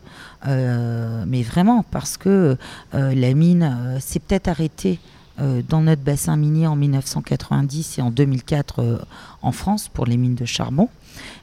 mais 0.45 1.41
vraiment 1.41 1.83
parce 1.83 2.17
que 2.17 2.57
la 2.91 3.33
mine 3.33 3.97
s'est 3.99 4.19
peut-être 4.19 4.49
arrêtée. 4.49 4.99
dans 5.37 5.81
notre 5.81 6.01
bassin 6.01 6.35
minier 6.35 6.67
en 6.67 6.75
1990 6.75 7.97
et 7.97 8.01
en 8.01 8.11
2004 8.11 8.79
euh, 8.79 8.97
en 9.41 9.51
France 9.51 9.89
pour 9.91 10.05
les 10.05 10.17
mines 10.17 10.35
de 10.35 10.45
charbon 10.45 10.89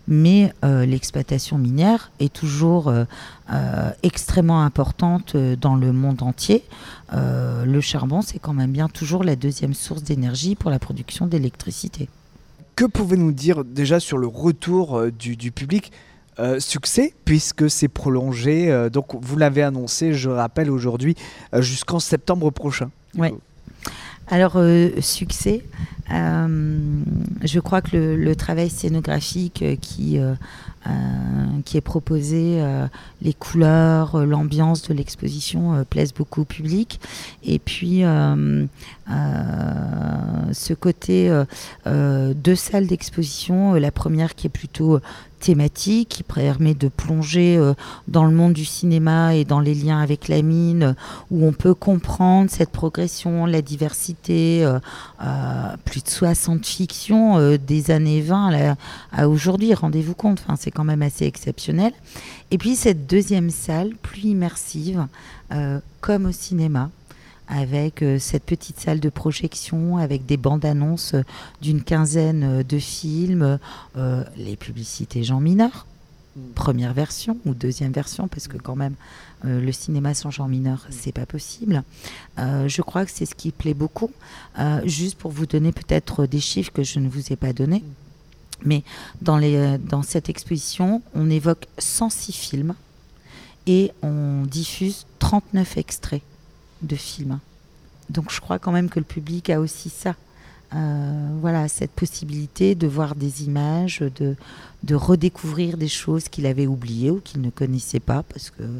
mais 0.08 0.52
euh, 0.64 0.86
l'exploitation 0.86 1.58
minière 1.58 2.10
est 2.20 2.32
toujours 2.32 2.88
euh, 2.88 3.04
euh, 3.52 3.90
extrêmement 4.02 4.62
importante 4.62 5.36
dans 5.36 5.76
le 5.76 5.92
monde 5.92 6.22
entier. 6.22 6.64
Le 7.12 7.80
charbon, 7.80 8.22
c'est 8.22 8.38
quand 8.38 8.54
même 8.54 8.72
bien 8.72 8.88
toujours 8.88 9.24
la 9.24 9.36
deuxième 9.36 9.74
source 9.74 10.02
d'énergie 10.02 10.54
pour 10.54 10.70
la 10.70 10.78
production 10.78 11.26
d'électricité. 11.26 12.08
Que 12.76 12.84
pouvez-nous 12.84 13.32
dire 13.32 13.64
déjà 13.64 14.00
sur 14.00 14.16
le 14.16 14.26
retour 14.26 15.10
du, 15.10 15.36
du 15.36 15.50
public 15.50 15.92
Euh, 16.40 16.58
Succès, 16.58 17.12
puisque 17.26 17.68
c'est 17.68 17.88
prolongé, 17.88 18.70
euh, 18.70 18.88
donc 18.88 19.08
vous 19.20 19.36
l'avez 19.36 19.62
annoncé, 19.62 20.14
je 20.14 20.30
rappelle 20.30 20.70
aujourd'hui, 20.70 21.14
euh, 21.52 21.60
jusqu'en 21.60 22.00
septembre 22.00 22.50
prochain. 22.50 22.90
Ouais. 23.14 23.34
Alors, 24.32 24.52
euh, 24.54 24.90
succès, 25.00 25.64
euh, 26.12 26.78
je 27.42 27.58
crois 27.58 27.82
que 27.82 27.96
le, 27.96 28.36
travail 28.36 28.70
scénographique 28.70 29.62
euh, 29.62 29.74
qui, 29.74 30.20
qui 31.64 31.76
est 31.76 31.82
proposé, 31.82 32.64
les 33.20 33.34
couleurs, 33.34 34.24
l'ambiance 34.24 34.88
de 34.88 34.94
l'exposition 34.94 35.84
plaisent 35.90 36.14
beaucoup 36.14 36.40
au 36.40 36.44
public. 36.44 37.00
Et 37.44 37.58
puis, 37.58 38.02
ce 40.52 40.72
côté 40.72 41.30
deux 41.86 42.54
salles 42.54 42.86
d'exposition, 42.86 43.74
la 43.74 43.90
première 43.90 44.34
qui 44.34 44.46
est 44.46 44.50
plutôt 44.50 45.00
thématique, 45.40 46.08
qui 46.08 46.22
permet 46.22 46.74
de 46.74 46.88
plonger 46.88 47.56
euh, 47.56 47.74
dans 48.08 48.24
le 48.24 48.30
monde 48.30 48.52
du 48.52 48.64
cinéma 48.64 49.34
et 49.34 49.44
dans 49.44 49.60
les 49.60 49.74
liens 49.74 50.00
avec 50.00 50.28
la 50.28 50.42
mine, 50.42 50.82
euh, 50.82 50.92
où 51.30 51.46
on 51.46 51.52
peut 51.52 51.74
comprendre 51.74 52.50
cette 52.50 52.70
progression, 52.70 53.46
la 53.46 53.62
diversité, 53.62 54.64
euh, 54.64 54.78
plus 55.84 56.04
de 56.04 56.08
60 56.08 56.64
fictions 56.64 57.56
des 57.56 57.90
années 57.90 58.20
20 58.20 58.76
à, 59.12 59.28
aujourd'hui, 59.28 59.74
rendez-vous 59.74 60.14
compte, 60.14 60.42
enfin, 60.44 60.56
c'est 60.58 60.70
quand 60.70 60.84
même 60.84 61.02
assez 61.02 61.24
exceptionnel. 61.24 61.92
Et 62.50 62.58
puis 62.58 62.76
cette 62.76 63.06
deuxième 63.06 63.50
salle, 63.50 63.90
plus 64.02 64.22
immersive, 64.24 65.06
comme 66.00 66.26
au 66.26 66.32
cinéma, 66.32 66.90
avec 67.50 68.02
euh, 68.02 68.18
cette 68.18 68.44
petite 68.44 68.80
salle 68.80 69.00
de 69.00 69.10
projection, 69.10 69.98
avec 69.98 70.24
des 70.24 70.38
bandes 70.38 70.64
annonces 70.64 71.14
euh, 71.14 71.22
d'une 71.60 71.82
quinzaine 71.82 72.44
euh, 72.44 72.62
de 72.62 72.78
films, 72.78 73.58
euh, 73.96 74.24
les 74.36 74.56
publicités 74.56 75.22
Jean 75.22 75.40
Mineur, 75.40 75.86
première 76.54 76.94
version 76.94 77.36
ou 77.44 77.52
deuxième 77.52 77.92
version, 77.92 78.28
parce 78.28 78.48
que 78.48 78.56
quand 78.56 78.76
même 78.76 78.94
euh, 79.44 79.60
le 79.60 79.72
cinéma 79.72 80.14
sans 80.14 80.30
Jean 80.30 80.48
Mineur, 80.48 80.86
c'est 80.90 81.12
pas 81.12 81.26
possible. 81.26 81.82
Euh, 82.38 82.68
je 82.68 82.80
crois 82.82 83.04
que 83.04 83.10
c'est 83.10 83.26
ce 83.26 83.34
qui 83.34 83.50
plaît 83.50 83.74
beaucoup. 83.74 84.10
Juste 84.84 85.18
pour 85.18 85.30
vous 85.30 85.46
donner 85.46 85.72
peut-être 85.72 86.26
des 86.26 86.40
chiffres 86.40 86.72
que 86.72 86.82
je 86.82 86.98
ne 87.00 87.08
vous 87.08 87.32
ai 87.32 87.36
pas 87.36 87.52
donnés. 87.52 87.82
Mais 88.64 88.82
dans, 89.22 89.38
les, 89.38 89.56
euh, 89.56 89.78
dans 89.78 90.02
cette 90.02 90.28
exposition, 90.28 91.02
on 91.14 91.30
évoque 91.30 91.66
106 91.78 92.32
films 92.32 92.74
et 93.66 93.92
on 94.02 94.42
diffuse 94.46 95.06
39 95.18 95.76
extraits 95.76 96.22
de 96.82 96.96
films. 96.96 97.38
Donc 98.08 98.30
je 98.30 98.40
crois 98.40 98.58
quand 98.58 98.72
même 98.72 98.88
que 98.88 98.98
le 98.98 99.04
public 99.04 99.50
a 99.50 99.60
aussi 99.60 99.88
ça. 99.88 100.14
Euh, 100.72 101.28
voilà, 101.40 101.66
cette 101.66 101.90
possibilité 101.90 102.76
de 102.76 102.86
voir 102.86 103.16
des 103.16 103.42
images, 103.42 104.04
de, 104.14 104.36
de 104.84 104.94
redécouvrir 104.94 105.76
des 105.76 105.88
choses 105.88 106.28
qu'il 106.28 106.46
avait 106.46 106.68
oubliées 106.68 107.10
ou 107.10 107.18
qu'il 107.18 107.40
ne 107.40 107.50
connaissait 107.50 107.98
pas, 107.98 108.22
parce 108.22 108.50
que 108.50 108.62
euh, 108.62 108.78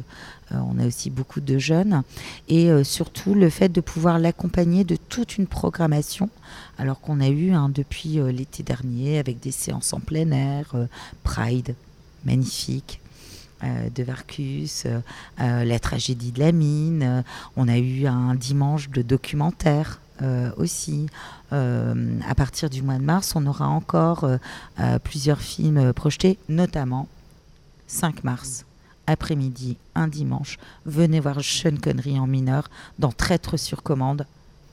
on 0.51 0.79
a 0.79 0.87
aussi 0.87 1.09
beaucoup 1.09 1.41
de 1.41 1.57
jeunes, 1.57 2.03
et 2.47 2.71
euh, 2.71 2.85
surtout 2.85 3.33
le 3.33 3.49
fait 3.49 3.67
de 3.67 3.81
pouvoir 3.81 4.19
l'accompagner 4.19 4.85
de 4.85 4.95
toute 4.95 5.37
une 5.37 5.47
programmation, 5.47 6.29
alors 6.77 7.01
qu'on 7.01 7.19
a 7.19 7.27
eu 7.27 7.51
hein, 7.51 7.67
depuis 7.67 8.19
l'été 8.31 8.63
dernier 8.63 9.19
avec 9.19 9.41
des 9.41 9.51
séances 9.51 9.91
en 9.91 9.99
plein 9.99 10.31
air, 10.31 10.73
Pride, 11.23 11.75
magnifique, 12.23 13.01
de 13.63 14.03
Varcus, 14.03 14.83
euh, 14.85 14.99
euh, 15.39 15.63
la 15.63 15.79
tragédie 15.79 16.31
de 16.31 16.39
la 16.39 16.51
mine. 16.51 17.03
euh, 17.03 17.21
on 17.55 17.67
a 17.67 17.77
eu 17.77 18.07
un 18.07 18.35
dimanche 18.35 18.89
de 18.89 19.01
documentaire 19.01 19.99
euh, 20.21 20.51
aussi. 20.57 21.07
Euh, 21.53 22.19
à 22.27 22.35
partir 22.35 22.69
du 22.69 22.81
mois 22.81 22.97
de 22.97 23.03
mars, 23.03 23.33
on 23.35 23.45
aura 23.45 23.67
encore 23.67 24.23
euh, 24.23 24.37
euh, 24.79 24.99
plusieurs 24.99 25.41
films 25.41 25.77
euh, 25.77 25.93
projetés, 25.93 26.37
notamment 26.49 27.07
5 27.87 28.23
mars, 28.23 28.65
après-midi, 29.07 29.77
un 29.95 30.07
dimanche. 30.07 30.57
Venez 30.85 31.19
voir 31.19 31.41
Sean 31.41 31.75
Connery 31.81 32.19
en 32.19 32.27
mineur 32.27 32.69
dans 32.99 33.11
Traître 33.11 33.57
sur 33.59 33.83
commande. 33.83 34.25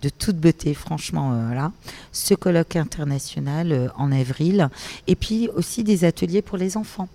De 0.02 0.10
toute 0.10 0.36
beauté, 0.36 0.74
franchement, 0.74 1.32
euh, 1.32 1.46
voilà. 1.46 1.72
Ce 2.12 2.34
colloque 2.34 2.76
international 2.76 3.72
euh, 3.72 3.88
en 3.96 4.12
avril. 4.12 4.68
Et 5.08 5.16
puis 5.16 5.48
aussi 5.48 5.82
des 5.82 6.04
ateliers 6.04 6.42
pour 6.42 6.56
les 6.56 6.76
enfants 6.76 7.08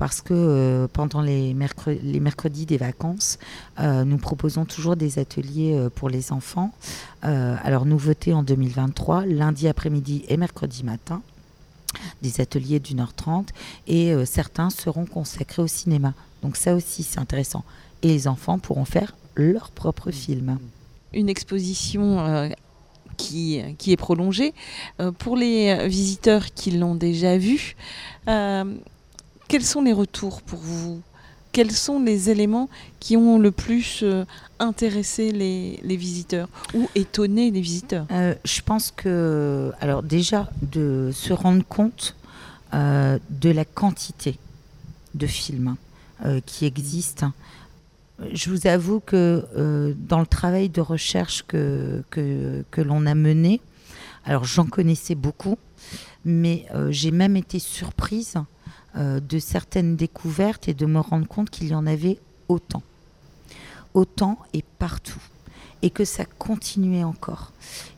parce 0.00 0.22
que 0.22 0.32
euh, 0.32 0.88
pendant 0.90 1.20
les, 1.20 1.52
mercre- 1.52 1.94
les 2.02 2.20
mercredis 2.20 2.64
des 2.64 2.78
vacances, 2.78 3.38
euh, 3.78 4.02
nous 4.04 4.16
proposons 4.16 4.64
toujours 4.64 4.96
des 4.96 5.18
ateliers 5.18 5.74
euh, 5.74 5.90
pour 5.90 6.08
les 6.08 6.32
enfants. 6.32 6.72
Alors, 7.20 7.84
nouveauté 7.84 8.32
en 8.32 8.42
2023, 8.42 9.26
lundi 9.26 9.68
après-midi 9.68 10.24
et 10.28 10.38
mercredi 10.38 10.84
matin, 10.84 11.20
des 12.22 12.40
ateliers 12.40 12.80
d'une 12.80 13.00
heure 13.00 13.12
trente, 13.12 13.50
et 13.86 14.14
certains 14.24 14.70
seront 14.70 15.04
consacrés 15.04 15.60
au 15.60 15.66
cinéma. 15.66 16.14
Donc 16.40 16.56
ça 16.56 16.74
aussi, 16.74 17.02
c'est 17.02 17.18
intéressant. 17.20 17.62
Et 18.00 18.08
les 18.08 18.26
enfants 18.26 18.58
pourront 18.58 18.86
faire 18.86 19.14
leur 19.34 19.70
propre 19.70 20.10
film. 20.10 20.58
Une 21.12 21.28
exposition 21.28 22.50
qui, 23.18 23.60
qui 23.76 23.92
est 23.92 23.98
prolongée. 23.98 24.54
Pour 25.18 25.36
les 25.36 25.86
visiteurs 25.88 26.54
qui 26.54 26.70
l'ont 26.70 26.94
déjà 26.94 27.36
vue, 27.36 27.76
quels 29.50 29.64
sont 29.64 29.82
les 29.82 29.92
retours 29.92 30.42
pour 30.42 30.60
vous? 30.60 31.02
Quels 31.50 31.72
sont 31.72 32.00
les 32.00 32.30
éléments 32.30 32.68
qui 33.00 33.16
ont 33.16 33.40
le 33.40 33.50
plus 33.50 34.04
euh, 34.04 34.24
intéressé 34.60 35.32
les, 35.32 35.96
visiteurs 35.96 36.48
ou 36.72 36.88
étonné 36.94 37.50
les 37.50 37.60
visiteurs? 37.60 38.06
Euh, 38.12 38.36
je 38.44 38.60
pense 38.60 38.92
que, 38.92 39.72
alors 39.80 40.04
déjà, 40.04 40.48
de 40.62 41.10
se 41.12 41.32
rendre 41.32 41.64
compte 41.64 42.14
euh, 42.74 43.18
de 43.28 43.50
la 43.50 43.64
quantité 43.64 44.38
de 45.14 45.26
films 45.26 45.76
qui 46.44 46.66
existent. 46.66 47.32
Je 48.34 48.50
vous 48.50 48.66
avoue 48.66 49.00
que 49.00 49.96
dans 49.96 50.20
le 50.20 50.26
travail 50.26 50.68
de 50.68 50.82
recherche 50.82 51.46
que, 51.48 52.04
que, 52.10 52.80
l'on 52.82 53.06
a 53.06 53.14
mené, 53.14 53.62
alors 54.26 54.44
j'en 54.44 54.66
connaissais 54.66 55.14
beaucoup, 55.14 55.56
mais 56.26 56.66
j'ai 56.90 57.10
même 57.10 57.38
été 57.38 57.58
surprise 57.58 58.36
euh, 58.96 59.20
de 59.20 59.38
certaines 59.38 59.94
découvertes 59.94 60.68
et 60.68 60.74
de 60.74 60.84
me 60.84 60.98
rendre 60.98 61.28
compte 61.28 61.48
qu'il 61.48 61.68
y 61.68 61.74
en 61.74 61.86
avait 61.86 62.18
autant. 62.48 62.82
Autant 63.94 64.38
et 64.52 64.64
partout. 64.80 65.22
Et 65.82 65.90
que 65.90 66.04
ça 66.04 66.24
continuait 66.24 67.04
encore. 67.04 67.52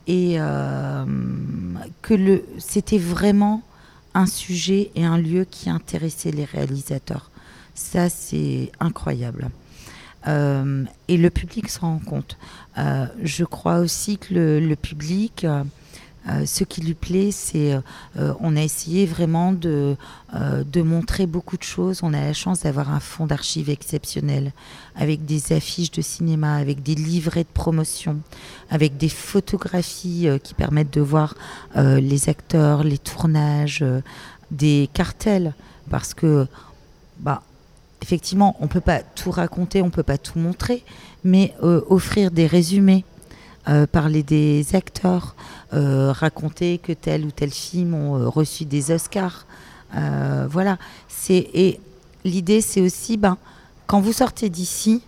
Et 0.06 0.34
euh, 0.36 1.04
que 2.02 2.44
c'était 2.58 2.98
vraiment 2.98 3.62
un 4.12 4.26
sujet 4.26 4.90
et 4.94 5.04
un 5.04 5.16
lieu 5.16 5.46
qui 5.50 5.70
intéressait 5.70 6.30
les 6.30 6.44
réalisateurs. 6.44 7.30
Ça, 7.74 8.10
c'est 8.10 8.70
incroyable. 8.78 9.48
Euh, 10.28 10.84
et 11.08 11.16
le 11.16 11.30
public 11.30 11.70
s'en 11.70 11.94
rend 11.94 11.98
compte. 12.00 12.36
Je 12.76 13.44
crois 13.44 13.78
aussi 13.78 14.18
que 14.18 14.34
le 14.34 14.76
public, 14.76 15.46
euh, 16.28 16.46
ce 16.46 16.62
qui 16.62 16.82
lui 16.82 16.94
plaît, 16.94 17.30
c'est 17.32 17.72
euh, 17.72 18.32
on 18.38 18.56
a 18.56 18.62
essayé 18.62 19.06
vraiment 19.06 19.52
de, 19.52 19.96
euh, 20.34 20.62
de 20.62 20.82
montrer 20.82 21.26
beaucoup 21.26 21.56
de 21.56 21.64
choses. 21.64 22.00
On 22.02 22.14
a 22.14 22.20
la 22.20 22.32
chance 22.32 22.60
d'avoir 22.60 22.92
un 22.92 23.00
fonds 23.00 23.26
d'archives 23.26 23.68
exceptionnel, 23.68 24.52
avec 24.94 25.24
des 25.24 25.52
affiches 25.52 25.90
de 25.90 26.02
cinéma, 26.02 26.54
avec 26.54 26.82
des 26.82 26.94
livrets 26.94 27.42
de 27.42 27.48
promotion, 27.52 28.20
avec 28.70 28.96
des 28.96 29.08
photographies 29.08 30.28
qui 30.42 30.54
permettent 30.54 30.92
de 30.92 31.00
voir 31.00 31.34
les 31.76 32.28
acteurs, 32.28 32.84
les 32.84 32.98
tournages, 32.98 33.84
des 34.50 34.88
cartels, 34.92 35.54
parce 35.90 36.14
que 36.14 36.46
bah, 37.18 37.42
effectivement, 38.02 38.56
on 38.60 38.64
ne 38.64 38.68
peut 38.68 38.80
pas 38.80 39.00
tout 39.00 39.30
raconter, 39.30 39.82
on 39.82 39.86
ne 39.86 39.90
peut 39.90 40.02
pas 40.02 40.18
tout 40.18 40.38
montrer, 40.38 40.84
mais 41.24 41.54
offrir 41.60 42.30
des 42.30 42.46
résumés, 42.46 43.04
parler 43.92 44.22
des 44.22 44.74
acteurs, 44.74 45.34
raconter 45.72 46.78
que 46.78 46.92
tel 46.92 47.24
ou 47.24 47.30
tel 47.30 47.50
film 47.50 47.94
ont 47.94 48.16
euh, 48.18 48.28
reçu 48.28 48.64
des 48.64 48.90
Oscars. 48.90 49.46
Euh, 49.94 50.46
voilà. 50.50 50.78
Et 51.28 51.80
l'idée, 52.24 52.60
c'est 52.60 52.80
aussi, 52.80 53.16
ben, 53.16 53.38
quand 53.86 54.00
vous 54.00 54.12
sortez 54.12 54.48
d'ici, 54.48 55.02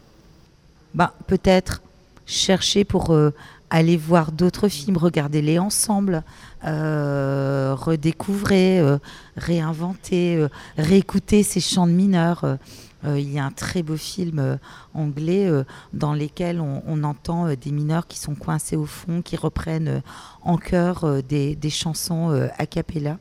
ben, 0.95 1.11
peut-être 1.27 1.83
chercher 2.27 2.85
pour 2.85 3.11
euh, 3.11 3.31
aller 3.71 3.97
voir 3.97 4.33
d'autres 4.33 4.69
films, 4.69 4.97
regarder-les 4.97 5.59
ensemble, 5.59 6.23
euh, 6.65 7.75
redécouvrir, 7.77 8.85
euh, 8.85 8.99
réinventer, 9.37 10.37
euh, 10.37 10.49
réécouter 10.79 11.43
ces 11.43 11.61
chants 11.61 11.87
de 11.87 11.93
mineurs. 11.93 12.59
Euh, 13.05 13.19
il 13.19 13.31
y 13.33 13.39
a 13.39 13.45
un 13.45 13.51
très 13.51 13.83
beau 13.83 13.97
film 13.97 14.39
euh, 14.39 14.57
anglais 14.95 15.47
euh, 15.47 15.65
dans 15.93 16.15
lequel 16.15 16.61
on, 16.61 16.83
on 16.87 17.05
entend 17.05 17.49
des 17.55 17.71
mineurs 17.71 18.07
qui 18.07 18.19
sont 18.19 18.35
coincés 18.35 18.77
au 18.77 18.87
fond, 18.87 19.23
qui 19.23 19.37
reprennent 19.37 20.03
en 20.43 20.57
chœur 20.57 21.23
des, 21.23 21.55
des 21.57 21.71
chansons 21.71 22.49
a 22.57 22.67
cappella, 22.67 23.19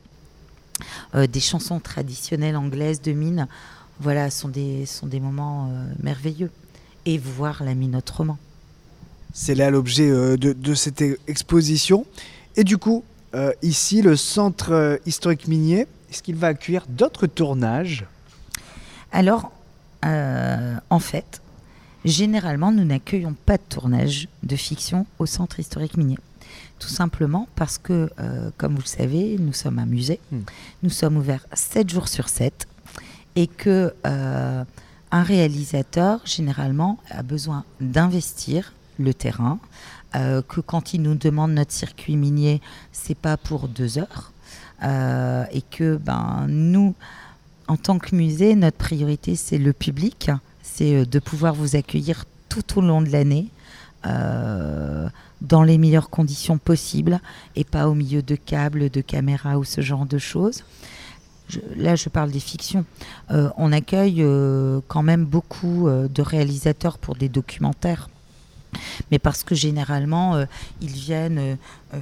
des 1.14 1.40
chansons 1.40 1.80
traditionnelles 1.80 2.56
anglaises 2.56 3.00
de 3.00 3.12
mine. 3.12 3.48
Voilà, 4.00 4.30
sont 4.30 4.48
des, 4.48 4.86
sont 4.86 5.06
des 5.06 5.20
moments 5.20 5.70
merveilleux. 6.02 6.50
Et 7.06 7.18
voir 7.18 7.62
la 7.62 7.74
mine 7.74 7.96
autrement. 7.96 8.38
C'est 9.32 9.54
là 9.54 9.70
l'objet 9.70 10.08
de, 10.08 10.36
de 10.52 10.74
cette 10.74 11.02
e- 11.02 11.18
exposition. 11.26 12.06
Et 12.56 12.64
du 12.64 12.78
coup, 12.78 13.04
euh, 13.34 13.52
ici, 13.62 14.00
le 14.00 14.16
centre 14.16 15.00
historique 15.06 15.48
minier, 15.48 15.86
est-ce 16.10 16.22
qu'il 16.22 16.36
va 16.36 16.48
accueillir 16.48 16.86
d'autres 16.88 17.26
tournages? 17.26 18.06
Alors, 19.12 19.52
euh, 20.04 20.74
en 20.90 20.98
fait, 20.98 21.40
généralement, 22.04 22.72
nous 22.72 22.84
n'accueillons 22.84 23.34
pas 23.46 23.56
de 23.56 23.62
tournage 23.68 24.28
de 24.42 24.56
fiction 24.56 25.06
au 25.18 25.26
centre 25.26 25.60
historique 25.60 25.96
minier. 25.96 26.18
Tout 26.78 26.88
simplement 26.88 27.48
parce 27.54 27.78
que, 27.78 28.10
euh, 28.18 28.50
comme 28.56 28.74
vous 28.74 28.82
le 28.82 28.86
savez, 28.86 29.36
nous 29.38 29.52
sommes 29.52 29.78
un 29.78 29.86
musée. 29.86 30.20
Nous 30.82 30.90
sommes 30.90 31.16
ouverts 31.16 31.46
7 31.52 31.88
jours 31.88 32.08
sur 32.08 32.28
7 32.28 32.66
et 33.36 33.46
que 33.46 33.94
euh, 34.06 34.64
un 35.10 35.22
réalisateur, 35.22 36.20
généralement, 36.24 36.98
a 37.10 37.22
besoin 37.22 37.64
d'investir 37.80 38.72
le 38.98 39.14
terrain, 39.14 39.58
euh, 40.14 40.42
que 40.42 40.60
quand 40.60 40.94
il 40.94 41.02
nous 41.02 41.14
demande 41.14 41.52
notre 41.52 41.72
circuit 41.72 42.16
minier, 42.16 42.60
c'est 42.92 43.16
pas 43.16 43.36
pour 43.36 43.68
deux 43.68 43.98
heures, 43.98 44.32
euh, 44.82 45.44
et 45.50 45.62
que 45.62 45.96
ben, 45.96 46.46
nous, 46.48 46.94
en 47.68 47.76
tant 47.76 47.98
que 47.98 48.14
musée, 48.14 48.54
notre 48.54 48.76
priorité, 48.76 49.36
c'est 49.36 49.58
le 49.58 49.72
public, 49.72 50.30
c'est 50.62 50.94
euh, 50.94 51.04
de 51.04 51.18
pouvoir 51.18 51.54
vous 51.54 51.76
accueillir 51.76 52.24
tout 52.48 52.78
au 52.78 52.80
long 52.80 53.02
de 53.02 53.10
l'année. 53.10 53.48
euh, 54.06 55.08
dans 55.40 55.62
les 55.62 55.78
meilleures 55.78 56.10
conditions 56.10 56.58
possibles 56.58 57.20
et 57.56 57.64
pas 57.64 57.88
au 57.88 57.94
milieu 57.94 58.20
de 58.20 58.34
câbles, 58.34 58.90
de 58.90 59.00
caméras 59.00 59.58
ou 59.58 59.64
ce 59.64 59.80
genre 59.80 60.04
de 60.04 60.18
choses. 60.18 60.62
Là, 61.76 61.96
je 61.96 62.10
parle 62.10 62.30
des 62.30 62.40
fictions. 62.40 62.84
Euh, 63.30 63.48
on 63.56 63.72
accueille 63.72 64.22
quand 64.88 65.02
même 65.02 65.24
beaucoup 65.24 65.88
de 65.88 66.22
réalisateurs 66.22 66.98
pour 66.98 67.14
des 67.16 67.30
documentaires. 67.30 68.10
mais 69.10 69.18
parce 69.18 69.42
que 69.42 69.54
généralement, 69.54 70.44
ils 70.82 70.92
viennent 70.92 71.56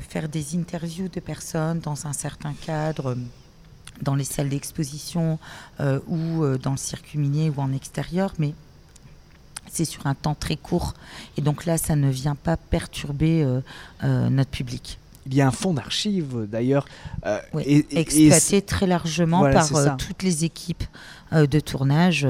faire 0.09 0.29
des 0.29 0.57
interviews 0.57 1.09
de 1.09 1.21
personnes 1.21 1.79
dans 1.81 2.07
un 2.07 2.13
certain 2.13 2.53
cadre. 2.53 3.17
Dans 4.01 4.15
les 4.15 4.25
salles 4.25 4.49
d'exposition 4.49 5.39
euh, 5.81 6.01
ou 6.07 6.43
euh, 6.43 6.59
dans 6.59 6.73
le 6.73 6.77
circuit 6.77 7.19
minier 7.19 7.51
ou 7.51 7.61
en 7.61 7.73
extérieur, 7.73 8.33
mais 8.39 8.55
c'est 9.71 9.85
sur 9.85 10.07
un 10.07 10.15
temps 10.15 10.35
très 10.35 10.57
court. 10.57 10.95
Et 11.37 11.41
donc 11.41 11.65
là, 11.65 11.79
ça 11.79 11.97
ne 11.97 12.11
vient 12.11 12.35
pas 12.35 12.57
perturber 12.57 13.43
euh, 14.03 14.29
notre 14.29 14.51
public. 14.51 14.99
Il 15.27 15.35
y 15.35 15.41
a 15.41 15.47
un 15.47 15.53
fonds 15.53 15.73
d'archives 15.73 16.49
d'ailleurs. 16.51 16.85
Oui, 17.55 17.87
exploité 17.93 18.61
très 18.61 18.89
largement 18.89 19.39
Voilà, 19.39 19.65
par 19.65 19.97
toutes 19.97 20.25
les 20.25 20.45
équipes 20.45 20.83
de 21.31 21.61
tournage. 21.61 22.27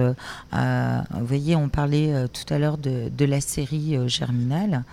Vous 0.52 1.26
voyez, 1.26 1.56
on 1.56 1.70
parlait 1.70 2.28
tout 2.28 2.52
à 2.52 2.58
l'heure 2.58 2.76
de, 2.76 3.08
de 3.08 3.24
la 3.24 3.40
série 3.40 3.96
Germinal. 4.10 4.84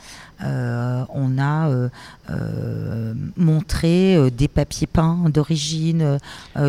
Euh, 0.44 1.04
on 1.14 1.38
a 1.38 1.68
euh, 1.68 1.90
euh, 2.30 3.14
montré 3.36 4.32
des 4.32 4.48
papiers 4.48 4.88
peints 4.88 5.30
d'origine 5.30 6.18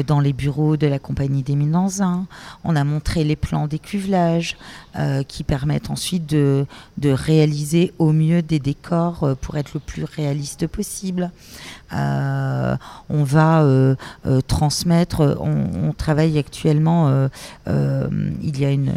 dans 0.07 0.21
les 0.21 0.33
bureaux 0.33 0.77
de 0.77 0.87
la 0.87 0.99
compagnie 0.99 1.43
des 1.43 1.57
mines. 1.57 1.71
On 2.65 2.77
a 2.77 2.85
montré 2.85 3.23
les 3.23 3.37
plans 3.37 3.69
des 3.69 3.79
cuvelages 3.79 4.57
qui 5.29 5.45
permettent 5.45 5.91
ensuite 5.91 6.27
de, 6.27 6.67
de 6.99 7.11
réaliser 7.11 7.93
au 7.99 8.13
mieux 8.13 8.43
des 8.43 8.59
décors 8.59 9.37
pour 9.41 9.57
être 9.57 9.73
le 9.75 9.81
plus 9.81 10.05
réaliste 10.05 10.67
possible. 10.67 11.31
On 11.93 13.25
va 13.25 13.97
transmettre, 14.49 15.39
on, 15.41 15.93
travaille 15.93 16.39
actuellement, 16.39 17.29
il 17.67 18.59
y 18.59 18.65
a 18.65 18.71
une, 18.71 18.93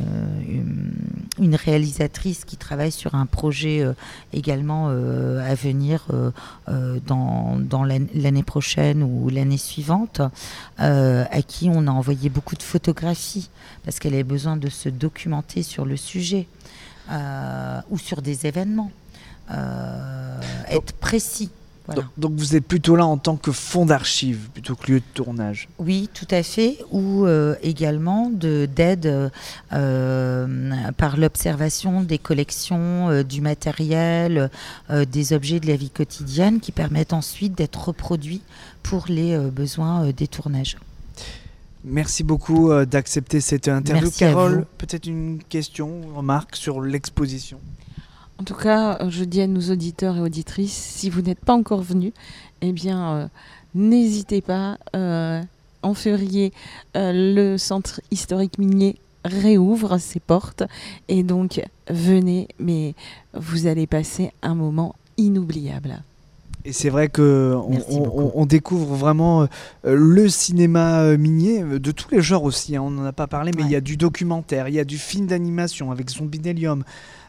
une, 1.37 1.55
réalisatrice 1.55 2.45
qui 2.45 2.57
travaille 2.57 2.91
sur 2.91 3.13
un 3.13 3.27
projet 3.27 3.85
également 4.33 4.62
euh, 4.71 5.49
à 5.49 5.55
venir 5.55 6.05
euh, 6.13 6.31
euh, 6.69 6.99
dans, 7.05 7.57
dans 7.59 7.83
l'an- 7.83 8.07
l'année 8.13 8.43
prochaine 8.43 9.03
ou 9.03 9.29
l'année 9.29 9.57
suivante, 9.57 10.21
à 10.77 11.41
qui 11.41 11.69
on 11.71 11.87
a 11.87 11.91
envoyé 11.91 12.29
beaucoup 12.29 12.55
de 12.55 12.63
photographies 12.63 13.49
parce 13.85 13.99
qu'elle 13.99 14.13
avait 14.13 14.23
besoin 14.23 14.57
de 14.57 14.69
se 14.69 14.89
documenter 14.89 15.63
sur 15.63 15.85
le 15.85 15.97
sujet 15.97 16.47
ou 17.89 17.97
sur 17.97 18.21
des 18.21 18.45
événements. 18.45 18.91
Euh, 19.51 20.39
être 20.69 20.93
précis. 20.93 21.49
Voilà. 21.85 22.01
Donc, 22.03 22.11
donc 22.17 22.31
vous 22.39 22.55
êtes 22.55 22.65
plutôt 22.65 22.95
là 22.95 23.05
en 23.05 23.17
tant 23.17 23.35
que 23.35 23.51
fonds 23.51 23.85
d'archives 23.85 24.47
plutôt 24.53 24.75
que 24.75 24.89
lieu 24.89 24.99
de 24.99 25.05
tournage. 25.13 25.67
Oui, 25.79 26.09
tout 26.13 26.27
à 26.31 26.41
fait. 26.41 26.77
Ou 26.91 27.25
euh, 27.25 27.55
également 27.61 28.29
de- 28.29 28.69
d'aide 28.73 29.31
euh, 29.73 30.91
par 30.97 31.17
l'observation 31.17 32.01
des 32.01 32.17
collections, 32.17 33.09
euh, 33.09 33.23
du 33.23 33.41
matériel, 33.41 34.49
des 34.89 35.33
objets 35.33 35.59
de 35.59 35.67
la 35.67 35.75
vie 35.75 35.89
quotidienne 35.89 36.59
qui 36.59 36.71
permettent 36.71 37.13
ensuite 37.13 37.57
d'être 37.57 37.87
reproduits 37.87 38.41
pour 38.81 39.05
les 39.09 39.37
besoins 39.37 40.09
des 40.11 40.27
tournages. 40.27 40.77
Merci 41.83 42.23
beaucoup 42.23 42.71
d'accepter 42.85 43.41
cette 43.41 43.67
interview. 43.67 44.05
Merci 44.05 44.19
Carole, 44.19 44.65
peut-être 44.77 45.05
une 45.05 45.39
question, 45.49 46.01
remarque 46.15 46.55
sur 46.55 46.81
l'exposition? 46.81 47.59
En 48.43 48.45
tout 48.45 48.55
cas, 48.55 48.97
euh, 48.99 49.09
je 49.09 49.23
dis 49.23 49.39
à 49.39 49.47
nos 49.47 49.71
auditeurs 49.71 50.17
et 50.17 50.19
auditrices, 50.19 50.73
si 50.73 51.09
vous 51.09 51.21
n'êtes 51.21 51.39
pas 51.39 51.53
encore 51.53 51.81
venus, 51.81 52.11
eh 52.61 52.73
bien, 52.73 53.13
euh, 53.13 53.27
n'hésitez 53.73 54.41
pas. 54.41 54.77
euh, 54.97 55.41
en 55.81 55.93
février, 55.93 56.51
euh, 56.97 57.13
le 57.13 57.57
centre 57.57 58.01
historique 58.11 58.57
minier 58.57 58.97
réouvre 59.23 59.97
ses 59.97 60.19
portes. 60.19 60.63
Et 61.07 61.23
donc, 61.23 61.61
venez, 61.89 62.49
mais 62.59 62.95
vous 63.33 63.65
allez 63.65 63.87
passer 63.87 64.33
un 64.41 64.55
moment 64.55 64.93
inoubliable. 65.15 66.03
Et 66.65 66.73
c'est 66.73 66.89
vrai 66.89 67.07
que 67.07 67.57
on, 68.35 68.45
découvre 68.45 68.95
vraiment 68.95 69.47
le 69.85 70.27
cinéma 70.27 71.15
minier 71.17 71.63
de 71.63 71.91
tous 71.91 72.11
les 72.11 72.21
genres 72.21 72.43
aussi. 72.43 72.75
hein, 72.75 72.81
on 72.81 72.89
n'en 72.89 73.05
a 73.05 73.13
pas 73.13 73.27
parlé, 73.27 73.51
mais 73.55 73.63
il 73.63 73.71
y 73.71 73.75
a 73.75 73.81
du 73.81 73.95
documentaire, 73.95 74.67
il 74.67 74.75
y 74.75 74.79
a 74.79 74.85
du 74.85 74.97
film 74.97 75.27
d'animation 75.27 75.91
avec 75.91 76.09
Zombinellium. 76.09 76.83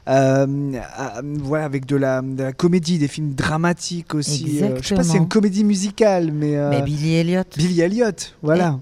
Euh, 0.07 0.73
à- 0.97 1.23
voilà, 1.23 1.65
avec 1.65 1.87
de 1.87 1.97
la, 1.97 2.21
de 2.21 2.43
la 2.43 2.53
comédie, 2.53 2.99
des 2.99 3.09
films 3.09 3.33
dramatiques 3.35 4.15
aussi. 4.15 4.61
euh, 4.63 4.77
je 4.83 4.89
sais 4.89 4.95
pas 4.97 5.03
si 5.03 5.11
c'est 5.13 5.17
une 5.19 5.29
comédie 5.29 5.65
musicale, 5.65 6.31
mais. 6.33 6.57
euh, 6.57 6.71
Mais 6.71 6.83
Billy 6.83 7.15
Elliot. 7.15 7.43
Billy 7.57 7.81
Elliot, 7.81 8.11
voilà. 8.43 8.79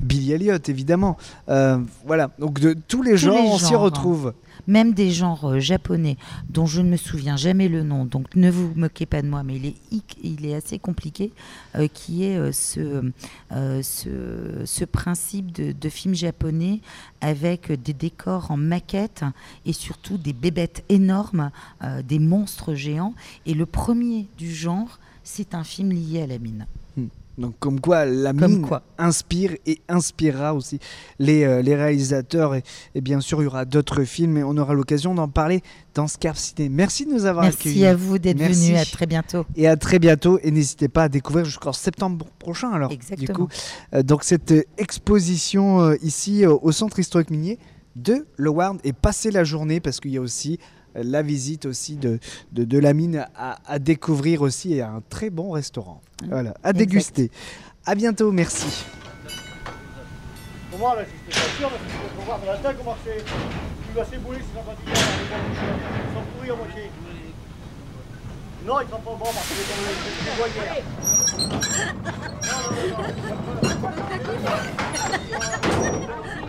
Billy 0.00 0.32
Elliot, 0.32 0.56
évidemment. 0.68 1.16
Euh, 1.48 1.78
voilà, 2.06 2.30
donc 2.38 2.58
de 2.58 2.74
tous 2.88 3.02
les 3.02 3.12
Tous 3.12 3.16
genres, 3.18 3.34
les 3.34 3.48
on 3.50 3.58
s'y 3.58 3.72
genres. 3.72 3.82
retrouve. 3.82 4.32
Même 4.66 4.94
des 4.94 5.10
genres 5.10 5.50
euh, 5.50 5.60
japonais 5.60 6.16
dont 6.48 6.66
je 6.66 6.80
ne 6.80 6.90
me 6.90 6.96
souviens 6.96 7.36
jamais 7.36 7.68
le 7.68 7.82
nom, 7.82 8.04
donc 8.04 8.34
ne 8.36 8.50
vous 8.50 8.72
moquez 8.76 9.06
pas 9.06 9.22
de 9.22 9.28
moi, 9.28 9.42
mais 9.42 9.56
il 9.56 9.66
est, 9.66 9.76
il 10.22 10.46
est 10.46 10.54
assez 10.54 10.78
compliqué, 10.78 11.32
euh, 11.74 11.88
qui 11.92 12.24
est 12.24 12.36
euh, 12.36 12.52
ce, 12.52 13.02
ce, 14.64 14.84
principe 14.84 15.52
de, 15.52 15.88
film 15.88 16.14
japonais 16.14 16.80
avec 17.20 17.72
des 17.72 17.92
décors 17.92 18.50
en 18.50 18.56
maquette 18.56 19.24
et 19.66 19.72
surtout 19.72 20.16
des 20.16 20.32
bébêtes 20.32 20.84
énormes, 20.88 21.50
des 22.04 22.18
monstres 22.18 22.74
géants. 22.74 23.14
Et 23.46 23.54
le 23.54 23.66
premier 23.66 24.28
du 24.38 24.52
genre, 24.52 24.98
c'est 25.22 25.54
un 25.54 25.64
film 25.64 25.90
lié 25.92 26.22
à 26.22 26.26
la 26.26 26.38
mine. 26.38 26.66
Donc 27.38 27.54
comme 27.58 27.80
quoi 27.80 28.04
la 28.04 28.32
Comme 28.34 28.52
mine 28.52 28.62
quoi. 28.66 28.82
inspire 28.98 29.56
et 29.66 29.80
inspirera 29.88 30.52
aussi 30.54 30.78
les, 31.18 31.44
euh, 31.44 31.62
les 31.62 31.74
réalisateurs 31.74 32.54
et, 32.54 32.62
et 32.94 33.00
bien 33.00 33.20
sûr 33.22 33.40
il 33.40 33.44
y 33.44 33.46
aura 33.48 33.64
d'autres 33.64 34.04
films 34.04 34.36
et 34.36 34.44
on 34.44 34.56
aura 34.58 34.74
l'occasion 34.74 35.14
d'en 35.14 35.28
parler 35.28 35.62
dans 35.94 36.06
Scarp 36.08 36.36
Ciné. 36.36 36.68
Merci 36.68 37.06
de 37.06 37.10
nous 37.12 37.24
avoir 37.24 37.44
Merci 37.44 37.58
accueillis. 37.70 37.86
à 37.86 37.96
vous 37.96 38.18
d'être 38.18 38.38
Merci. 38.38 38.68
venus. 38.72 38.80
À 38.80 38.84
très 38.84 39.06
bientôt. 39.06 39.44
Et 39.56 39.66
à 39.66 39.76
très 39.76 39.98
bientôt 39.98 40.38
et 40.42 40.50
n'hésitez 40.50 40.88
pas 40.88 41.04
à 41.04 41.08
découvrir 41.08 41.44
jusqu'en 41.46 41.72
septembre 41.72 42.26
prochain 42.38 42.70
alors. 42.70 42.90
Du 42.90 42.96
Exactement. 42.96 43.46
coup, 43.46 43.48
euh, 43.94 44.02
donc 44.02 44.24
cette 44.24 44.52
euh, 44.52 44.62
exposition 44.76 45.80
euh, 45.82 45.96
ici 46.02 46.44
au 46.46 46.70
centre 46.72 46.98
historique 46.98 47.30
minier 47.30 47.58
de 47.96 48.26
Loward 48.36 48.78
et 48.84 48.92
passer 48.92 49.30
la 49.30 49.44
journée 49.44 49.80
parce 49.80 50.00
qu'il 50.00 50.12
y 50.12 50.18
a 50.18 50.20
aussi 50.20 50.58
la 50.94 51.22
visite 51.22 51.66
aussi 51.66 51.96
de, 51.96 52.18
de, 52.52 52.64
de 52.64 52.78
la 52.78 52.92
mine 52.92 53.26
à, 53.36 53.58
à 53.66 53.78
découvrir 53.78 54.42
aussi 54.42 54.74
et 54.74 54.82
un 54.82 55.02
très 55.08 55.30
bon 55.30 55.50
restaurant. 55.50 56.00
Voilà, 56.28 56.50
à 56.62 56.70
Exact. 56.70 56.78
déguster. 56.78 57.30
À 57.86 57.94
bientôt, 57.94 58.30
merci. 58.32 58.84
Non, 68.64 68.80
ils 68.80 68.88
sont 68.88 69.00
pas 69.00 69.10
bons 69.10 69.18
parce 69.24 69.48
que 69.48 69.54
les 69.54 70.82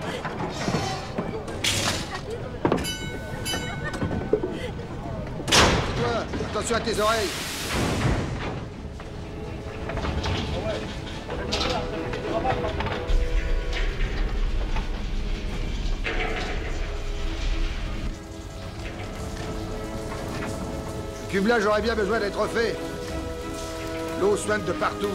attention 6.55 6.75
à 6.75 6.79
tes 6.81 6.99
oreilles. 6.99 7.29
Le 21.23 21.39
cublage 21.39 21.65
aurait 21.65 21.81
bien 21.81 21.95
besoin 21.95 22.19
d'être 22.19 22.47
fait. 22.49 22.75
L'eau 24.21 24.37
soigne 24.37 24.63
de 24.65 24.73
partout. 24.73 25.07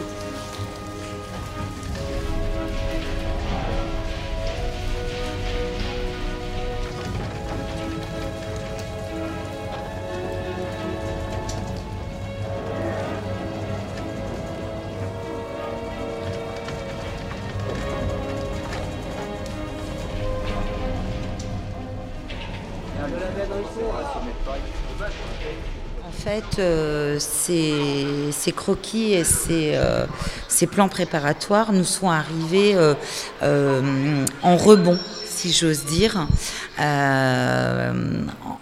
Fait, 26.19 26.59
euh, 26.59 27.17
ces, 27.19 28.51
croquis 28.51 29.13
et 29.13 29.23
ces, 29.23 29.71
euh, 29.75 30.05
ces 30.47 30.67
plans 30.67 30.89
préparatoires 30.89 31.71
nous 31.71 31.85
sont 31.85 32.09
arrivés 32.09 32.75
euh, 32.75 34.25
en 34.43 34.57
rebond, 34.57 34.99
si 35.25 35.53
j'ose 35.53 35.85
dire. 35.85 36.27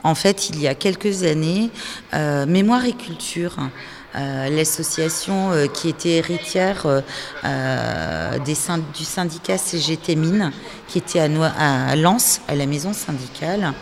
En 0.04 0.16
fait, 0.16 0.50
il 0.50 0.62
y 0.62 0.68
a 0.68 0.76
quelques 0.76 1.24
années, 1.24 1.70
Mémoire 2.14 2.86
et 2.86 2.94
Culture, 2.94 3.58
l'association 4.14 5.52
qui 5.74 5.90
était 5.90 6.18
héritière 6.18 7.04
du 8.46 9.06
syndicat 9.06 9.58
CGT 9.58 10.16
Mines, 10.16 10.52
qui 10.88 11.00
était 11.00 11.20
à, 11.20 11.96
Lens, 11.96 12.42
à 12.48 12.56
la 12.56 12.66
maison 12.66 12.94
syndicale, 12.94 13.74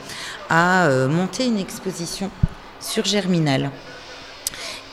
a 0.50 0.90
monté 1.08 1.46
une 1.46 1.60
exposition 1.60 2.32
sur 2.86 3.04
Germinal. 3.04 3.72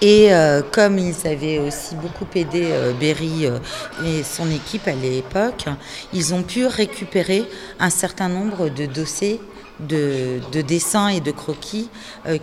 Et 0.01 0.34
euh, 0.34 0.62
comme 0.62 0.99
ils 0.99 1.28
avaient 1.28 1.61
aussi 1.61 1.95
beaucoup 1.95 2.26
aidé 2.34 2.64
euh, 2.72 2.93
Berry 2.93 3.47
euh, 3.47 3.59
et 4.05 4.24
son 4.24 4.51
équipe 4.51 4.88
à 4.88 4.95
l'époque, 4.95 5.66
ils 6.12 6.34
ont 6.34 6.43
pu 6.43 6.66
récupérer 6.66 7.45
un 7.78 7.90
certain 7.90 8.28
nombre 8.28 8.68
de 8.68 8.86
dossiers 8.86 9.40
de, 9.78 10.40
de 10.51 10.61
dessins 10.61 11.09
et 11.09 11.20
de 11.20 11.30
croquis 11.30 11.88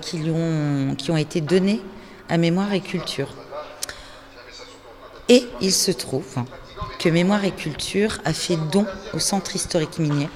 qui, 0.02 0.30
ont, 0.30 0.96
qui 0.98 1.12
ont 1.12 1.18
été 1.18 1.42
donnés 1.42 1.82
à 2.28 2.38
Mémoire 2.38 2.74
et 2.74 2.82
Culture. 2.82 3.34
Et 5.30 5.46
il 5.62 5.72
se 5.72 5.92
trouve 5.92 6.44
que 6.98 7.08
Mémoire 7.08 7.46
et 7.46 7.52
Culture 7.52 8.18
a 8.26 8.34
fait 8.34 8.58
don 8.72 8.86
au 9.14 9.20
Centre 9.20 9.56
historique 9.56 10.00
minier 10.00 10.30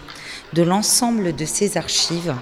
de 0.53 0.63
l'ensemble 0.63 1.35
de 1.35 1.45
ses 1.45 1.77
archives 1.77 2.35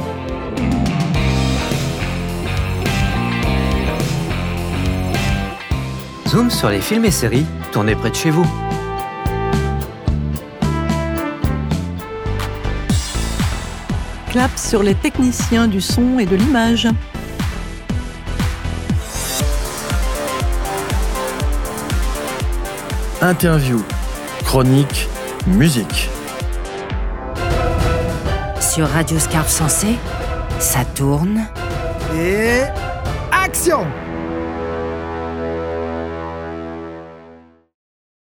Zoom 6.28 6.51
sur 6.51 6.70
les 6.70 6.82
films 6.82 7.05
et 7.05 7.11
séries 7.11 7.45
tournés 7.72 7.95
près 7.95 8.09
de 8.09 8.15
chez 8.15 8.30
vous. 8.30 8.45
Clap 14.30 14.52
sur 14.60 14.84
les 14.84 14.94
techniciens 14.94 15.68
du 15.68 15.82
son 15.82 16.20
et 16.20 16.26
de 16.28 16.36
l'image. 16.36 16.88
Interview, 23.22 23.84
chronique, 24.46 25.10
musique. 25.48 26.10
Sur 28.62 28.88
Radio 28.88 29.18
Scarpe 29.18 29.50
Sensé, 29.50 29.96
ça 30.60 30.86
tourne. 30.86 31.48
Et 32.16 32.62
action 33.32 33.88